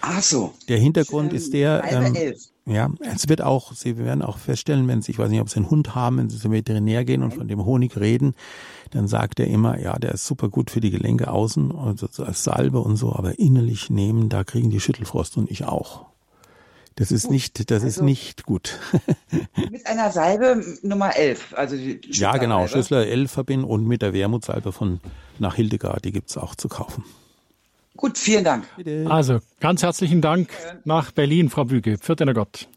Ach 0.00 0.22
so. 0.22 0.54
Der 0.68 0.78
Hintergrund 0.78 1.32
ist 1.32 1.52
der, 1.52 1.82
ähm, 1.84 2.14
ja, 2.66 2.90
es 3.14 3.28
wird 3.28 3.42
auch, 3.42 3.72
Sie 3.74 3.98
werden 3.98 4.22
auch 4.22 4.38
feststellen, 4.38 4.88
wenn 4.88 5.02
Sie, 5.02 5.12
ich 5.12 5.18
weiß 5.18 5.28
nicht, 5.28 5.40
ob 5.40 5.50
Sie 5.50 5.56
einen 5.56 5.70
Hund 5.70 5.94
haben, 5.94 6.16
wenn 6.16 6.30
Sie 6.30 6.38
zum 6.38 6.52
Veterinär 6.52 7.04
gehen 7.04 7.22
und 7.22 7.34
von 7.34 7.46
dem 7.46 7.64
Honig 7.64 7.98
reden, 7.98 8.34
dann 8.90 9.06
sagt 9.06 9.38
er 9.38 9.48
immer, 9.48 9.78
ja, 9.78 9.98
der 9.98 10.12
ist 10.12 10.26
super 10.26 10.48
gut 10.48 10.70
für 10.70 10.80
die 10.80 10.90
Gelenke 10.90 11.30
außen, 11.30 11.76
also 11.76 12.08
als 12.22 12.44
Salbe 12.44 12.80
und 12.80 12.96
so, 12.96 13.12
aber 13.12 13.38
innerlich 13.38 13.90
nehmen, 13.90 14.30
da 14.30 14.44
kriegen 14.44 14.70
die 14.70 14.80
Schüttelfrost 14.80 15.36
und 15.36 15.50
ich 15.50 15.64
auch. 15.64 16.06
Das 16.96 17.10
ist 17.10 17.28
nicht, 17.28 17.70
das 17.70 17.82
also 17.82 17.86
ist 17.86 18.02
nicht 18.02 18.44
gut. 18.44 18.78
mit 19.70 19.86
einer 19.86 20.10
Salbe 20.12 20.64
Nummer 20.82 21.16
11, 21.16 21.54
also 21.56 21.76
die 21.76 22.00
Ja, 22.12 22.36
genau, 22.36 22.68
Schüssler 22.68 23.06
11 23.06 23.30
verbinden 23.30 23.64
und 23.66 23.86
mit 23.86 24.00
der 24.00 24.12
Wermutsalbe 24.12 24.72
von 24.72 25.00
nach 25.38 25.56
Hildegard, 25.56 26.04
die 26.04 26.12
gibt's 26.12 26.38
auch 26.38 26.54
zu 26.54 26.68
kaufen. 26.68 27.04
Gut, 27.96 28.18
vielen 28.18 28.44
Dank. 28.44 28.66
Also, 29.08 29.40
ganz 29.60 29.82
herzlichen 29.82 30.20
Dank 30.20 30.50
nach 30.84 31.12
Berlin, 31.12 31.48
Frau 31.48 31.64
Büge. 31.64 31.96
Vierter 31.98 32.32
Gott. 32.34 32.68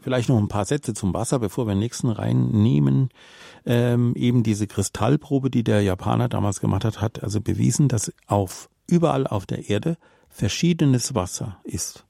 Vielleicht 0.00 0.30
noch 0.30 0.38
ein 0.38 0.48
paar 0.48 0.64
Sätze 0.64 0.94
zum 0.94 1.12
Wasser, 1.12 1.38
bevor 1.38 1.66
wir 1.66 1.74
den 1.74 1.80
nächsten 1.80 2.08
reinnehmen. 2.08 3.10
Ähm, 3.66 4.14
eben 4.16 4.42
diese 4.42 4.66
Kristallprobe, 4.66 5.50
die 5.50 5.62
der 5.62 5.82
Japaner 5.82 6.30
damals 6.30 6.60
gemacht 6.60 6.84
hat, 6.86 7.02
hat 7.02 7.22
also 7.22 7.42
bewiesen, 7.42 7.88
dass 7.88 8.10
auf 8.26 8.70
überall 8.86 9.26
auf 9.26 9.44
der 9.44 9.68
Erde 9.68 9.98
verschiedenes 10.30 11.14
Wasser 11.14 11.58
ist. 11.64 12.06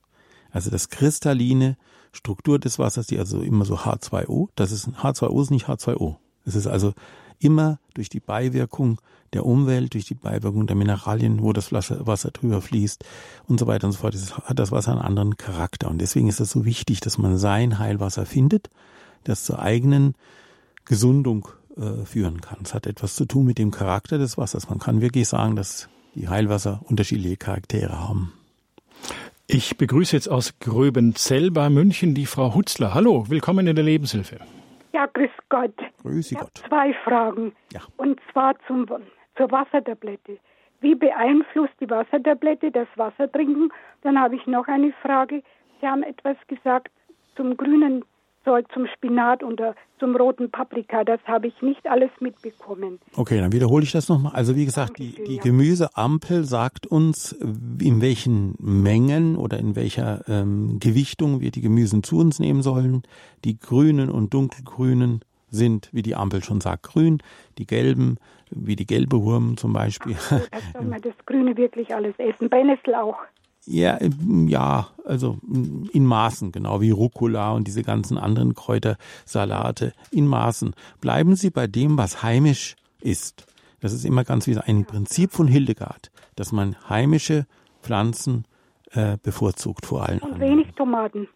Also 0.53 0.71
das 0.71 0.89
kristalline 0.89 1.77
Struktur 2.13 2.61
des 2.61 2.79
Wassers, 2.79 3.09
die 3.09 3.19
also 3.19 3.41
immer 3.41 3.65
so 3.65 3.77
H2O, 3.77 4.49
das 4.55 4.71
ist 4.71 4.89
H2O 4.89 5.43
ist 5.43 5.51
nicht 5.51 5.67
H2O. 5.67 6.17
Es 6.45 6.55
ist 6.55 6.67
also 6.69 6.95
immer 7.41 7.79
durch 7.95 8.09
die 8.09 8.21
Beiwirkung 8.21 9.01
der 9.33 9.47
Umwelt, 9.47 9.95
durch 9.95 10.05
die 10.05 10.15
Beiwirkung 10.15 10.67
der 10.67 10.77
Mineralien, 10.77 11.43
wo 11.43 11.53
das 11.53 11.73
Wasser 11.73 12.31
drüber 12.31 12.61
fließt 12.61 13.05
und 13.49 13.59
so 13.59 13.67
weiter 13.67 13.87
und 13.87 13.93
so 13.93 13.99
fort. 13.99 14.15
Hat 14.15 14.59
das 14.59 14.73
Wasser 14.73 14.93
einen 14.93 15.01
anderen 15.01 15.37
Charakter. 15.37 15.89
Und 15.89 16.01
deswegen 16.01 16.29
ist 16.29 16.41
es 16.41 16.51
so 16.51 16.65
wichtig, 16.65 17.01
dass 17.01 17.19
man 17.19 17.37
sein 17.37 17.79
Heilwasser 17.79 18.27
findet, 18.27 18.71
das 19.25 19.45
zur 19.45 19.61
eigenen 19.61 20.15
Gesundung 20.85 21.49
äh, 21.77 22.05
führen 22.05 22.41
kann. 22.41 22.59
Es 22.65 22.75
hat 22.75 22.87
etwas 22.87 23.15
zu 23.15 23.25
tun 23.25 23.47
mit 23.47 23.59
dem 23.59 23.71
Charakter 23.71 24.19
des 24.19 24.37
Wassers. 24.37 24.69
Man 24.69 24.79
kann 24.79 25.01
wirklich 25.01 25.29
sagen, 25.29 25.57
dass 25.57 25.89
die 26.15 26.29
Heilwasser 26.29 26.81
unterschiedliche 26.85 27.37
Charaktere 27.37 27.99
haben. 27.99 28.33
Ich 29.47 29.77
begrüße 29.77 30.15
jetzt 30.15 30.29
aus 30.29 30.59
Gröbenzell 30.61 31.51
bei 31.51 31.71
München 31.71 32.15
die 32.15 32.27
Frau 32.27 32.55
Hutzler. 32.55 32.95
Hallo, 32.95 33.29
willkommen 33.29 33.67
in 33.67 33.77
der 33.77 33.85
Lebenshilfe. 33.85 34.39
Ja, 34.93 35.07
grüß 35.07 35.31
Gott. 35.49 35.75
Grüß 36.03 36.35
Gott. 36.39 36.63
Zwei 36.69 36.93
Fragen. 37.05 37.53
Ja. 37.73 37.81
Und 37.97 38.21
zwar 38.33 38.55
zum 38.67 38.87
zur 39.37 39.51
Wassertablette. 39.51 40.39
wie 40.81 40.95
beeinflusst 40.95 41.75
die 41.81 41.89
Wassertablette 41.89 42.71
das 42.71 42.89
Wasser 42.97 43.31
trinken? 43.31 43.71
Dann 44.03 44.19
habe 44.19 44.37
ich 44.37 44.47
noch 44.47 44.67
eine 44.67 44.93
Frage. 45.03 45.43
Sie 45.81 45.87
haben 45.87 46.03
etwas 46.03 46.37
gesagt 46.49 46.91
zum 47.37 47.57
grünen 47.57 48.05
Zeug, 48.45 48.67
zum 48.73 48.87
Spinat 48.87 49.43
oder 49.43 49.75
zum 49.99 50.17
roten 50.17 50.51
Paprika. 50.51 51.05
Das 51.05 51.21
habe 51.27 51.49
ich 51.49 51.61
nicht 51.61 51.87
alles 51.87 52.11
mitbekommen. 52.21 52.99
Okay, 53.15 53.39
dann 53.39 53.53
wiederhole 53.53 53.85
ich 53.85 53.93
das 53.93 54.09
nochmal. 54.09 54.33
Also 54.35 54.57
wie 54.57 54.65
gesagt, 54.65 54.99
die, 54.99 55.23
die 55.27 55.37
Gemüseampel 55.39 56.45
sagt 56.45 56.87
uns, 56.87 57.33
in 57.33 58.01
welchen 58.01 58.55
Mengen 58.59 59.37
oder 59.37 59.59
in 59.59 59.77
welcher 59.77 60.27
ähm, 60.29 60.79
Gewichtung 60.81 61.41
wir 61.41 61.51
die 61.51 61.61
Gemüsen 61.61 62.03
zu 62.03 62.19
uns 62.19 62.39
nehmen 62.39 62.63
sollen. 62.63 63.03
Die 63.45 63.59
grünen 63.59 64.11
und 64.11 64.33
dunkelgrünen 64.33 65.21
sind, 65.51 65.89
wie 65.93 66.03
die 66.03 66.15
Ampel 66.15 66.43
schon 66.43 66.61
sagt, 66.61 66.85
grün. 66.85 67.23
Die 67.59 67.67
gelben, 67.67 68.17
wie 68.51 68.77
die 68.77 68.87
gelbe 68.87 69.23
Wurm 69.23 69.57
zum 69.57 69.73
Beispiel. 69.73 70.17
Ach, 70.19 70.31
so, 70.31 70.39
das 70.51 70.63
soll 70.73 70.85
man 70.85 71.01
das 71.01 71.15
Grüne 71.27 71.57
wirklich 71.57 71.95
alles 71.95 72.15
essen. 72.19 72.49
Brennnessel 72.49 72.95
auch. 72.95 73.17
Ja, 73.67 73.99
ja, 74.47 74.89
also 75.05 75.39
in 75.93 76.07
Maßen, 76.07 76.51
genau 76.51 76.81
wie 76.81 76.91
Rucola 76.91 77.53
und 77.53 77.67
diese 77.67 77.83
ganzen 77.83 78.17
anderen 78.17 78.55
Kräutersalate 78.55 79.93
in 80.11 80.27
Maßen. 80.27 80.75
Bleiben 81.01 81.37
Sie 81.37 81.51
bei 81.51 81.67
dem, 81.67 81.99
was 81.99 82.23
heimisch 82.23 82.77
ist. 83.03 83.47
Das 83.81 83.93
ist 83.93 84.05
immer 84.05 84.25
ganz 84.25 84.47
wieder 84.47 84.67
ein 84.67 84.87
Prinzip 84.87 85.33
von 85.33 85.47
Hildegard, 85.47 86.11
dass 86.37 86.53
man 86.53 86.77
heimische 86.89 87.47
Pflanzen 87.83 88.45
äh, 88.93 89.19
bevorzugt 89.23 89.87
vor 89.87 90.09
allen 90.09 90.21
Und 90.21 90.41
wenig 90.41 90.69
Tomaten. 90.75 91.29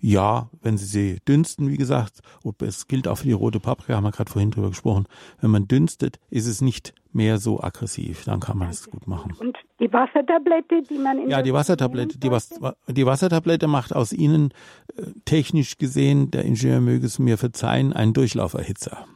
Ja, 0.00 0.50
wenn 0.62 0.76
Sie 0.78 0.86
sie 0.86 1.18
dünsten, 1.26 1.68
wie 1.68 1.76
gesagt, 1.76 2.20
es 2.60 2.86
gilt 2.88 3.08
auch 3.08 3.18
für 3.18 3.26
die 3.26 3.32
rote 3.32 3.60
Paprika, 3.60 3.96
haben 3.96 4.04
wir 4.04 4.12
gerade 4.12 4.30
vorhin 4.30 4.50
drüber 4.50 4.68
gesprochen. 4.68 5.06
Wenn 5.40 5.50
man 5.50 5.68
dünstet, 5.68 6.18
ist 6.30 6.46
es 6.46 6.60
nicht 6.60 6.94
mehr 7.12 7.38
so 7.38 7.60
aggressiv. 7.62 8.24
Dann 8.24 8.40
kann 8.40 8.58
man 8.58 8.70
es 8.70 8.90
gut 8.90 9.06
machen. 9.06 9.32
Und 9.38 9.56
die 9.80 9.92
Wassertablette, 9.92 10.82
die 10.88 10.98
man 10.98 11.18
in 11.18 11.30
Ja, 11.30 11.42
die 11.42 11.52
Wassertablette, 11.52 12.18
die, 12.18 12.30
Was, 12.30 12.50
die 12.86 13.06
Wassertablette 13.06 13.66
macht 13.66 13.94
aus 13.94 14.12
Ihnen 14.12 14.52
äh, 14.96 15.02
technisch 15.24 15.78
gesehen, 15.78 16.30
der 16.30 16.44
Ingenieur 16.44 16.80
möge 16.80 17.06
es 17.06 17.18
mir 17.18 17.38
verzeihen, 17.38 17.92
einen 17.92 18.12
Durchlauferhitzer. 18.12 19.06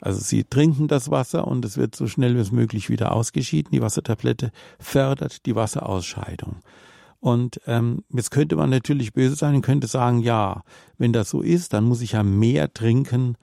Also 0.00 0.20
Sie 0.20 0.44
trinken 0.44 0.88
das 0.88 1.10
Wasser 1.10 1.46
und 1.46 1.64
es 1.64 1.76
wird 1.76 1.94
so 1.94 2.06
schnell 2.06 2.36
wie 2.36 2.54
möglich 2.54 2.88
wieder 2.88 3.12
ausgeschieden. 3.12 3.70
Die 3.72 3.82
Wassertablette 3.82 4.50
fördert 4.78 5.44
die 5.46 5.54
Wasserausscheidung. 5.54 6.56
Und 7.20 7.60
ähm, 7.66 8.02
jetzt 8.10 8.30
könnte 8.30 8.56
man 8.56 8.70
natürlich 8.70 9.12
böse 9.12 9.36
sein 9.36 9.54
und 9.54 9.62
könnte 9.62 9.86
sagen, 9.86 10.20
ja, 10.20 10.62
wenn 10.98 11.12
das 11.12 11.30
so 11.30 11.42
ist, 11.42 11.74
dann 11.74 11.84
muss 11.84 12.00
ich 12.00 12.12
ja 12.12 12.22
mehr 12.22 12.72
trinken, 12.72 13.36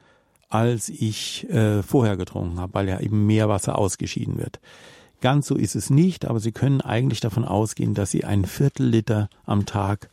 als 0.50 0.90
ich 0.90 1.48
äh, 1.50 1.84
vorher 1.84 2.18
getrunken 2.18 2.60
habe, 2.60 2.74
weil 2.74 2.90
ja 2.90 3.00
eben 3.00 3.28
mehr 3.28 3.50
Wasser 3.50 3.78
ausgeschieden 3.78 4.38
wird. 4.38 4.60
Ganz 5.22 5.48
so 5.48 5.56
ist 5.56 5.76
es 5.76 5.90
nicht, 5.90 6.26
aber 6.26 6.40
Sie 6.40 6.52
können 6.52 6.82
eigentlich 6.82 7.20
davon 7.20 7.44
ausgehen, 7.44 7.94
dass 7.94 8.12
Sie 8.12 8.24
ein 8.24 8.46
Viertel 8.46 8.88
Liter 8.88 9.30
am 9.46 9.66
Tag, 9.66 10.10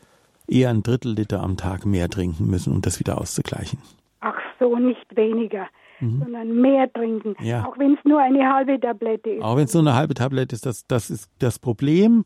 eher 0.46 0.70
ein 0.70 0.82
Drittel 0.82 1.12
Liter 1.12 1.42
am 1.42 1.56
Tag 1.56 1.86
mehr 1.86 2.08
trinken 2.08 2.46
müssen, 2.46 2.72
um 2.72 2.82
das 2.82 3.00
wieder 3.00 3.18
auszugleichen. 3.20 3.78
Ach 4.20 4.34
so, 4.58 4.76
nicht 4.78 5.04
weniger 5.14 5.68
mhm. 6.04 6.18
sondern 6.20 6.60
mehr 6.60 6.92
trinken. 6.92 7.34
Ja. 7.40 7.64
Auch 7.66 7.78
wenn 7.78 7.94
es 7.94 8.04
nur 8.04 8.20
eine 8.20 8.52
halbe 8.52 8.78
Tablette 8.78 9.30
ist. 9.30 9.42
Auch 9.42 9.56
wenn 9.56 9.64
es 9.64 9.74
nur 9.74 9.82
eine 9.82 9.94
halbe 9.94 10.14
Tablette 10.14 10.54
ist, 10.54 10.66
das, 10.66 10.86
das 10.86 11.10
ist 11.10 11.30
das 11.38 11.58
Problem, 11.58 12.24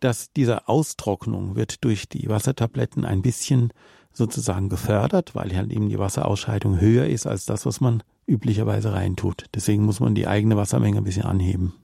dass 0.00 0.32
diese 0.32 0.68
Austrocknung 0.68 1.56
wird 1.56 1.84
durch 1.84 2.08
die 2.08 2.28
Wassertabletten 2.28 3.04
ein 3.04 3.22
bisschen 3.22 3.72
sozusagen 4.12 4.68
gefördert, 4.68 5.34
weil 5.34 5.54
halt 5.56 5.70
eben 5.70 5.88
die 5.88 5.98
Wasserausscheidung 5.98 6.80
höher 6.80 7.06
ist 7.06 7.26
als 7.26 7.46
das, 7.46 7.66
was 7.66 7.80
man 7.80 8.02
üblicherweise 8.26 8.92
reintut. 8.92 9.46
Deswegen 9.54 9.84
muss 9.84 10.00
man 10.00 10.14
die 10.14 10.26
eigene 10.26 10.56
Wassermenge 10.56 10.98
ein 10.98 11.04
bisschen 11.04 11.24
anheben. 11.24 11.74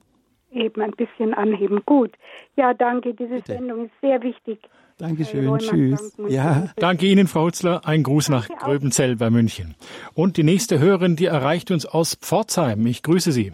Eben 0.50 0.80
ein 0.80 0.92
bisschen 0.92 1.34
anheben. 1.34 1.82
Gut. 1.84 2.12
Ja, 2.56 2.72
danke. 2.72 3.14
Diese 3.14 3.36
Bitte. 3.36 3.52
Sendung 3.52 3.86
ist 3.86 3.92
sehr 4.00 4.22
wichtig. 4.22 4.58
Dankeschön, 4.98 5.58
tschüss. 5.58 6.16
Ja. 6.28 6.68
Danke 6.76 7.04
Ihnen, 7.04 7.26
Frau 7.26 7.44
Hutzler. 7.44 7.86
Ein 7.86 8.02
Gruß 8.02 8.30
nach 8.30 8.48
Gröbenzell 8.48 9.16
bei 9.16 9.28
München. 9.28 9.74
Und 10.14 10.38
die 10.38 10.42
nächste 10.42 10.78
Hörerin, 10.78 11.16
die 11.16 11.26
erreicht 11.26 11.70
uns 11.70 11.84
aus 11.84 12.14
Pforzheim. 12.14 12.86
Ich 12.86 13.02
grüße 13.02 13.30
Sie. 13.30 13.52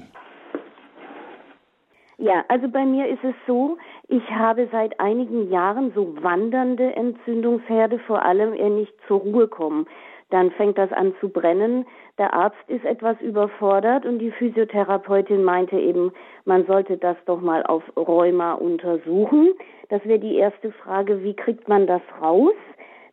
Ja, 2.22 2.44
also 2.46 2.68
bei 2.68 2.84
mir 2.84 3.08
ist 3.08 3.24
es 3.24 3.34
so, 3.48 3.78
ich 4.06 4.22
habe 4.30 4.68
seit 4.70 5.00
einigen 5.00 5.50
Jahren 5.50 5.90
so 5.92 6.14
wandernde 6.22 6.94
Entzündungsherde, 6.94 7.98
vor 7.98 8.24
allem 8.24 8.54
eher 8.54 8.70
nicht 8.70 8.94
zur 9.08 9.18
Ruhe 9.18 9.48
kommen. 9.48 9.86
Dann 10.30 10.52
fängt 10.52 10.78
das 10.78 10.92
an 10.92 11.16
zu 11.18 11.30
brennen. 11.30 11.84
Der 12.18 12.32
Arzt 12.32 12.62
ist 12.68 12.84
etwas 12.84 13.20
überfordert 13.20 14.06
und 14.06 14.20
die 14.20 14.30
Physiotherapeutin 14.30 15.42
meinte 15.42 15.76
eben, 15.76 16.12
man 16.44 16.64
sollte 16.66 16.96
das 16.96 17.16
doch 17.26 17.40
mal 17.40 17.64
auf 17.64 17.82
Rheuma 17.96 18.52
untersuchen. 18.52 19.52
Das 19.88 20.04
wäre 20.04 20.20
die 20.20 20.36
erste 20.36 20.70
Frage, 20.70 21.24
wie 21.24 21.34
kriegt 21.34 21.66
man 21.66 21.88
das 21.88 22.02
raus? 22.20 22.54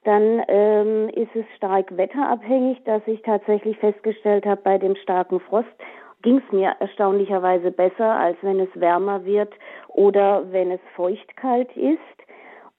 Dann 0.04 0.44
ähm, 0.48 1.10
ist 1.10 1.36
es 1.36 1.46
stark 1.58 1.98
wetterabhängig, 1.98 2.84
dass 2.86 3.02
ich 3.08 3.24
tatsächlich 3.24 3.76
festgestellt 3.80 4.46
habe, 4.46 4.62
bei 4.62 4.78
dem 4.78 4.96
starken 4.98 5.40
Frost 5.40 5.68
ging 6.22 6.42
es 6.46 6.52
mir 6.52 6.76
erstaunlicherweise 6.80 7.72
besser, 7.72 8.16
als 8.16 8.38
wenn 8.42 8.60
es 8.60 8.70
wärmer 8.76 9.26
wird 9.26 9.54
oder 9.88 10.52
wenn 10.52 10.72
es 10.72 10.82
feuchtkalt 10.96 11.76
ist. 11.76 12.00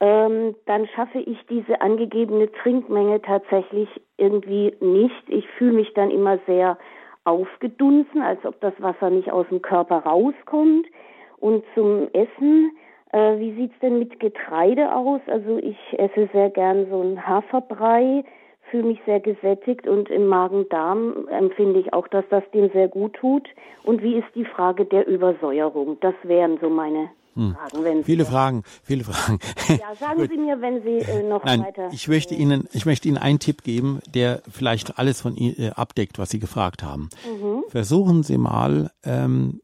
Ähm, 0.01 0.55
dann 0.67 0.87
schaffe 0.89 1.19
ich 1.19 1.39
diese 1.49 1.81
angegebene 1.81 2.51
Trinkmenge 2.53 3.21
tatsächlich 3.21 3.89
irgendwie 4.17 4.75
nicht. 4.81 5.29
Ich 5.29 5.47
fühle 5.59 5.73
mich 5.73 5.93
dann 5.95 6.11
immer 6.11 6.39
sehr 6.47 6.79
aufgedunsen, 7.25 8.23
als 8.23 8.45
ob 8.45 8.61
das 8.61 8.73
Wasser 8.79 9.11
nicht 9.11 9.31
aus 9.31 9.47
dem 9.49 9.61
Körper 9.61 9.99
rauskommt. 9.99 10.87
Und 11.39 11.65
zum 11.75 12.09
Essen 12.13 12.73
äh, 13.13 13.39
wie 13.39 13.55
sieht's 13.55 13.79
denn 13.81 13.99
mit 13.99 14.21
Getreide 14.21 14.95
aus? 14.95 15.21
Also 15.27 15.59
ich 15.59 15.79
esse 15.99 16.29
sehr 16.33 16.51
gern 16.51 16.87
so 16.91 17.01
einen 17.01 17.27
Haferbrei, 17.27 18.25
fühle 18.71 18.85
mich 18.85 19.01
sehr 19.07 19.21
gesättigt 19.21 19.87
und 19.87 20.11
im 20.11 20.27
Magen-Darm 20.27 21.29
empfinde 21.29 21.81
ich 21.81 21.93
auch, 21.93 22.09
dass 22.09 22.25
das 22.31 22.43
dem 22.53 22.71
sehr 22.73 22.89
gut 22.89 23.15
tut. 23.15 23.49
Und 23.85 24.03
wie 24.03 24.17
ist 24.17 24.29
die 24.35 24.45
Frage 24.45 24.85
der 24.85 25.07
Übersäuerung? 25.07 25.99
Das 26.01 26.15
wären 26.23 26.59
so 26.61 26.69
meine 26.69 27.11
hm. 27.35 27.55
Fragen. 27.55 28.05
viele 28.05 28.25
Fragen, 28.25 28.63
viele 28.83 29.05
Fragen. 29.05 29.39
Ja, 29.69 29.95
sagen 29.95 30.29
Sie 30.29 30.37
mir, 30.37 30.61
wenn 30.61 30.83
Sie 30.83 30.99
äh, 30.99 31.23
noch 31.23 31.45
Nein, 31.45 31.63
weiter. 31.63 31.89
Ich 31.93 32.09
möchte 32.09 32.35
Ihnen, 32.35 32.69
ich 32.73 32.87
möchte 32.87 33.09
Ihnen 33.09 33.19
einen 33.19 33.39
Tipp 33.39 33.63
geben, 33.63 34.01
der 34.15 34.43
vielleicht 34.51 34.99
alles 34.99 35.21
von 35.21 35.37
Ihnen 35.37 35.55
äh, 35.59 35.71
abdeckt, 35.71 36.19
was 36.19 36.31
Sie 36.31 36.41
gefragt 36.41 36.83
haben. 36.83 37.09
Mhm. 37.25 37.65
Versuchen 37.69 38.25
Sie 38.25 38.37
mal 38.37 38.91
ähm, 39.05 39.61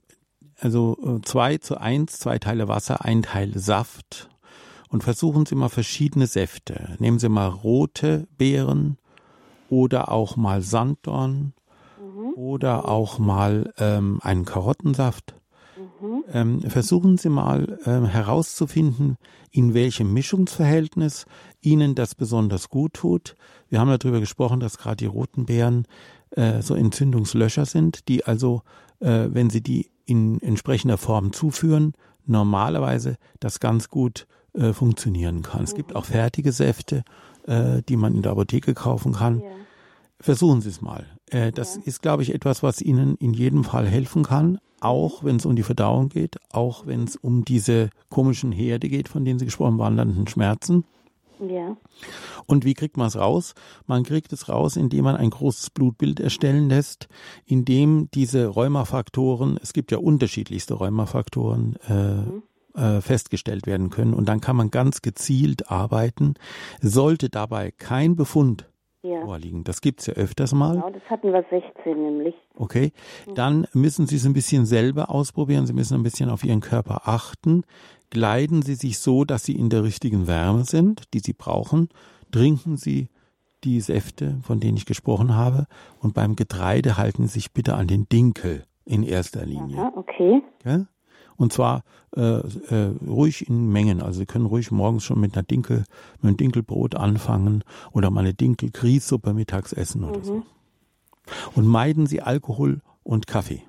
also 0.61 0.97
äh, 1.05 1.21
zwei 1.23 1.59
zu 1.59 1.79
eins, 1.79 2.19
zwei 2.19 2.39
Teile 2.39 2.69
Wasser, 2.69 3.05
ein 3.05 3.23
Teil 3.23 3.53
Saft. 3.55 4.29
Und 4.89 5.03
versuchen 5.03 5.47
Sie 5.47 5.55
mal 5.55 5.69
verschiedene 5.69 6.27
Säfte. 6.27 6.97
Nehmen 6.99 7.19
Sie 7.19 7.29
mal 7.29 7.49
rote 7.49 8.27
Beeren 8.39 8.99
oder 9.69 10.13
auch 10.13 10.37
mal 10.37 10.63
Sanddorn 10.63 11.53
mhm. 12.01 12.35
oder 12.35 12.89
auch 12.89 13.19
mal 13.19 13.73
ähm, 13.79 14.21
einen 14.23 14.45
Karottensaft. 14.45 15.35
Mhm. 16.01 16.25
Ähm, 16.33 16.61
versuchen 16.63 17.19
Sie 17.19 17.29
mal 17.29 17.79
ähm, 17.85 18.07
herauszufinden, 18.07 19.17
in 19.51 19.75
welchem 19.75 20.13
Mischungsverhältnis 20.13 21.27
Ihnen 21.61 21.95
das 21.95 22.15
besonders 22.15 22.69
gut 22.69 22.95
tut. 22.95 23.37
Wir 23.69 23.81
haben 23.81 23.97
darüber 23.99 24.21
gesprochen, 24.21 24.61
dass 24.61 24.79
gerade 24.79 24.97
die 24.97 25.07
roten 25.07 25.47
Beeren 25.47 25.87
äh, 26.31 26.63
so 26.63 26.75
Entzündungslöscher 26.75 27.67
sind, 27.67 28.09
die 28.09 28.25
also, 28.25 28.63
äh, 29.01 29.29
wenn 29.31 29.51
Sie 29.51 29.63
die 29.63 29.91
in 30.05 30.41
entsprechender 30.41 30.99
Form 30.99 31.33
zuführen, 31.33 31.95
normalerweise 32.27 33.17
das 33.41 33.61
ganz 33.61 33.89
gut 33.91 34.27
äh, 34.57 34.73
funktionieren 34.73 35.43
kann. 35.43 35.65
Es 35.65 35.75
gibt 35.75 35.95
auch 35.95 36.05
fertige 36.05 36.53
Säfte, 36.53 37.05
äh, 37.47 37.83
die 37.89 37.97
man 37.97 38.15
in 38.15 38.23
der 38.23 38.33
Apotheke 38.33 38.75
kaufen 38.75 39.13
kann. 39.13 39.41
Ja. 39.41 39.47
Versuchen 40.19 40.61
Sie 40.63 40.71
es 40.71 40.81
mal. 40.81 41.07
Äh, 41.31 41.53
das 41.53 41.77
ja. 41.77 41.83
ist, 41.85 42.03
glaube 42.03 42.23
ich, 42.23 42.35
etwas, 42.35 42.63
was 42.63 42.81
Ihnen 42.81 43.17
in 43.17 43.35
jedem 43.35 43.65
Fall 43.65 43.87
helfen 43.87 44.25
kann, 44.25 44.59
auch 44.81 45.25
wenn 45.25 45.37
es 45.37 45.47
um 45.47 45.57
die 45.57 45.63
Verdauung 45.63 46.09
geht, 46.09 46.37
auch 46.51 46.87
wenn 46.87 47.05
es 47.05 47.17
um 47.17 47.45
diese 47.45 47.91
komischen 48.09 48.53
Herde 48.53 48.89
geht, 48.89 49.09
von 49.09 49.25
denen 49.25 49.39
Sie 49.39 49.45
gesprochen 49.45 49.73
haben, 49.73 49.79
wandernden 49.79 50.27
Schmerzen. 50.27 50.85
Ja. 51.39 51.77
Und 52.47 52.65
wie 52.65 52.75
kriegt 52.75 52.97
man 52.97 53.09
es 53.09 53.17
raus? 53.17 53.55
Man 53.87 54.05
kriegt 54.05 54.33
es 54.33 54.49
raus, 54.49 54.77
indem 54.77 55.05
man 55.05 55.17
ein 55.17 55.31
großes 55.31 55.71
Blutbild 55.71 56.19
erstellen 56.19 56.69
lässt, 56.69 57.09
indem 57.45 58.09
diese 58.15 58.47
Rheumafaktoren, 58.47 59.59
es 59.63 59.73
gibt 59.73 59.93
ja 59.93 59.99
unterschiedlichste 59.99 60.75
Rheumafaktoren, 60.75 61.77
äh, 61.89 62.15
mhm. 62.15 62.43
Äh, 62.77 63.01
festgestellt 63.01 63.67
werden 63.67 63.91
können. 63.91 64.15
Und 64.15 64.29
dann 64.29 64.41
kann 64.41 64.57
man 64.57 64.71
ganz 64.71 65.03
gezielt 65.03 65.71
arbeiten. 65.71 66.35
Sollte 66.81 67.29
dabei 67.29 67.73
kein 67.77 68.17
Befund 68.17 68.69
ja. 69.03 69.25
vorliegen. 69.25 69.65
Das 69.65 69.81
gibt's 69.81 70.07
ja 70.07 70.15
öfters 70.15 70.53
mal. 70.53 70.75
Genau, 70.75 70.91
das 70.91 71.03
hatten 71.09 71.33
wir 71.33 71.45
16 71.51 72.03
nämlich. 72.03 72.35
Okay, 72.57 72.93
mhm. 73.27 73.35
dann 73.35 73.67
müssen 73.73 74.07
Sie 74.07 74.17
es 74.17 74.27
ein 74.27 74.33
bisschen 74.33 74.67
selber 74.67 75.11
ausprobieren. 75.11 75.67
Sie 75.67 75.73
müssen 75.73 75.95
ein 75.95 76.03
bisschen 76.03 76.31
auf 76.31 76.45
Ihren 76.45 76.61
Körper 76.61 77.03
achten 77.05 77.63
kleiden 78.11 78.63
Sie 78.63 78.75
sich 78.75 78.99
so, 78.99 79.25
dass 79.25 79.45
Sie 79.45 79.57
in 79.57 79.69
der 79.69 79.85
richtigen 79.85 80.27
Wärme 80.27 80.65
sind, 80.65 81.13
die 81.15 81.21
Sie 81.21 81.33
brauchen. 81.33 81.89
Trinken 82.33 82.77
Sie 82.77 83.09
die 83.65 83.81
Säfte, 83.81 84.39
von 84.43 84.61
denen 84.61 84.77
ich 84.77 84.87
gesprochen 84.87 85.35
habe. 85.35 85.67
Und 86.01 86.15
beim 86.15 86.37
Getreide 86.37 86.97
halten 86.97 87.27
Sie 87.27 87.35
sich 87.35 87.53
bitte 87.53 87.75
an 87.75 87.87
den 87.87 88.09
Dinkel 88.09 88.65
in 88.85 89.03
erster 89.03 89.45
Linie. 89.45 89.79
Aha, 89.79 89.93
okay. 89.97 90.43
Ja? 90.65 90.87
Und 91.37 91.53
zwar 91.53 91.83
äh, 92.17 92.21
äh, 92.21 92.93
ruhig 93.07 93.49
in 93.49 93.71
Mengen. 93.71 94.03
Also 94.03 94.21
Sie 94.21 94.27
können 94.27 94.47
ruhig 94.47 94.71
morgens 94.71 95.05
schon 95.05 95.21
mit 95.21 95.35
einer 95.35 95.43
Dinkel, 95.43 95.85
mit 96.21 96.25
einem 96.25 96.37
Dinkelbrot 96.37 96.95
anfangen 96.95 97.63
oder 97.93 98.11
mal 98.11 98.21
eine 98.21 98.35
Dinkelgrießsuppe 98.35 99.35
mittags 99.35 99.73
essen 99.73 100.05
oder 100.05 100.19
mhm. 100.19 100.25
so. 100.25 100.43
Und 101.55 101.67
meiden 101.67 102.07
Sie 102.07 102.23
Alkohol 102.23 102.81
und 103.03 103.27
Kaffee. 103.27 103.63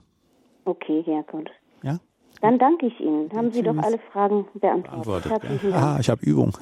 Okay, 0.66 1.04
ja 1.08 1.22
gut. 1.24 1.50
Ja? 1.82 2.00
Dann 2.42 2.60
danke 2.60 2.88
ich 2.88 3.00
Ihnen. 3.00 3.32
Haben 3.34 3.52
Sie 3.52 3.64
doch 3.64 3.78
alle 3.78 4.00
Fragen 4.12 4.46
beantwortet. 4.54 5.32
Ja. 5.64 5.96
Ah, 5.96 5.98
ich 6.00 6.10
habe 6.10 6.24
Übung. 6.24 6.56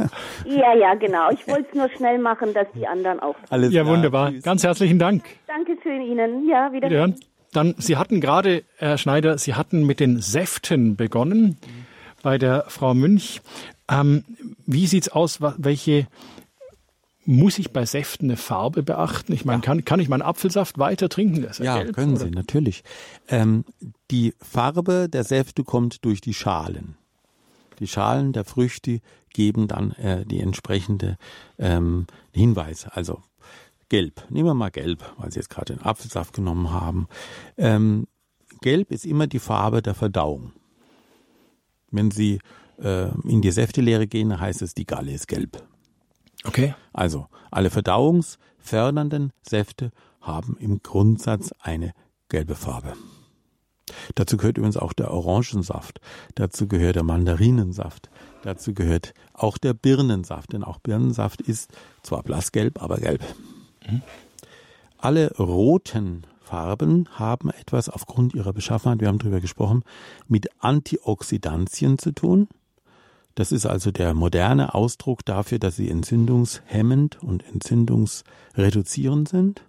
Ja, 0.46 0.74
ja, 0.74 0.94
genau. 0.96 1.32
Ich 1.32 1.48
wollte 1.48 1.68
es 1.70 1.76
nur 1.76 1.90
schnell 1.90 2.18
machen, 2.20 2.54
dass 2.54 2.68
die 2.74 2.88
anderen 2.88 3.20
auch. 3.20 3.36
Alles 3.50 3.74
ja, 3.74 3.84
klar. 3.84 3.96
wunderbar. 3.96 4.32
Tschüss. 4.32 4.44
Ganz 4.44 4.64
herzlichen 4.64 5.00
Dank. 5.00 5.24
Danke 5.48 5.76
für 5.82 5.90
Ihnen. 5.90 6.48
Ja, 6.48 6.72
wieder. 6.72 6.88
Wiederhören. 6.88 7.16
Dann, 7.56 7.76
Sie 7.78 7.98
hatten 7.98 8.20
gerade, 8.22 8.64
Herr 8.78 8.98
Schneider, 8.98 9.38
Sie 9.38 9.56
hatten 9.56 9.86
mit 9.86 10.00
den 10.00 10.20
Säften 10.20 10.96
begonnen 10.96 11.58
bei 12.22 12.38
der 12.38 12.66
Frau 12.68 12.94
Münch. 12.94 13.42
Ähm, 13.90 14.26
wie 14.66 14.88
sieht's 14.88 15.10
aus? 15.10 15.40
Welche 15.42 16.08
muss 17.26 17.58
ich 17.58 17.72
bei 17.72 17.86
Säften 17.86 18.30
eine 18.30 18.38
Farbe 18.38 18.84
beachten? 18.84 19.34
Ich 19.34 19.46
meine, 19.46 19.62
ja. 19.62 19.66
kann, 19.66 19.86
kann 19.86 20.00
ich 20.00 20.10
meinen 20.10 20.22
Apfelsaft 20.22 20.78
weiter 20.78 21.10
trinken? 21.10 21.48
ja, 21.60 21.78
gelb, 21.78 21.96
können 21.96 22.16
oder? 22.16 22.26
Sie, 22.26 22.32
natürlich. 22.32 22.84
Ähm, 23.28 23.64
die 24.12 24.34
Farbe 24.42 25.08
der 25.10 25.24
Säfte 25.24 25.64
kommt 25.64 26.04
durch 26.04 26.22
die 26.22 26.34
Schalen. 26.34 26.98
Die 27.80 27.88
Schalen 27.88 28.34
der 28.34 28.46
Früchte 28.46 29.02
geben 29.34 29.68
dann 29.68 29.92
äh, 29.94 30.26
die 30.26 30.40
entsprechende 30.40 31.18
ähm, 31.58 32.08
Hinweise. 32.32 32.96
Also 32.96 33.22
gelb. 33.90 34.26
Nehmen 34.30 34.50
wir 34.50 34.54
mal 34.54 34.72
gelb, 34.72 35.04
weil 35.18 35.32
Sie 35.32 35.40
jetzt 35.40 35.50
gerade 35.50 35.74
den 35.76 35.84
Apfelsaft 35.84 36.34
genommen 36.34 36.72
haben. 36.72 37.08
Ähm, 37.58 38.08
gelb 38.62 38.92
ist 38.92 39.06
immer 39.06 39.28
die 39.28 39.40
Farbe 39.40 39.82
der 39.82 39.94
Verdauung. 39.94 40.54
Wenn 41.92 42.12
Sie 42.12 42.40
äh, 42.82 43.10
in 43.28 43.42
die 43.42 43.52
Säftelehre 43.52 44.08
gehen, 44.08 44.40
heißt 44.40 44.62
es, 44.62 44.74
die 44.74 44.86
Galle 44.86 45.12
ist 45.12 45.28
gelb. 45.28 45.64
Okay. 46.44 46.76
Also 46.94 47.28
alle 47.52 47.70
verdauungsfördernden 47.70 49.32
Säfte 49.42 49.92
haben 50.22 50.58
im 50.60 50.82
Grundsatz 50.82 51.52
eine 51.60 51.94
gelbe 52.30 52.56
Farbe. 52.56 52.94
Dazu 54.16 54.38
gehört 54.38 54.58
übrigens 54.58 54.78
auch 54.78 54.94
der 54.94 55.12
Orangensaft, 55.12 56.00
dazu 56.34 56.68
gehört 56.68 56.96
der 56.96 57.04
Mandarinensaft, 57.04 58.10
dazu 58.42 58.74
gehört 58.74 59.14
auch 59.34 59.58
der 59.58 59.74
Birnensaft, 59.74 60.54
denn 60.54 60.64
auch 60.64 60.80
Birnensaft 60.80 61.42
ist 61.42 61.72
zwar 62.02 62.24
blassgelb, 62.24 62.82
aber 62.82 62.98
gelb. 62.98 63.24
Alle 64.98 65.32
roten 65.38 66.26
Farben 66.42 67.08
haben 67.12 67.50
etwas 67.50 67.90
aufgrund 67.90 68.34
ihrer 68.34 68.54
Beschaffenheit, 68.54 69.02
wir 69.02 69.08
haben 69.08 69.20
darüber 69.20 69.42
gesprochen, 69.42 69.84
mit 70.28 70.48
Antioxidantien 70.60 71.98
zu 71.98 72.12
tun. 72.12 72.48
Das 73.34 73.52
ist 73.52 73.66
also 73.66 73.92
der 73.92 74.14
moderne 74.14 74.74
Ausdruck 74.74 75.26
dafür, 75.26 75.60
dass 75.60 75.76
sie 75.76 75.90
entzündungshemmend 75.90 77.22
und 77.22 77.44
entzündungsreduzierend 77.52 79.28
sind. 79.28 79.64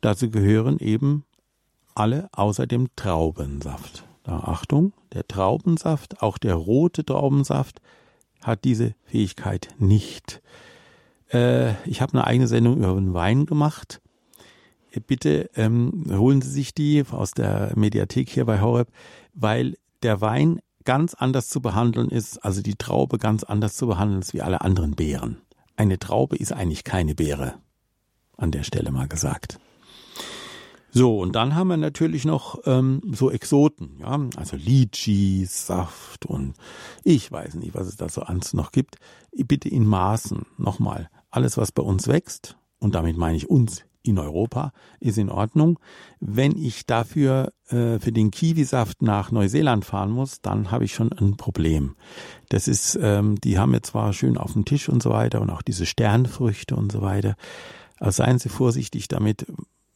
Dazu 0.00 0.30
gehören 0.30 0.78
eben 0.78 1.24
alle 1.94 2.28
außer 2.32 2.66
dem 2.66 2.88
Traubensaft. 2.96 4.04
Da 4.24 4.40
Achtung, 4.40 4.92
der 5.12 5.28
Traubensaft, 5.28 6.22
auch 6.22 6.38
der 6.38 6.54
rote 6.54 7.04
Traubensaft, 7.04 7.80
hat 8.42 8.64
diese 8.64 8.94
Fähigkeit 9.04 9.68
nicht. 9.78 10.42
Äh, 11.32 11.72
ich 11.88 12.00
habe 12.00 12.12
eine 12.14 12.26
eigene 12.26 12.46
Sendung 12.46 12.78
über 12.78 12.94
den 12.94 13.14
Wein 13.14 13.46
gemacht. 13.46 14.00
Bitte 15.06 15.50
ähm, 15.54 16.06
holen 16.10 16.42
Sie 16.42 16.50
sich 16.50 16.74
die 16.74 17.04
aus 17.10 17.30
der 17.32 17.72
Mediathek 17.76 18.28
hier 18.28 18.44
bei 18.44 18.60
Horeb, 18.60 18.88
weil 19.34 19.76
der 20.02 20.20
Wein 20.20 20.60
ganz 20.84 21.14
anders 21.14 21.48
zu 21.48 21.60
behandeln 21.60 22.08
ist, 22.08 22.38
also 22.44 22.62
die 22.62 22.74
Traube 22.74 23.18
ganz 23.18 23.44
anders 23.44 23.76
zu 23.76 23.86
behandeln 23.86 24.22
ist 24.22 24.34
wie 24.34 24.42
alle 24.42 24.62
anderen 24.62 24.96
Beeren. 24.96 25.40
Eine 25.76 25.98
Traube 25.98 26.36
ist 26.36 26.52
eigentlich 26.52 26.84
keine 26.84 27.14
Beere. 27.14 27.54
An 28.36 28.50
der 28.50 28.64
Stelle 28.64 28.90
mal 28.90 29.06
gesagt. 29.06 29.58
So, 30.92 31.20
und 31.20 31.36
dann 31.36 31.54
haben 31.54 31.68
wir 31.68 31.76
natürlich 31.76 32.24
noch 32.24 32.58
ähm, 32.64 33.00
so 33.12 33.30
Exoten, 33.30 33.98
ja, 34.00 34.18
also 34.36 34.56
Litchi, 34.56 35.46
Saft 35.48 36.26
und 36.26 36.54
ich 37.04 37.30
weiß 37.30 37.54
nicht, 37.54 37.74
was 37.74 37.86
es 37.86 37.96
da 37.96 38.08
so 38.08 38.22
ans 38.22 38.54
noch 38.54 38.72
gibt. 38.72 38.96
Bitte 39.30 39.68
in 39.68 39.86
Maßen, 39.86 40.46
nochmal, 40.58 41.08
alles, 41.30 41.56
was 41.56 41.72
bei 41.72 41.82
uns 41.82 42.08
wächst, 42.08 42.56
und 42.78 42.94
damit 42.94 43.16
meine 43.16 43.36
ich 43.36 43.48
uns 43.48 43.84
in 44.02 44.18
Europa 44.18 44.72
ist 44.98 45.18
in 45.18 45.28
Ordnung. 45.28 45.78
Wenn 46.20 46.56
ich 46.56 46.86
dafür 46.86 47.52
äh, 47.68 47.98
für 47.98 48.12
den 48.12 48.30
Kiwisaft 48.30 49.02
nach 49.02 49.30
Neuseeland 49.30 49.84
fahren 49.84 50.10
muss, 50.10 50.40
dann 50.40 50.70
habe 50.70 50.84
ich 50.84 50.94
schon 50.94 51.12
ein 51.12 51.36
Problem. 51.36 51.96
Das 52.48 52.66
ist, 52.66 52.98
ähm, 53.00 53.38
die 53.40 53.58
haben 53.58 53.72
wir 53.72 53.82
zwar 53.82 54.12
schön 54.12 54.38
auf 54.38 54.54
dem 54.54 54.64
Tisch 54.64 54.88
und 54.88 55.02
so 55.02 55.10
weiter 55.10 55.40
und 55.40 55.50
auch 55.50 55.62
diese 55.62 55.86
Sternfrüchte 55.86 56.74
und 56.74 56.90
so 56.90 57.02
weiter. 57.02 57.36
Aber 57.98 58.12
seien 58.12 58.38
Sie 58.38 58.48
vorsichtig 58.48 59.08
damit, 59.08 59.46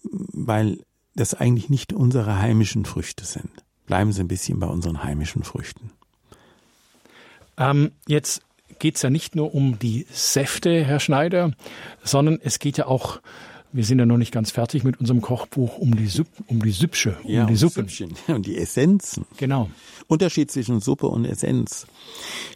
weil 0.03 0.81
das 1.15 1.33
eigentlich 1.33 1.71
nicht 1.71 1.93
unsere 1.93 2.39
heimischen 2.39 2.85
Früchte 2.85 3.25
sind. 3.25 3.51
Bleiben 3.87 4.13
Sie 4.13 4.21
ein 4.21 4.29
bisschen 4.29 4.59
bei 4.61 4.67
unseren 4.67 5.03
heimischen 5.03 5.45
Früchten. 5.45 5.91
Ähm, 7.57 7.93
jetzt 8.07 8.43
geht 8.79 8.97
es 8.97 9.03
ja 9.03 9.11
nicht 9.11 9.37
nur 9.37 9.55
um 9.55 9.79
die 9.79 10.07
Säfte, 10.11 10.85
Herr 10.85 11.01
Schneider, 11.01 11.53
sondern 12.03 12.39
es 12.43 12.59
geht 12.59 12.79
ja 12.79 12.87
auch 12.87 13.21
wir 13.75 13.85
sind 13.85 13.99
ja 13.99 14.07
noch 14.07 14.19
nicht 14.19 14.31
ganz 14.31 14.53
fertig 14.53 14.85
mit 14.85 15.01
unserem 15.01 15.21
Kochbuch 15.21 15.79
um 15.79 15.97
die, 15.97 16.07
Supp, 16.07 16.29
um 16.47 16.63
die 16.63 16.71
Süppsche, 16.71 17.17
um 17.25 17.31
ja, 17.31 17.45
die 17.45 17.57
Suppe. 17.57 17.85
Und 18.29 18.47
die 18.47 18.57
Essenzen. 18.57 19.27
Genau. 19.37 19.69
Unterschied 20.07 20.51
zwischen 20.51 20.81
Suppe 20.81 21.07
und 21.09 21.25
Essenz. 21.25 21.87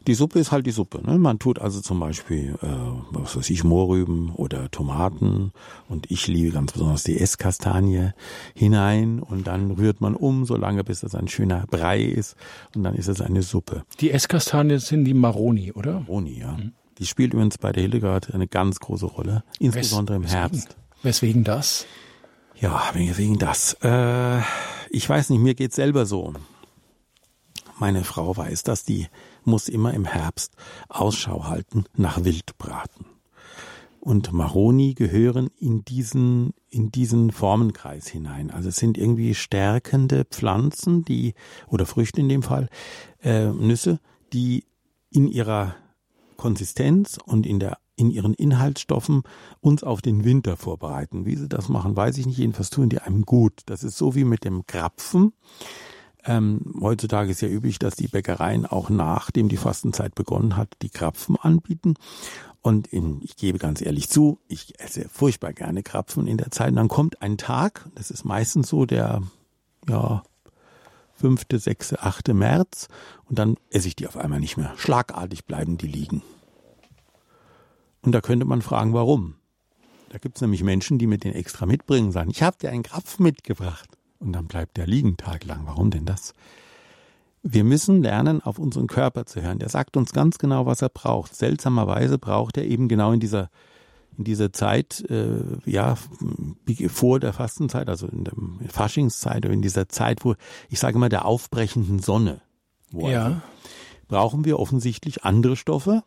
Die 0.06 0.14
Suppe 0.14 0.38
ist 0.38 0.52
halt 0.52 0.66
die 0.66 0.70
Suppe. 0.70 1.00
Ne? 1.04 1.18
Man 1.18 1.38
tut 1.38 1.58
also 1.58 1.80
zum 1.80 1.98
Beispiel, 1.98 2.56
äh, 2.62 2.66
was 3.10 3.36
weiß 3.36 3.50
ich, 3.50 3.64
Mohrrüben 3.64 4.30
oder 4.30 4.70
Tomaten 4.70 5.52
und 5.88 6.10
ich 6.10 6.28
liebe 6.28 6.52
ganz 6.52 6.72
besonders 6.72 7.04
die 7.04 7.18
Esskastanie 7.18 8.10
hinein 8.54 9.20
und 9.20 9.46
dann 9.46 9.72
rührt 9.72 10.00
man 10.00 10.14
um, 10.14 10.44
so 10.44 10.56
lange 10.56 10.84
bis 10.84 11.02
es 11.02 11.14
ein 11.14 11.26
schöner 11.26 11.64
Brei 11.68 12.02
ist 12.02 12.36
und 12.76 12.84
dann 12.84 12.94
ist 12.94 13.08
es 13.08 13.20
eine 13.20 13.42
Suppe. 13.42 13.82
Die 14.00 14.10
Esskastanie 14.10 14.78
sind 14.78 15.04
die 15.04 15.14
Maroni, 15.14 15.72
oder? 15.72 16.00
Maroni, 16.00 16.38
ja. 16.38 16.52
Mhm. 16.52 16.72
Die 16.98 17.06
spielt 17.06 17.32
übrigens 17.32 17.58
bei 17.58 17.72
der 17.72 17.82
Hildegard 17.82 18.34
eine 18.34 18.46
ganz 18.46 18.78
große 18.78 19.06
Rolle, 19.06 19.42
insbesondere 19.58 20.16
im 20.16 20.24
Herbst. 20.24 20.76
Weswegen 21.09 21.42
das? 21.42 21.86
Ja, 22.61 22.90
wegen 22.92 23.38
das. 23.38 23.72
Äh, 23.80 24.42
ich 24.90 25.09
weiß 25.09 25.30
nicht, 25.30 25.40
mir 25.40 25.54
geht's 25.54 25.76
selber 25.76 26.04
so. 26.04 26.34
Meine 27.78 28.04
Frau 28.04 28.36
weiß 28.36 28.62
das, 28.64 28.84
die 28.84 29.06
muss 29.42 29.70
immer 29.70 29.94
im 29.94 30.04
Herbst 30.04 30.52
Ausschau 30.90 31.44
halten 31.44 31.86
nach 31.96 32.24
Wildbraten. 32.24 33.06
Und 34.00 34.34
Maroni 34.34 34.92
gehören 34.92 35.48
in 35.59 35.82
diesen, 35.82 36.52
in 36.68 36.92
diesen 36.92 37.32
Formenkreis 37.32 38.06
hinein. 38.06 38.50
Also 38.50 38.68
es 38.68 38.76
sind 38.76 38.98
irgendwie 38.98 39.34
stärkende 39.34 40.26
Pflanzen, 40.26 41.06
die, 41.06 41.32
oder 41.68 41.86
Früchte 41.86 42.20
in 42.20 42.28
dem 42.28 42.42
Fall, 42.42 42.68
äh, 43.22 43.46
Nüsse, 43.46 43.98
die 44.34 44.66
in 45.09 45.26
ihrer 45.26 45.74
Konsistenz 46.36 47.16
und 47.24 47.46
in 47.46 47.61
der 47.61 47.78
in 47.99 48.11
ihren 48.11 48.34
Inhaltsstoffen 48.34 49.22
uns 49.61 49.82
auf 49.82 50.01
den 50.01 50.24
Winter 50.24 50.57
vorbereiten. 50.57 51.26
Wie 51.26 51.36
sie 51.36 51.49
das 51.49 51.68
machen, 51.68 51.96
weiß 51.96 52.16
ich 52.18 52.26
nicht. 52.26 52.38
Jedenfalls 52.38 52.70
tun 52.70 52.88
die 52.88 53.01
einem 53.01 53.22
gut. 53.22 53.62
Das 53.66 53.82
ist 53.82 53.99
so 53.99 54.14
wie 54.14 54.24
mit 54.24 54.44
dem 54.44 54.66
Krapfen. 54.66 55.32
Ähm, 56.24 56.74
heutzutage 56.80 57.30
ist 57.30 57.40
ja 57.40 57.49
üblich, 57.49 57.78
dass 57.78 57.96
die 57.96 58.09
Bäckereien 58.09 58.66
auch 58.66 58.88
nachdem 58.88 59.49
die 59.49 59.57
Fastenzeit 59.57 60.14
begonnen 60.14 60.57
hat, 60.57 60.74
die 60.82 60.90
Krapfen 60.90 61.36
anbieten. 61.36 61.94
Und 62.62 62.86
in, 62.86 63.20
ich 63.22 63.36
gebe 63.36 63.59
ganz 63.59 63.80
ehrlich 63.80 64.09
zu, 64.09 64.38
ich 64.46 64.78
esse 64.80 65.09
furchtbar 65.09 65.53
gerne 65.53 65.82
Krapfen 65.82 66.26
in 66.26 66.36
der 66.36 66.51
Zeit. 66.51 66.70
Und 66.70 66.76
dann 66.76 66.88
kommt 66.88 67.20
ein 67.22 67.36
Tag, 67.36 67.88
das 67.94 68.11
ist 68.11 68.24
meistens 68.24 68.68
so 68.68 68.84
der, 68.84 69.22
ja, 69.88 70.22
fünfte, 71.14 71.59
sechste, 71.59 72.03
achte 72.03 72.32
März, 72.32 72.88
und 73.24 73.38
dann 73.38 73.57
esse 73.70 73.88
ich 73.88 73.96
die 73.96 74.07
auf 74.07 74.16
einmal 74.16 74.38
nicht 74.38 74.57
mehr. 74.57 74.72
Schlagartig 74.76 75.46
bleiben 75.46 75.78
die 75.78 75.88
liegen. 75.88 76.22
Und 78.03 78.12
da 78.12 78.20
könnte 78.20 78.46
man 78.46 78.62
fragen, 78.62 78.94
warum. 78.94 79.34
Da 80.11 80.18
gibt 80.18 80.36
es 80.36 80.42
nämlich 80.42 80.62
Menschen, 80.62 80.99
die 80.99 81.07
mit 81.07 81.24
den 81.24 81.34
extra 81.34 81.66
mitbringen, 81.66 82.12
sagen, 82.12 82.30
ich 82.30 82.42
habe 82.42 82.57
dir 82.59 82.70
einen 82.70 82.82
Krapf 82.82 83.18
mitgebracht. 83.18 83.88
Und 84.20 84.32
dann 84.32 84.46
bleibt 84.46 84.76
der 84.76 84.86
liegen 84.86 85.16
taglang. 85.16 85.62
Warum 85.66 85.90
denn 85.90 86.05
das? 86.05 86.32
Wir 87.42 87.62
müssen 87.62 88.03
lernen, 88.03 88.42
auf 88.42 88.59
unseren 88.59 88.88
Körper 88.88 89.26
zu 89.26 89.42
hören. 89.42 89.59
Der 89.59 89.68
sagt 89.68 89.96
uns 89.96 90.12
ganz 90.12 90.38
genau, 90.38 90.66
was 90.66 90.82
er 90.82 90.88
braucht. 90.88 91.36
Seltsamerweise 91.36 92.18
braucht 92.18 92.57
er 92.57 92.64
eben 92.64 92.88
genau 92.88 93.12
in 93.12 93.20
dieser 93.20 93.51
in 94.16 94.24
dieser 94.24 94.53
Zeit, 94.53 95.05
äh, 95.09 95.38
ja, 95.64 95.96
vor 96.88 97.20
der 97.20 97.32
Fastenzeit, 97.32 97.88
also 97.88 98.09
in 98.09 98.24
der 98.24 98.34
Faschingszeit 98.68 99.46
oder 99.46 99.55
in 99.55 99.62
dieser 99.62 99.88
Zeit, 99.88 100.24
wo 100.24 100.34
ich 100.68 100.80
sage 100.80 100.99
mal 100.99 101.09
der 101.09 101.24
aufbrechenden 101.24 102.01
Sonne, 102.01 102.40
ja. 102.92 103.24
Also, 103.24 103.36
brauchen 104.09 104.44
wir 104.44 104.59
offensichtlich 104.59 105.24
andere 105.24 105.55
Stoffe, 105.55 106.03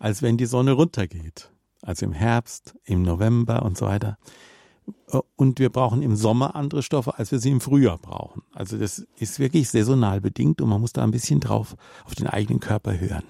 als 0.00 0.22
wenn 0.22 0.36
die 0.36 0.46
Sonne 0.46 0.72
runtergeht. 0.72 1.52
Also 1.82 2.04
im 2.06 2.12
Herbst, 2.12 2.74
im 2.84 3.02
November 3.02 3.62
und 3.62 3.78
so 3.78 3.86
weiter. 3.86 4.18
und 5.36 5.60
wir 5.60 5.70
brauchen 5.70 6.02
im 6.02 6.16
Sommer 6.16 6.56
andere 6.56 6.82
Stoffe, 6.82 7.16
als 7.16 7.30
wir 7.30 7.38
sie 7.38 7.50
im 7.50 7.60
Frühjahr 7.60 7.98
brauchen. 7.98 8.42
Also 8.52 8.76
das 8.76 9.06
ist 9.18 9.38
wirklich 9.38 9.68
saisonal 9.68 10.20
bedingt 10.20 10.60
und 10.60 10.68
man 10.68 10.80
muss 10.80 10.92
da 10.92 11.04
ein 11.04 11.12
bisschen 11.12 11.38
drauf 11.38 11.76
auf 12.04 12.16
den 12.16 12.26
eigenen 12.26 12.58
Körper 12.58 12.98
hören. 12.98 13.22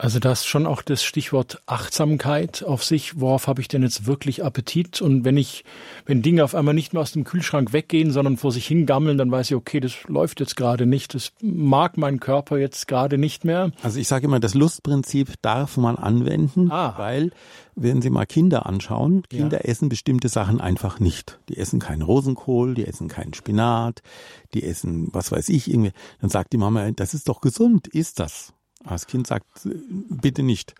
Also 0.00 0.18
das 0.18 0.46
schon 0.46 0.66
auch 0.66 0.80
das 0.80 1.04
Stichwort 1.04 1.60
Achtsamkeit 1.66 2.64
auf 2.64 2.82
sich. 2.84 3.20
Worauf 3.20 3.48
habe 3.48 3.60
ich 3.60 3.68
denn 3.68 3.82
jetzt 3.82 4.06
wirklich 4.06 4.42
Appetit? 4.42 5.02
Und 5.02 5.26
wenn 5.26 5.36
ich, 5.36 5.62
wenn 6.06 6.22
Dinge 6.22 6.42
auf 6.42 6.54
einmal 6.54 6.72
nicht 6.72 6.94
mehr 6.94 7.02
aus 7.02 7.12
dem 7.12 7.24
Kühlschrank 7.24 7.74
weggehen, 7.74 8.10
sondern 8.10 8.38
vor 8.38 8.50
sich 8.50 8.66
hingammeln, 8.66 9.18
dann 9.18 9.30
weiß 9.30 9.50
ich, 9.50 9.56
okay, 9.56 9.78
das 9.78 9.92
läuft 10.08 10.40
jetzt 10.40 10.56
gerade 10.56 10.86
nicht. 10.86 11.14
Das 11.14 11.32
mag 11.42 11.98
mein 11.98 12.18
Körper 12.18 12.56
jetzt 12.56 12.88
gerade 12.88 13.18
nicht 13.18 13.44
mehr. 13.44 13.72
Also 13.82 14.00
ich 14.00 14.08
sage 14.08 14.24
immer, 14.24 14.40
das 14.40 14.54
Lustprinzip 14.54 15.34
darf 15.42 15.76
man 15.76 15.96
anwenden, 15.96 16.70
ah. 16.70 16.94
weil 16.96 17.30
wenn 17.74 18.00
Sie 18.00 18.08
mal 18.08 18.24
Kinder 18.24 18.64
anschauen, 18.64 19.24
Kinder 19.28 19.58
ja. 19.58 19.70
essen 19.70 19.90
bestimmte 19.90 20.30
Sachen 20.30 20.62
einfach 20.62 20.98
nicht. 20.98 21.38
Die 21.50 21.58
essen 21.58 21.78
keinen 21.78 22.00
Rosenkohl, 22.00 22.72
die 22.72 22.86
essen 22.86 23.08
keinen 23.08 23.34
Spinat, 23.34 24.00
die 24.54 24.62
essen, 24.62 25.08
was 25.12 25.30
weiß 25.30 25.50
ich, 25.50 25.68
irgendwie. 25.68 25.92
Dann 26.22 26.30
sagt 26.30 26.54
die 26.54 26.58
Mama, 26.58 26.90
das 26.92 27.12
ist 27.12 27.28
doch 27.28 27.42
gesund, 27.42 27.86
ist 27.86 28.18
das? 28.18 28.54
Das 28.84 29.06
Kind 29.06 29.26
sagt, 29.26 29.46
bitte 29.64 30.42
nicht. 30.42 30.74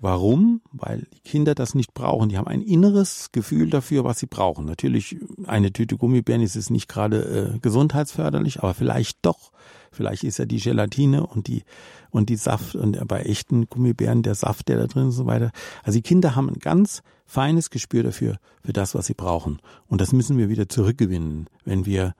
Warum? 0.00 0.60
Weil 0.72 1.06
die 1.14 1.20
Kinder 1.20 1.54
das 1.54 1.74
nicht 1.74 1.94
brauchen. 1.94 2.28
Die 2.28 2.36
haben 2.36 2.46
ein 2.46 2.60
inneres 2.60 3.30
Gefühl 3.32 3.70
dafür, 3.70 4.04
was 4.04 4.18
sie 4.18 4.26
brauchen. 4.26 4.66
Natürlich, 4.66 5.16
eine 5.46 5.72
Tüte 5.72 5.96
Gummibären 5.96 6.42
ist 6.42 6.56
es 6.56 6.68
nicht 6.68 6.88
gerade 6.88 7.54
äh, 7.54 7.58
gesundheitsförderlich, 7.60 8.58
aber 8.62 8.74
vielleicht 8.74 9.18
doch. 9.22 9.50
Vielleicht 9.92 10.24
ist 10.24 10.38
ja 10.38 10.44
die 10.44 10.58
Gelatine 10.58 11.26
und 11.26 11.46
die, 11.46 11.62
und 12.10 12.28
die 12.28 12.36
Saft 12.36 12.74
und 12.74 13.06
bei 13.06 13.22
echten 13.22 13.66
Gummibären 13.66 14.22
der 14.22 14.34
Saft, 14.34 14.68
der 14.68 14.78
da 14.78 14.86
drin 14.86 15.08
ist 15.08 15.14
und 15.14 15.24
so 15.24 15.26
weiter. 15.26 15.52
Also 15.84 15.96
die 15.96 16.02
Kinder 16.02 16.34
haben 16.34 16.50
ein 16.50 16.58
ganz 16.58 17.02
feines 17.24 17.70
Gespür 17.70 18.02
dafür, 18.02 18.38
für 18.62 18.72
das, 18.72 18.94
was 18.94 19.06
sie 19.06 19.14
brauchen. 19.14 19.60
Und 19.86 20.00
das 20.00 20.12
müssen 20.12 20.36
wir 20.36 20.48
wieder 20.48 20.68
zurückgewinnen, 20.68 21.48
wenn 21.64 21.86
wir 21.86 22.14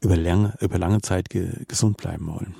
über 0.00 0.16
lange, 0.16 0.54
über 0.60 0.78
lange 0.78 1.00
Zeit 1.00 1.28
ge 1.28 1.64
gesund 1.68 1.96
bleiben 1.96 2.26
wollen. 2.28 2.54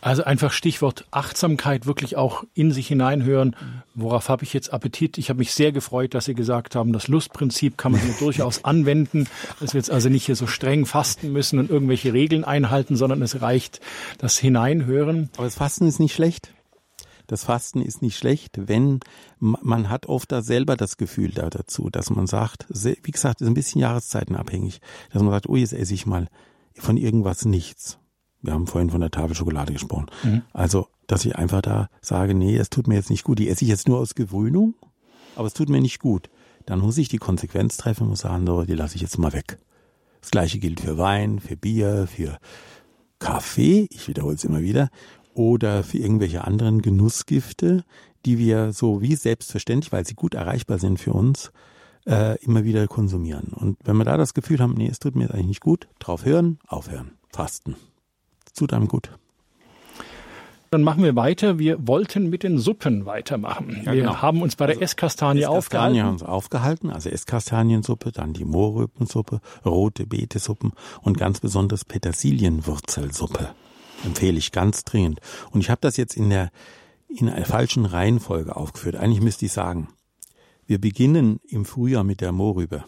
Also 0.00 0.24
einfach 0.24 0.52
Stichwort 0.52 1.06
Achtsamkeit, 1.10 1.86
wirklich 1.86 2.16
auch 2.16 2.44
in 2.54 2.70
sich 2.72 2.88
hineinhören. 2.88 3.56
Worauf 3.94 4.28
habe 4.28 4.44
ich 4.44 4.52
jetzt 4.52 4.72
Appetit? 4.72 5.18
Ich 5.18 5.28
habe 5.28 5.38
mich 5.38 5.52
sehr 5.52 5.72
gefreut, 5.72 6.14
dass 6.14 6.26
Sie 6.26 6.34
gesagt 6.34 6.76
haben, 6.76 6.92
das 6.92 7.08
Lustprinzip 7.08 7.76
kann 7.76 7.92
man 7.92 8.00
hier 8.00 8.14
durchaus 8.18 8.64
anwenden, 8.64 9.26
dass 9.60 9.74
wir 9.74 9.78
jetzt 9.78 9.90
also 9.90 10.08
nicht 10.08 10.26
hier 10.26 10.36
so 10.36 10.46
streng 10.46 10.86
fasten 10.86 11.32
müssen 11.32 11.58
und 11.58 11.70
irgendwelche 11.70 12.12
Regeln 12.12 12.44
einhalten, 12.44 12.96
sondern 12.96 13.22
es 13.22 13.42
reicht 13.42 13.80
das 14.18 14.38
Hineinhören. 14.38 15.30
Aber 15.36 15.44
das 15.44 15.56
Fasten 15.56 15.86
ist 15.86 15.98
nicht 15.98 16.14
schlecht. 16.14 16.52
Das 17.26 17.44
Fasten 17.44 17.82
ist 17.82 18.00
nicht 18.00 18.16
schlecht, 18.16 18.68
wenn 18.68 19.00
man 19.38 19.90
hat 19.90 20.06
oft 20.06 20.32
da 20.32 20.40
selber 20.40 20.76
das 20.76 20.96
Gefühl 20.96 21.30
da 21.30 21.50
dazu, 21.50 21.90
dass 21.90 22.08
man 22.08 22.26
sagt, 22.26 22.66
wie 22.70 23.10
gesagt, 23.10 23.42
ist 23.42 23.46
ein 23.46 23.54
bisschen 23.54 23.82
jahreszeitenabhängig, 23.82 24.80
dass 25.12 25.22
man 25.22 25.32
sagt, 25.32 25.46
oh, 25.46 25.56
jetzt 25.56 25.74
esse 25.74 25.92
ich 25.92 26.06
mal 26.06 26.28
von 26.74 26.96
irgendwas 26.96 27.44
nichts 27.44 27.98
wir 28.42 28.52
haben 28.52 28.66
vorhin 28.66 28.90
von 28.90 29.00
der 29.00 29.10
Tafel 29.10 29.34
Schokolade 29.34 29.72
gesprochen. 29.72 30.06
Mhm. 30.22 30.42
Also, 30.52 30.88
dass 31.06 31.24
ich 31.24 31.36
einfach 31.36 31.62
da 31.62 31.88
sage, 32.00 32.34
nee, 32.34 32.56
es 32.56 32.70
tut 32.70 32.86
mir 32.86 32.94
jetzt 32.94 33.10
nicht 33.10 33.24
gut. 33.24 33.38
Die 33.38 33.48
esse 33.48 33.64
ich 33.64 33.70
jetzt 33.70 33.88
nur 33.88 33.98
aus 33.98 34.14
Gewöhnung, 34.14 34.74
aber 35.36 35.46
es 35.46 35.54
tut 35.54 35.68
mir 35.68 35.80
nicht 35.80 35.98
gut. 35.98 36.30
Dann 36.66 36.80
muss 36.80 36.98
ich 36.98 37.08
die 37.08 37.18
Konsequenz 37.18 37.76
treffen 37.76 38.04
und 38.04 38.10
muss 38.10 38.20
sagen, 38.20 38.46
so, 38.46 38.64
die 38.64 38.74
lasse 38.74 38.96
ich 38.96 39.02
jetzt 39.02 39.18
mal 39.18 39.32
weg. 39.32 39.58
Das 40.20 40.30
gleiche 40.30 40.58
gilt 40.58 40.80
für 40.80 40.98
Wein, 40.98 41.40
für 41.40 41.56
Bier, 41.56 42.06
für 42.06 42.38
Kaffee, 43.18 43.88
ich 43.90 44.08
wiederhole 44.08 44.34
es 44.34 44.44
immer 44.44 44.60
wieder, 44.60 44.90
oder 45.34 45.82
für 45.82 45.98
irgendwelche 45.98 46.44
anderen 46.44 46.82
Genussgifte, 46.82 47.84
die 48.26 48.38
wir 48.38 48.72
so 48.72 49.00
wie 49.00 49.14
selbstverständlich, 49.14 49.92
weil 49.92 50.06
sie 50.06 50.14
gut 50.14 50.34
erreichbar 50.34 50.78
sind 50.78 50.98
für 50.98 51.12
uns, 51.12 51.52
äh, 52.06 52.36
immer 52.44 52.64
wieder 52.64 52.86
konsumieren. 52.88 53.52
Und 53.54 53.78
wenn 53.84 53.96
wir 53.96 54.04
da 54.04 54.16
das 54.16 54.34
Gefühl 54.34 54.58
haben, 54.58 54.74
nee, 54.74 54.88
es 54.88 54.98
tut 54.98 55.14
mir 55.14 55.22
jetzt 55.24 55.34
eigentlich 55.34 55.46
nicht 55.46 55.60
gut, 55.60 55.88
drauf 56.00 56.24
hören, 56.24 56.58
aufhören, 56.66 57.12
fasten 57.30 57.76
tut 58.58 58.72
einem 58.72 58.88
gut. 58.88 59.10
Dann 60.70 60.82
machen 60.82 61.02
wir 61.02 61.16
weiter. 61.16 61.58
Wir 61.58 61.86
wollten 61.86 62.28
mit 62.28 62.42
den 62.42 62.58
Suppen 62.58 63.06
weitermachen. 63.06 63.82
Ja, 63.84 63.92
wir 63.92 64.02
genau. 64.02 64.20
haben 64.20 64.42
uns 64.42 64.54
bei 64.56 64.66
der 64.66 64.74
also 64.74 64.84
Esskastanie 64.84 65.46
aufgehalten. 65.46 66.02
haben 66.02 66.12
uns 66.12 66.22
aufgehalten, 66.22 66.90
also 66.90 67.08
Esskastaniensuppe, 67.08 68.12
dann 68.12 68.34
die 68.34 68.44
Mohrrübensuppe, 68.44 69.40
rote 69.64 70.06
Beetesuppen 70.06 70.72
und 71.00 71.16
ganz 71.16 71.40
besonders 71.40 71.86
Petersilienwurzelsuppe. 71.86 73.54
Empfehle 74.04 74.36
ich 74.36 74.52
ganz 74.52 74.84
dringend. 74.84 75.20
Und 75.52 75.60
ich 75.60 75.70
habe 75.70 75.80
das 75.80 75.96
jetzt 75.96 76.16
in 76.16 76.28
der 76.28 76.50
in 77.08 77.30
einer 77.30 77.46
falschen 77.46 77.86
Reihenfolge 77.86 78.54
aufgeführt. 78.54 78.96
Eigentlich 78.96 79.22
müsste 79.22 79.46
ich 79.46 79.52
sagen, 79.52 79.88
wir 80.66 80.78
beginnen 80.78 81.40
im 81.48 81.64
Frühjahr 81.64 82.04
mit 82.04 82.20
der 82.20 82.32
Mohrrübe. 82.32 82.84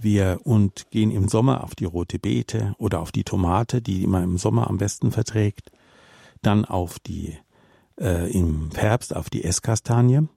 Wir 0.00 0.40
und 0.44 0.90
gehen 0.90 1.10
im 1.10 1.28
Sommer 1.28 1.64
auf 1.64 1.74
die 1.74 1.84
rote 1.84 2.18
Beete 2.18 2.74
oder 2.78 3.00
auf 3.00 3.12
die 3.12 3.24
Tomate, 3.24 3.82
die 3.82 4.02
immer 4.02 4.22
im 4.22 4.38
Sommer 4.38 4.68
am 4.68 4.78
besten 4.78 5.10
verträgt. 5.10 5.70
Dann 6.42 6.64
auf 6.64 6.98
die 6.98 7.36
äh, 8.00 8.30
im 8.32 8.70
Herbst 8.74 9.14
auf 9.14 9.30
die 9.30 9.44
Esskastanie. 9.44 10.28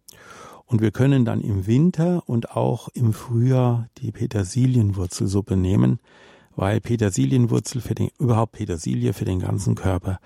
Und 0.65 0.81
wir 0.81 0.91
können 0.91 1.25
dann 1.25 1.41
im 1.41 1.67
Winter 1.67 2.23
und 2.25 2.51
auch 2.51 2.89
im 2.93 3.13
Frühjahr 3.13 3.89
die 3.99 4.11
Petersilienwurzelsuppe 4.11 5.55
nehmen, 5.55 5.99
weil 6.55 6.81
Petersilienwurzel 6.81 7.81
für 7.81 7.95
den, 7.95 8.09
überhaupt 8.19 8.53
Petersilie 8.53 9.13
für 9.13 9.25
den 9.25 9.39
ganzen 9.39 9.75
Körper 9.75 10.19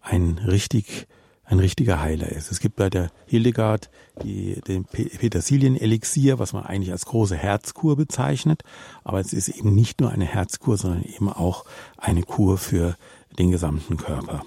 ein 0.00 0.38
richtig 0.46 1.06
ein 1.52 1.60
richtiger 1.60 2.00
Heiler 2.00 2.30
ist. 2.30 2.50
Es 2.50 2.60
gibt 2.60 2.76
bei 2.76 2.88
der 2.88 3.10
Hildegard 3.26 3.90
die, 4.22 4.60
den 4.66 4.84
Petersilien-Elixier, 4.84 6.38
was 6.38 6.54
man 6.54 6.64
eigentlich 6.64 6.92
als 6.92 7.04
große 7.04 7.36
Herzkur 7.36 7.96
bezeichnet. 7.96 8.62
Aber 9.04 9.20
es 9.20 9.34
ist 9.34 9.48
eben 9.48 9.74
nicht 9.74 10.00
nur 10.00 10.10
eine 10.10 10.24
Herzkur, 10.24 10.78
sondern 10.78 11.02
eben 11.02 11.28
auch 11.28 11.66
eine 11.98 12.22
Kur 12.22 12.56
für 12.56 12.96
den 13.38 13.50
gesamten 13.50 13.98
Körper. 13.98 14.42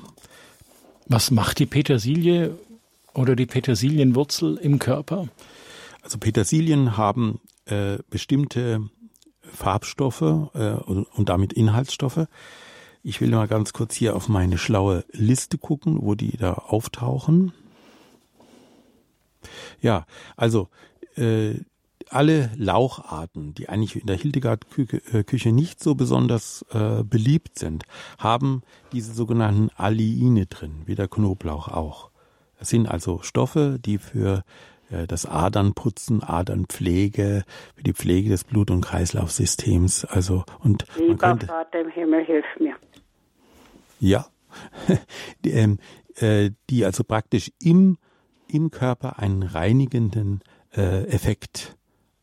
Was 1.08 1.30
macht 1.30 1.60
die 1.60 1.68
Petersilie 1.68 2.58
oder 3.14 3.36
die 3.36 3.45
Petersilienwurzel 3.45 4.58
im 4.58 4.80
Körper? 4.80 5.28
Also 6.01 6.18
Petersilien 6.18 6.97
haben 6.97 7.39
äh, 7.66 7.99
bestimmte 8.10 8.89
Farbstoffe 9.43 10.22
äh, 10.22 10.72
und, 10.72 11.03
und 11.03 11.30
damit 11.30 11.53
Inhaltsstoffe, 11.53 12.26
ich 13.06 13.22
will 13.22 13.30
mal 13.30 13.47
ganz 13.47 13.72
kurz 13.72 13.93
hier 13.93 14.16
auf 14.16 14.30
meine 14.30 14.58
schlaue 14.58 15.06
Liste 15.12 15.60
gucken, 15.60 15.99
wo 16.01 16.16
die 16.16 16.38
da 16.38 16.53
auftauchen. 16.53 17.53
Ja, 19.80 20.06
also 20.36 20.70
äh, 21.16 21.60
alle 22.10 22.49
Laucharten, 22.58 23.53
die 23.53 23.70
eigentlich 23.70 23.95
in 23.95 24.08
der 24.08 24.18
Hildegard-Küche 24.18 25.49
äh, 25.49 25.51
nicht 25.51 25.84
so 25.84 25.93
besonders 25.93 26.66
äh, 26.72 27.03
beliebt 27.03 27.60
sind, 27.60 27.84
haben 28.18 28.64
diese 28.91 29.14
sogenannten 29.14 29.70
Alliine 29.76 30.47
drin, 30.47 30.82
wie 30.86 30.95
der 30.95 31.08
Knoblauch 31.08 31.68
auch. 31.68 32.10
Das 32.58 32.70
sind 32.70 32.88
also 32.88 33.22
Stoffe, 33.22 33.78
die 33.80 33.99
für 33.99 34.43
äh, 34.89 35.06
das 35.06 35.28
Adernputzen, 35.28 36.24
Adernpflege, 36.24 37.43
für 37.76 37.84
die 37.84 37.93
Pflege 37.93 38.30
des 38.30 38.43
Blut- 38.43 38.72
und 38.72 38.82
Kreislaufsystems, 38.82 40.06
also 40.06 40.43
und 40.64 40.86
Lieber 40.95 41.10
man 41.10 41.18
könnte, 41.18 41.45
Vater 41.47 41.82
im 41.82 41.89
Himmel, 41.89 42.26
hilf 42.26 42.45
mir. 42.60 42.76
Ja, 44.00 44.28
die, 45.46 45.52
ähm, 45.52 45.80
äh, 46.16 46.52
die 46.70 46.86
also 46.86 47.04
praktisch 47.04 47.52
im, 47.60 47.98
im 48.48 48.72
Körper 48.72 49.20
einen 49.20 49.43
reinigenden 49.43 50.41
äh, 50.76 51.06
Effekt 51.06 51.76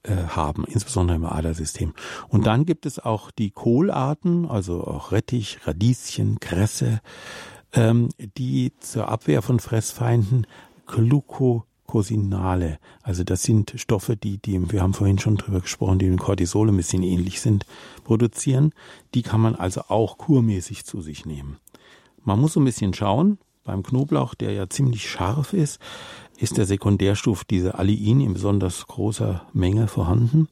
äh, 0.05 0.17
haben, 0.17 0.65
insbesondere 0.65 1.17
im 1.17 1.25
Adersystem. 1.25 1.95
Und 2.29 2.47
dann 2.47 2.65
gibt 2.65 2.87
es 2.87 2.99
auch 2.99 3.31
die 3.31 3.51
Kohlarten, 3.51 4.47
also 4.47 4.85
auch 4.85 5.13
Rettich, 5.13 5.59
Radieschen, 5.67 6.41
Kresse, 6.41 7.01
ähm, 7.73 8.09
die 8.19 8.73
zur 8.81 9.09
Abwehr 9.09 9.43
von 9.43 9.61
Fressfeinden 9.61 10.47
Glucocosinale, 11.93 12.79
also 13.03 13.23
das 13.23 13.43
sind 13.43 13.75
Stoffe, 13.77 14.17
die, 14.17 14.39
die, 14.39 14.73
wir 14.73 14.83
haben 14.83 14.95
vorhin 14.95 15.19
schon 15.19 15.37
drüber 15.37 15.61
gesprochen, 15.61 15.99
die 15.99 16.07
dem 16.07 16.19
Cortisol 16.19 16.69
ein 16.69 16.77
bisschen 16.77 17.03
ähnlich 17.03 17.41
sind, 17.41 17.67
produzieren. 18.05 18.73
Die 19.15 19.23
kann 19.23 19.41
man 19.41 19.55
also 19.55 19.83
auch 19.89 20.17
kurmäßig 20.17 20.85
zu 20.85 21.03
sich 21.03 21.27
nehmen. 21.27 21.59
Man 22.25 22.41
muss 22.41 22.55
so 22.55 22.61
ein 22.61 22.65
bisschen 22.65 22.95
schauen. 22.95 23.39
Beim 23.65 23.83
Knoblauch, 23.83 24.35
der 24.35 24.53
ja 24.53 24.69
ziemlich 24.69 25.09
scharf 25.09 25.53
ist, 25.53 25.79
ist 26.39 26.57
der 26.57 26.65
Sekundärstoff 26.65 27.45
diese 27.45 27.79
Allein 27.79 28.21
in 28.21 28.33
besonders 28.33 28.87
großer 28.87 29.47
Menge 29.53 29.87
vorhanden. 29.87 30.49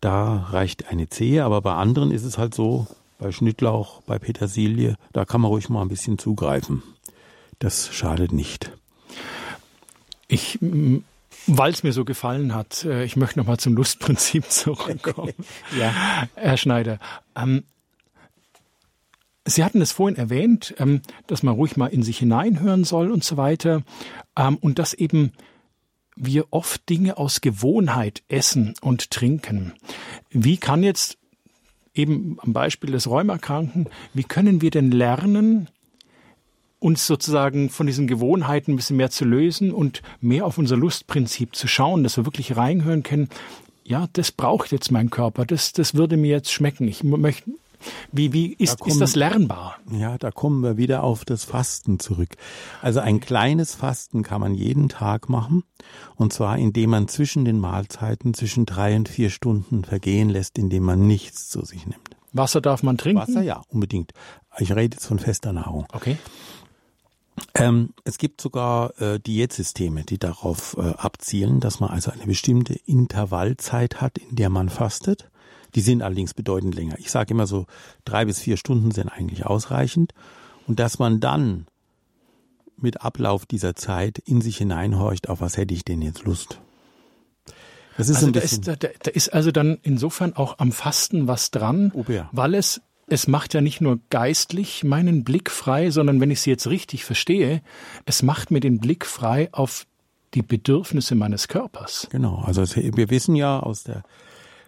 Da 0.00 0.48
reicht 0.50 0.90
eine 0.90 1.08
Zehe, 1.08 1.44
aber 1.44 1.62
bei 1.62 1.74
anderen 1.74 2.10
ist 2.10 2.24
es 2.24 2.36
halt 2.36 2.54
so, 2.54 2.86
bei 3.18 3.30
Schnittlauch, 3.32 4.02
bei 4.02 4.18
Petersilie, 4.18 4.96
da 5.12 5.24
kann 5.24 5.40
man 5.40 5.50
ruhig 5.50 5.68
mal 5.68 5.82
ein 5.82 5.88
bisschen 5.88 6.18
zugreifen. 6.18 6.82
Das 7.60 7.94
schadet 7.94 8.32
nicht. 8.32 8.72
Ich 10.28 10.58
weil 11.46 11.72
es 11.72 11.82
mir 11.82 11.92
so 11.92 12.04
gefallen 12.04 12.54
hat, 12.54 12.84
äh, 12.84 13.04
ich 13.04 13.16
möchte 13.16 13.38
nochmal 13.38 13.58
zum 13.58 13.74
Lustprinzip 13.74 14.44
zurückkommen. 14.50 15.34
ja. 15.78 15.92
Herr 16.34 16.56
Schneider, 16.56 16.98
ähm, 17.36 17.64
Sie 19.46 19.62
hatten 19.62 19.82
es 19.82 19.92
vorhin 19.92 20.16
erwähnt, 20.16 20.74
ähm, 20.78 21.02
dass 21.26 21.42
man 21.42 21.54
ruhig 21.54 21.76
mal 21.76 21.88
in 21.88 22.02
sich 22.02 22.18
hineinhören 22.18 22.84
soll 22.84 23.10
und 23.10 23.22
so 23.24 23.36
weiter. 23.36 23.82
Ähm, 24.36 24.56
und 24.56 24.78
dass 24.78 24.94
eben 24.94 25.32
wir 26.16 26.46
oft 26.50 26.88
Dinge 26.88 27.18
aus 27.18 27.42
Gewohnheit 27.42 28.22
essen 28.28 28.74
und 28.80 29.10
trinken. 29.10 29.74
Wie 30.30 30.56
kann 30.56 30.82
jetzt 30.82 31.18
eben 31.92 32.38
am 32.40 32.54
Beispiel 32.54 32.92
des 32.92 33.08
Rheumakranken, 33.08 33.88
wie 34.14 34.24
können 34.24 34.62
wir 34.62 34.70
denn 34.70 34.90
lernen, 34.90 35.68
uns 36.84 37.06
sozusagen 37.06 37.70
von 37.70 37.86
diesen 37.86 38.06
Gewohnheiten 38.06 38.72
ein 38.72 38.76
bisschen 38.76 38.98
mehr 38.98 39.10
zu 39.10 39.24
lösen 39.24 39.72
und 39.72 40.02
mehr 40.20 40.44
auf 40.44 40.58
unser 40.58 40.76
Lustprinzip 40.76 41.56
zu 41.56 41.66
schauen, 41.66 42.02
dass 42.02 42.18
wir 42.18 42.26
wirklich 42.26 42.56
reinhören 42.56 43.02
können, 43.02 43.30
ja, 43.84 44.06
das 44.12 44.30
braucht 44.32 44.70
jetzt 44.70 44.90
mein 44.90 45.08
Körper, 45.08 45.46
das, 45.46 45.72
das 45.72 45.94
würde 45.94 46.18
mir 46.18 46.30
jetzt 46.30 46.52
schmecken. 46.52 46.86
Ich 46.86 47.02
möchte, 47.02 47.50
wie, 48.12 48.34
wie 48.34 48.52
ist, 48.52 48.72
da 48.72 48.76
kommen, 48.76 48.92
ist 48.92 49.00
das 49.00 49.16
lernbar? 49.16 49.78
Ja, 49.92 50.18
da 50.18 50.30
kommen 50.30 50.62
wir 50.62 50.76
wieder 50.76 51.02
auf 51.02 51.24
das 51.24 51.44
Fasten 51.44 51.98
zurück. 51.98 52.36
Also 52.82 53.00
ein 53.00 53.20
kleines 53.20 53.74
Fasten 53.74 54.22
kann 54.22 54.42
man 54.42 54.54
jeden 54.54 54.90
Tag 54.90 55.30
machen. 55.30 55.64
Und 56.16 56.34
zwar, 56.34 56.58
indem 56.58 56.90
man 56.90 57.08
zwischen 57.08 57.46
den 57.46 57.60
Mahlzeiten 57.60 58.34
zwischen 58.34 58.66
drei 58.66 58.94
und 58.94 59.08
vier 59.08 59.30
Stunden 59.30 59.84
vergehen 59.84 60.28
lässt, 60.28 60.58
indem 60.58 60.82
man 60.84 61.06
nichts 61.06 61.48
zu 61.48 61.64
sich 61.64 61.86
nimmt. 61.86 62.10
Wasser 62.32 62.60
darf 62.60 62.82
man 62.82 62.98
trinken? 62.98 63.22
Wasser, 63.22 63.42
ja, 63.42 63.62
unbedingt. 63.68 64.12
Ich 64.58 64.72
rede 64.72 64.96
jetzt 64.96 65.06
von 65.06 65.18
fester 65.18 65.52
Nahrung. 65.52 65.86
Okay. 65.92 66.18
Ähm, 67.54 67.90
es 68.04 68.18
gibt 68.18 68.40
sogar 68.40 69.00
äh, 69.00 69.18
Diätsysteme, 69.18 70.04
die 70.04 70.18
darauf 70.18 70.76
äh, 70.78 70.90
abzielen, 70.96 71.60
dass 71.60 71.80
man 71.80 71.90
also 71.90 72.10
eine 72.10 72.26
bestimmte 72.26 72.74
Intervallzeit 72.74 74.00
hat, 74.00 74.18
in 74.18 74.36
der 74.36 74.50
man 74.50 74.68
fastet. 74.68 75.30
Die 75.74 75.80
sind 75.80 76.02
allerdings 76.02 76.34
bedeutend 76.34 76.74
länger. 76.74 76.96
Ich 76.98 77.10
sage 77.10 77.34
immer 77.34 77.46
so, 77.46 77.66
drei 78.04 78.24
bis 78.24 78.38
vier 78.38 78.56
Stunden 78.56 78.92
sind 78.92 79.08
eigentlich 79.08 79.46
ausreichend. 79.46 80.14
Und 80.66 80.78
dass 80.78 80.98
man 80.98 81.20
dann 81.20 81.66
mit 82.76 83.02
Ablauf 83.02 83.46
dieser 83.46 83.74
Zeit 83.74 84.18
in 84.18 84.40
sich 84.40 84.56
hineinhorcht, 84.58 85.28
auf 85.28 85.40
was 85.40 85.56
hätte 85.56 85.74
ich 85.74 85.84
denn 85.84 86.02
jetzt 86.02 86.24
Lust? 86.24 86.60
Das 87.96 88.08
ist 88.08 88.16
also 88.16 88.26
ein 88.26 88.32
bisschen 88.32 88.62
da, 88.62 88.72
ist, 88.72 88.82
da, 88.82 88.88
da 89.02 89.10
ist 89.10 89.32
also 89.32 89.50
dann 89.52 89.78
insofern 89.82 90.34
auch 90.34 90.58
am 90.58 90.72
Fasten 90.72 91.28
was 91.28 91.50
dran, 91.50 91.92
oh 91.94 92.04
ja. 92.08 92.28
weil 92.32 92.54
es 92.54 92.80
es 93.06 93.26
macht 93.26 93.54
ja 93.54 93.60
nicht 93.60 93.80
nur 93.80 94.00
geistlich 94.10 94.84
meinen 94.84 95.24
Blick 95.24 95.50
frei, 95.50 95.90
sondern 95.90 96.20
wenn 96.20 96.30
ich 96.30 96.40
Sie 96.40 96.50
jetzt 96.50 96.68
richtig 96.68 97.04
verstehe, 97.04 97.62
es 98.06 98.22
macht 98.22 98.50
mir 98.50 98.60
den 98.60 98.78
Blick 98.78 99.06
frei 99.06 99.48
auf 99.52 99.86
die 100.34 100.42
Bedürfnisse 100.42 101.14
meines 101.14 101.48
Körpers. 101.48 102.08
Genau, 102.10 102.42
also 102.44 102.62
wir 102.62 103.10
wissen 103.10 103.36
ja 103.36 103.60
aus 103.60 103.84
der 103.84 104.02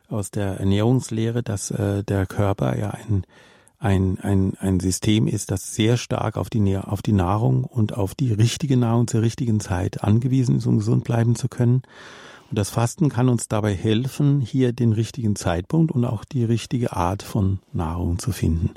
aus 0.09 0.31
der 0.31 0.61
Ernährungslehre, 0.61 1.43
dass 1.43 1.71
äh, 1.71 2.05
der 2.05 2.27
Körper 2.27 2.79
ja 2.79 2.91
ein, 2.91 3.25
ein, 3.79 4.19
ein, 4.21 4.55
ein 4.59 4.81
System 4.81 5.27
ist, 5.27 5.51
das 5.51 5.75
sehr 5.75 5.97
stark 5.97 6.37
auf 6.37 6.49
die, 6.49 6.77
auf 6.77 7.03
die 7.03 7.13
Nahrung 7.13 7.65
und 7.65 7.95
auf 7.95 8.15
die 8.15 8.33
richtige 8.33 8.77
Nahrung 8.77 9.09
zur 9.09 9.23
richtigen 9.23 9.61
Zeit 9.61 10.03
angewiesen 10.03 10.59
ist, 10.59 10.67
um 10.67 10.79
gesund 10.79 11.05
bleiben 11.05 11.35
zu 11.35 11.49
können. 11.49 11.83
Das 12.57 12.71
Fasten 12.71 13.11
kann 13.11 13.29
uns 13.29 13.49
dabei 13.49 13.75
helfen, 13.75 14.41
hier 14.41 14.73
den 14.73 14.95
richtigen 14.95 15.37
Zeitpunkt 15.37 15.93
und 15.93 16.07
auch 16.07 16.25
die 16.25 16.43
richtige 16.43 16.97
Art 16.97 17.23
von 17.23 17.59
Nahrung 17.75 18.19
zu 18.19 18.33
finden. 18.33 18.71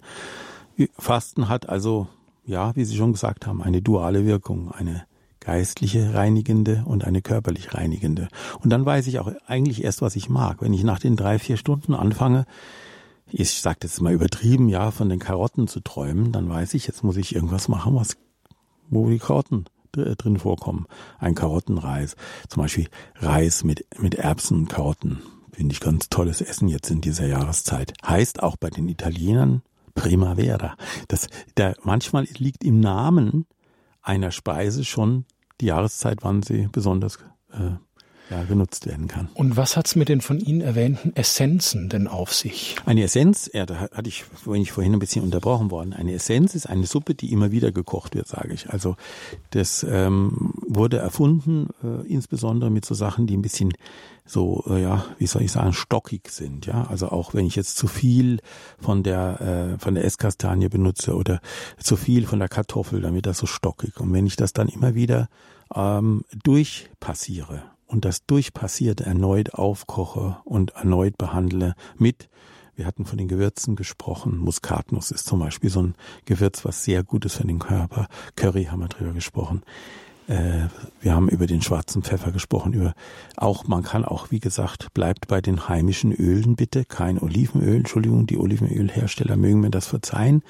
Fasten 0.98 1.48
hat 1.48 1.70
also, 1.70 2.10
ja, 2.46 2.76
wie 2.76 2.84
Sie 2.84 2.98
schon 2.98 3.14
gesagt 3.14 3.48
haben, 3.48 3.64
eine 3.64 3.82
duale 3.82 4.26
Wirkung, 4.26 4.70
eine 4.70 5.06
geistliche 5.40 6.14
reinigende 6.14 6.84
und 6.88 7.06
eine 7.06 7.22
körperlich 7.22 7.74
reinigende. 7.74 8.28
Und 8.60 8.70
dann 8.70 8.86
weiß 8.86 9.08
ich 9.08 9.18
auch 9.20 9.32
eigentlich 9.48 9.82
erst, 9.82 10.02
was 10.02 10.18
ich 10.18 10.28
mag. 10.28 10.62
Wenn 10.62 10.74
ich 10.74 10.84
nach 10.84 11.00
den 11.00 11.16
drei, 11.16 11.40
vier 11.40 11.56
Stunden 11.56 11.94
anfange, 11.94 12.46
ich 13.32 13.62
sage 13.62 13.78
das 13.80 14.02
mal 14.02 14.12
übertrieben, 14.12 14.68
ja, 14.68 14.92
von 14.92 15.08
den 15.08 15.20
Karotten 15.20 15.70
zu 15.70 15.80
träumen, 15.80 16.34
dann 16.34 16.50
weiß 16.50 16.74
ich, 16.74 16.86
jetzt 16.86 17.06
muss 17.06 17.16
ich 17.16 17.34
irgendwas 17.34 17.70
machen, 17.70 17.96
was, 17.96 18.18
wo 18.90 19.10
die 19.10 19.20
Karotten 19.20 19.68
drin 19.92 20.40
vorkommen. 20.40 20.86
Ein 21.20 21.36
Karottenreis, 21.36 22.16
zum 22.48 22.64
Beispiel 22.64 22.88
Reis 23.16 23.64
mit, 23.64 23.86
mit 24.00 24.16
Erbsen 24.16 24.58
und 24.58 24.70
Karotten. 24.70 25.22
Finde 25.52 25.74
ich 25.74 25.80
ganz 25.80 26.10
tolles 26.10 26.42
Essen 26.42 26.68
jetzt 26.68 26.90
in 26.90 27.02
dieser 27.02 27.28
Jahreszeit. 27.28 27.94
Heißt 28.06 28.42
auch 28.42 28.56
bei 28.56 28.70
den 28.70 28.88
Italienern 28.88 29.62
Primavera. 29.94 30.76
Das, 31.08 31.28
der, 31.58 31.76
manchmal 31.84 32.26
liegt 32.38 32.64
im 32.64 32.80
Namen 32.80 33.46
einer 34.02 34.32
Speise 34.32 34.86
schon 34.86 35.26
die 35.60 35.66
Jahreszeit, 35.66 36.20
wann 36.22 36.42
sie 36.42 36.70
besonders 36.72 37.18
äh, 37.52 37.72
ja, 38.30 38.44
genutzt 38.44 38.86
werden 38.86 39.08
kann. 39.08 39.30
Und 39.34 39.58
was 39.58 39.76
hat's 39.76 39.96
mit 39.96 40.10
den 40.10 40.22
von 40.22 40.40
Ihnen 40.40 40.62
erwähnten 40.62 41.16
Essenzen 41.16 41.90
denn 41.90 42.08
auf 42.08 42.34
sich? 42.34 42.76
Eine 42.86 43.04
Essenz, 43.04 43.50
ja, 43.54 43.66
da 43.66 43.90
hatte 43.92 44.08
ich, 44.08 44.26
bin 44.46 44.62
ich 44.62 44.72
vorhin 44.72 44.94
ein 44.94 45.00
bisschen 45.00 45.24
unterbrochen 45.24 45.72
worden. 45.72 45.94
Eine 45.94 46.14
Essenz 46.14 46.54
ist 46.54 46.68
eine 46.68 46.86
Suppe, 46.86 47.16
die 47.16 47.32
immer 47.32 47.52
wieder 47.52 47.72
gekocht 47.72 48.16
wird, 48.16 48.28
sage 48.28 48.54
ich. 48.54 48.70
Also 48.70 48.96
das 49.50 49.86
ähm, 49.90 50.54
wurde 50.68 50.98
erfunden, 50.98 51.70
äh, 51.84 52.08
insbesondere 52.08 52.70
mit 52.70 52.86
so 52.86 52.94
Sachen, 52.94 53.26
die 53.26 53.36
ein 53.36 53.42
bisschen 53.42 53.74
so, 54.26 54.64
äh, 54.70 54.82
ja, 54.82 55.06
wie 55.18 55.26
soll 55.26 55.42
ich 55.42 55.52
sagen, 55.52 55.74
stockig 55.74 56.30
sind. 56.30 56.68
Ja, 56.68 56.86
also 56.88 57.10
auch 57.10 57.34
wenn 57.34 57.48
ich 57.48 57.56
jetzt 57.56 57.78
zu 57.78 57.88
viel 57.88 58.42
von 58.80 59.02
der 59.02 59.42
äh, 59.76 59.80
von 59.80 59.96
der 59.96 60.06
Esskastanie 60.06 60.70
benutze 60.70 61.16
oder 61.16 61.42
zu 61.80 61.96
viel 61.96 62.28
von 62.28 62.38
der 62.38 62.48
Kartoffel, 62.48 63.02
dann 63.02 63.16
wird 63.16 63.26
das 63.26 63.40
so 63.40 63.48
stockig. 63.48 64.00
Und 64.00 64.14
wenn 64.14 64.28
ich 64.28 64.36
das 64.36 64.54
dann 64.54 64.68
immer 64.68 64.94
wieder 64.94 65.30
ähm, 65.74 66.24
durchpassiere 66.44 67.64
und 67.90 68.06
das 68.06 68.26
Durchpassierte 68.26 69.06
erneut 69.06 69.54
aufkoche 69.54 70.38
und 70.46 70.72
erneut 70.72 71.18
behandle 71.18 71.76
mit 71.98 72.30
wir 72.80 72.86
hatten 72.86 73.04
von 73.04 73.18
den 73.18 73.28
Gewürzen 73.28 73.76
gesprochen. 73.76 74.38
Muskatnuss 74.38 75.12
ist 75.12 75.26
zum 75.26 75.40
Beispiel 75.40 75.70
so 75.70 75.84
ein 75.84 75.96
Gewürz, 76.24 76.64
was 76.64 76.86
sehr 76.86 77.04
gut 77.04 77.26
ist 77.26 77.36
für 77.36 77.46
den 77.46 77.60
Körper. 77.60 78.08
Curry 78.38 78.68
haben 78.72 78.80
wir 78.80 78.88
drüber 78.88 79.12
gesprochen. 79.12 79.64
Äh, 80.28 80.68
wir 81.02 81.14
haben 81.14 81.28
über 81.28 81.46
den 81.46 81.62
schwarzen 81.62 82.04
Pfeffer 82.04 82.32
gesprochen. 82.32 82.72
Über 82.72 82.94
auch 83.36 83.68
man 83.68 83.84
kann 83.84 84.06
auch, 84.06 84.32
wie 84.32 84.40
gesagt, 84.40 84.94
bleibt 84.94 85.28
bei 85.28 85.42
den 85.42 85.68
heimischen 85.68 86.14
Ölen 86.14 86.56
bitte, 86.56 86.86
kein 86.86 87.20
Olivenöl. 87.20 87.76
Entschuldigung, 87.76 88.28
die 88.28 88.38
Olivenölhersteller 88.38 89.36
mögen 89.36 89.60
mir 89.60 89.72
das 89.72 89.88
verzeihen. 89.88 90.42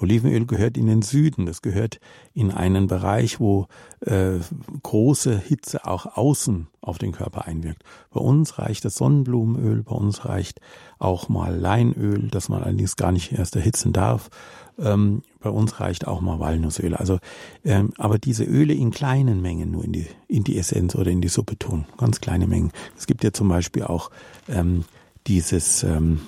Olivenöl 0.00 0.46
gehört 0.46 0.76
in 0.76 0.86
den 0.86 1.02
Süden, 1.02 1.46
das 1.46 1.62
gehört 1.62 2.00
in 2.34 2.50
einen 2.50 2.86
Bereich, 2.86 3.40
wo 3.40 3.66
äh, 4.00 4.38
große 4.82 5.38
Hitze 5.38 5.86
auch 5.86 6.16
außen 6.16 6.68
auf 6.80 6.98
den 6.98 7.12
Körper 7.12 7.46
einwirkt. 7.46 7.82
Bei 8.10 8.20
uns 8.20 8.58
reicht 8.58 8.84
das 8.84 8.94
Sonnenblumenöl, 8.94 9.82
bei 9.82 9.94
uns 9.94 10.24
reicht 10.24 10.60
auch 10.98 11.28
mal 11.28 11.54
Leinöl, 11.54 12.28
das 12.28 12.48
man 12.48 12.62
allerdings 12.62 12.96
gar 12.96 13.12
nicht 13.12 13.32
erst 13.32 13.56
erhitzen 13.56 13.92
darf. 13.92 14.30
Ähm, 14.78 15.22
bei 15.40 15.50
uns 15.50 15.80
reicht 15.80 16.06
auch 16.06 16.20
mal 16.20 16.38
Walnussöl. 16.38 16.94
Also, 16.94 17.18
ähm, 17.64 17.90
aber 17.98 18.18
diese 18.18 18.44
Öle 18.44 18.74
in 18.74 18.90
kleinen 18.90 19.42
Mengen 19.42 19.72
nur 19.72 19.84
in 19.84 19.92
die 19.92 20.06
in 20.28 20.44
die 20.44 20.58
Essenz 20.58 20.94
oder 20.94 21.10
in 21.10 21.20
die 21.20 21.28
Suppe 21.28 21.58
tun, 21.58 21.86
ganz 21.96 22.20
kleine 22.20 22.46
Mengen. 22.46 22.70
Es 22.96 23.06
gibt 23.06 23.24
ja 23.24 23.32
zum 23.32 23.48
Beispiel 23.48 23.82
auch 23.82 24.10
ähm, 24.48 24.84
dieses 25.26 25.82
ähm, 25.82 26.20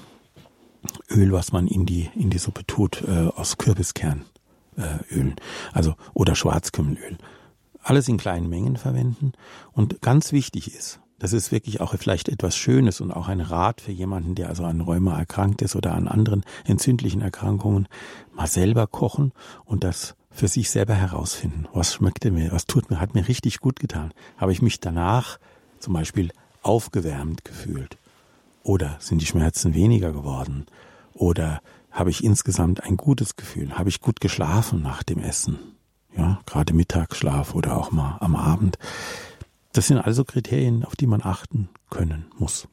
Öl, 1.11 1.33
was 1.33 1.53
man 1.53 1.67
in 1.67 1.87
die, 1.87 2.09
in 2.15 2.31
die 2.31 2.39
Suppe 2.39 2.67
tut, 2.67 3.03
äh, 3.03 3.29
aus 3.35 3.59
Kürbiskernölen. 3.59 4.25
Äh, 4.77 5.35
also, 5.73 5.95
oder 6.15 6.35
Schwarzkümmelöl. 6.35 7.19
Alles 7.83 8.09
in 8.09 8.19
kleinen 8.19 8.49
Mengen 8.49 8.77
verwenden. 8.77 9.33
Und 9.73 10.03
ganz 10.03 10.33
wichtig 10.33 10.75
ist, 10.75 11.01
das 11.21 11.35
ist 11.35 11.53
wirklich 11.53 11.83
auch 11.83 11.95
vielleicht 11.97 12.31
etwas 12.31 12.57
Schönes 12.57 13.03
und 13.03 13.13
auch 13.13 13.29
ein 13.29 13.43
Rat 13.43 13.83
für 13.83 13.93
jemanden, 13.93 14.35
der 14.35 14.49
also 14.49 14.65
an 14.65 14.81
Rheuma 14.81 15.19
erkrankt 15.19 15.61
ist 15.61 15.77
oder 15.77 15.95
an 15.95 16.09
anderen 16.09 16.45
entzündlichen 16.65 17.21
Erkrankungen, 17.21 17.89
mal 18.33 18.47
selber 18.47 18.87
kochen 18.87 19.33
und 19.67 19.85
das 19.85 20.15
für 20.31 20.49
sich 20.49 20.71
selber 20.71 20.95
herausfinden. 20.95 21.67
Was 21.75 21.95
schmeckte 21.95 22.31
mir, 22.31 22.53
was 22.53 22.65
tut 22.65 22.91
mir, 22.91 23.01
hat 23.01 23.15
mir 23.15 23.29
richtig 23.29 23.61
gut 23.61 23.81
getan. 23.81 24.15
Habe 24.39 24.53
ich 24.53 24.63
mich 24.63 24.81
danach 24.81 25.39
zum 25.79 25.93
Beispiel 25.93 26.31
aufgewärmt 26.63 27.45
gefühlt? 27.45 28.00
Oder 28.63 28.97
sind 29.01 29.21
die 29.21 29.27
Schmerzen 29.27 29.75
weniger 29.75 30.13
geworden? 30.13 30.67
Oder 31.13 31.61
habe 31.91 32.11
ich 32.11 32.23
insgesamt 32.23 32.83
ein 32.83 32.97
gutes 32.97 33.37
Gefühl? 33.37 33.79
Habe 33.79 33.89
ich 33.89 34.01
gut 34.01 34.21
geschlafen 34.21 34.83
nach 34.83 35.03
dem 35.03 35.19
Essen? 35.19 35.59
Ja, 36.17 36.41
gerade 36.47 36.75
Mittagsschlaf 36.75 37.55
oder 37.55 37.77
auch 37.77 37.93
mal 37.93 38.19
am 38.21 38.37
Abend. 38.37 38.79
Das 39.73 39.87
sind 39.87 39.99
also 39.99 40.25
Kriterien, 40.25 40.85
auf 40.85 40.97
die 40.97 41.07
man 41.07 41.23
achten 41.23 41.69
können 41.89 42.27
muss 42.39 42.69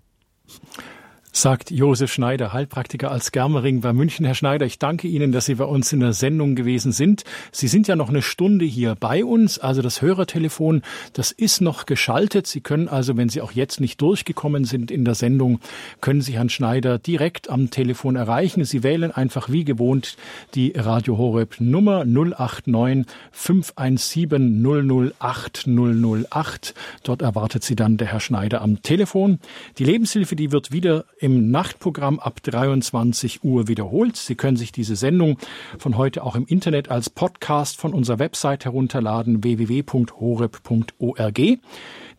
sagt 1.41 1.71
Josef 1.71 2.11
Schneider, 2.11 2.53
Heilpraktiker 2.53 3.11
als 3.11 3.31
Germering 3.31 3.81
bei 3.81 3.93
München. 3.93 4.25
Herr 4.25 4.33
Schneider, 4.33 4.65
ich 4.65 4.79
danke 4.79 5.07
Ihnen, 5.07 5.31
dass 5.31 5.45
Sie 5.45 5.55
bei 5.55 5.65
uns 5.65 5.93
in 5.93 5.99
der 5.99 6.13
Sendung 6.13 6.55
gewesen 6.55 6.91
sind. 6.91 7.23
Sie 7.51 7.67
sind 7.67 7.87
ja 7.87 7.95
noch 7.95 8.09
eine 8.09 8.21
Stunde 8.21 8.65
hier 8.65 8.95
bei 8.99 9.23
uns, 9.23 9.59
also 9.59 9.81
das 9.81 10.01
Hörertelefon, 10.01 10.81
das 11.13 11.31
ist 11.31 11.61
noch 11.61 11.85
geschaltet. 11.85 12.47
Sie 12.47 12.61
können 12.61 12.87
also, 12.87 13.17
wenn 13.17 13.29
Sie 13.29 13.41
auch 13.41 13.51
jetzt 13.51 13.79
nicht 13.79 14.01
durchgekommen 14.01 14.65
sind 14.65 14.89
in 14.89 15.05
der 15.05 15.15
Sendung, 15.15 15.59
können 16.01 16.21
Sie 16.21 16.33
Herrn 16.33 16.49
Schneider 16.49 16.97
direkt 16.97 17.49
am 17.49 17.69
Telefon 17.69 18.15
erreichen. 18.15 18.63
Sie 18.65 18.81
wählen 18.81 19.11
einfach 19.11 19.49
wie 19.49 19.63
gewohnt 19.63 20.17
die 20.55 20.73
Radio 20.75 21.17
Horeb 21.17 21.57
Nummer 21.59 22.03
089 22.05 23.05
517 23.31 25.11
008 25.19 25.67
008. 25.67 26.73
Dort 27.03 27.21
erwartet 27.21 27.63
Sie 27.63 27.75
dann 27.75 27.97
der 27.97 28.07
Herr 28.07 28.21
Schneider 28.21 28.61
am 28.61 28.81
Telefon. 28.81 29.39
Die 29.77 29.83
Lebenshilfe, 29.83 30.35
die 30.35 30.51
wird 30.51 30.71
wieder 30.71 31.05
im 31.27 31.51
Nachtprogramm 31.51 32.19
ab 32.21 32.41
23 32.41 33.43
Uhr 33.43 33.67
wiederholt. 33.67 34.15
Sie 34.15 34.35
können 34.35 34.55
sich 34.55 34.71
diese 34.71 34.95
Sendung 34.95 35.37
von 35.77 35.97
heute 35.97 36.23
auch 36.23 36.37
im 36.37 36.45
Internet 36.45 36.89
als 36.89 37.09
Podcast 37.09 37.77
von 37.81 37.93
unserer 37.93 38.19
Website 38.19 38.63
herunterladen 38.63 39.43
www.horeb.org. 39.43 41.37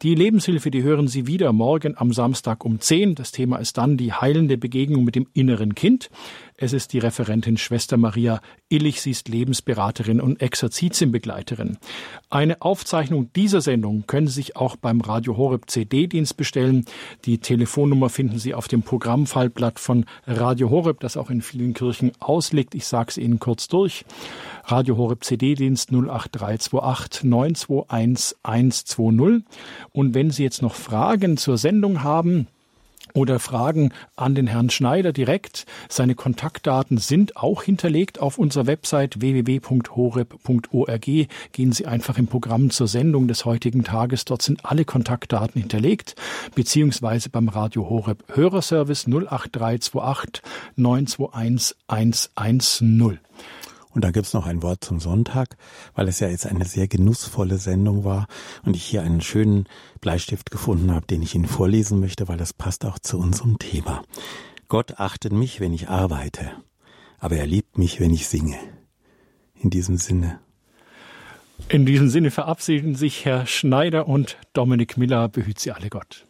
Die 0.02 0.14
Lebenshilfe, 0.14 0.70
die 0.70 0.82
hören 0.82 1.08
Sie 1.08 1.26
wieder 1.26 1.54
morgen 1.54 1.96
am 1.96 2.12
Samstag 2.12 2.66
um 2.66 2.80
10. 2.80 3.14
Das 3.14 3.32
Thema 3.32 3.56
ist 3.56 3.78
dann 3.78 3.96
die 3.96 4.12
heilende 4.12 4.58
Begegnung 4.58 5.04
mit 5.04 5.14
dem 5.14 5.26
inneren 5.32 5.74
Kind. 5.74 6.10
Es 6.60 6.72
ist 6.72 6.92
die 6.92 6.98
Referentin 6.98 7.56
Schwester 7.56 7.96
Maria 7.96 8.40
Illich. 8.68 9.00
Sie 9.00 9.12
ist 9.12 9.28
Lebensberaterin 9.28 10.20
und 10.20 10.42
Exerzitienbegleiterin. 10.42 11.78
Eine 12.30 12.60
Aufzeichnung 12.62 13.32
dieser 13.32 13.60
Sendung 13.60 14.08
können 14.08 14.26
Sie 14.26 14.32
sich 14.32 14.56
auch 14.56 14.74
beim 14.74 15.00
Radio 15.00 15.36
Horeb 15.36 15.70
CD-Dienst 15.70 16.36
bestellen. 16.36 16.84
Die 17.26 17.38
Telefonnummer 17.38 18.08
finden 18.08 18.40
Sie 18.40 18.54
auf 18.54 18.66
dem 18.66 18.82
Programmfallblatt 18.82 19.78
von 19.78 20.04
Radio 20.26 20.68
Horeb, 20.70 20.98
das 20.98 21.16
auch 21.16 21.30
in 21.30 21.42
vielen 21.42 21.74
Kirchen 21.74 22.10
ausliegt. 22.18 22.74
Ich 22.74 22.88
sage 22.88 23.10
es 23.10 23.18
Ihnen 23.18 23.38
kurz 23.38 23.68
durch. 23.68 24.04
Radio 24.64 24.96
Horeb 24.96 25.22
CD-Dienst 25.22 25.92
08328 25.92 27.22
921 27.22 28.36
120. 28.42 29.44
Und 29.92 30.14
wenn 30.14 30.32
Sie 30.32 30.42
jetzt 30.42 30.62
noch 30.62 30.74
Fragen 30.74 31.36
zur 31.36 31.56
Sendung 31.56 32.02
haben, 32.02 32.48
oder 33.14 33.38
Fragen 33.38 33.92
an 34.16 34.34
den 34.34 34.46
Herrn 34.46 34.70
Schneider 34.70 35.12
direkt. 35.12 35.66
Seine 35.88 36.14
Kontaktdaten 36.14 36.98
sind 36.98 37.36
auch 37.36 37.62
hinterlegt 37.62 38.20
auf 38.20 38.38
unserer 38.38 38.66
Website 38.66 39.20
www.horeb.org. 39.20 41.04
Gehen 41.52 41.72
Sie 41.72 41.86
einfach 41.86 42.18
im 42.18 42.26
Programm 42.26 42.70
zur 42.70 42.88
Sendung 42.88 43.28
des 43.28 43.44
heutigen 43.44 43.84
Tages. 43.84 44.24
Dort 44.24 44.42
sind 44.42 44.64
alle 44.64 44.84
Kontaktdaten 44.84 45.60
hinterlegt, 45.60 46.14
beziehungsweise 46.54 47.30
beim 47.30 47.48
Radio 47.48 47.88
Horeb 47.88 48.24
Hörerservice 48.34 49.06
08328 49.06 50.42
921 50.76 51.76
110. 51.86 53.18
Und 53.98 54.04
da 54.04 54.12
gibt's 54.12 54.32
noch 54.32 54.46
ein 54.46 54.62
Wort 54.62 54.84
zum 54.84 55.00
Sonntag, 55.00 55.56
weil 55.96 56.06
es 56.06 56.20
ja 56.20 56.28
jetzt 56.28 56.46
eine 56.46 56.64
sehr 56.64 56.86
genussvolle 56.86 57.58
Sendung 57.58 58.04
war 58.04 58.28
und 58.64 58.76
ich 58.76 58.84
hier 58.84 59.02
einen 59.02 59.20
schönen 59.20 59.66
Bleistift 60.00 60.52
gefunden 60.52 60.94
habe, 60.94 61.04
den 61.08 61.20
ich 61.20 61.34
Ihnen 61.34 61.46
vorlesen 61.46 61.98
möchte, 61.98 62.28
weil 62.28 62.36
das 62.36 62.52
passt 62.52 62.84
auch 62.84 63.00
zu 63.00 63.18
unserem 63.18 63.58
Thema. 63.58 64.04
Gott 64.68 65.00
achtet 65.00 65.32
mich, 65.32 65.58
wenn 65.58 65.74
ich 65.74 65.88
arbeite, 65.88 66.52
aber 67.18 67.38
er 67.38 67.46
liebt 67.48 67.76
mich, 67.76 67.98
wenn 67.98 68.14
ich 68.14 68.28
singe. 68.28 68.54
In 69.56 69.68
diesem 69.68 69.96
Sinne. 69.96 70.38
In 71.68 71.84
diesem 71.84 72.08
Sinne 72.08 72.30
verabschieden 72.30 72.94
sich 72.94 73.24
Herr 73.24 73.46
Schneider 73.46 74.06
und 74.06 74.36
Dominik 74.52 74.96
Miller. 74.96 75.28
Behüt 75.28 75.58
Sie 75.58 75.72
alle 75.72 75.88
Gott. 75.88 76.27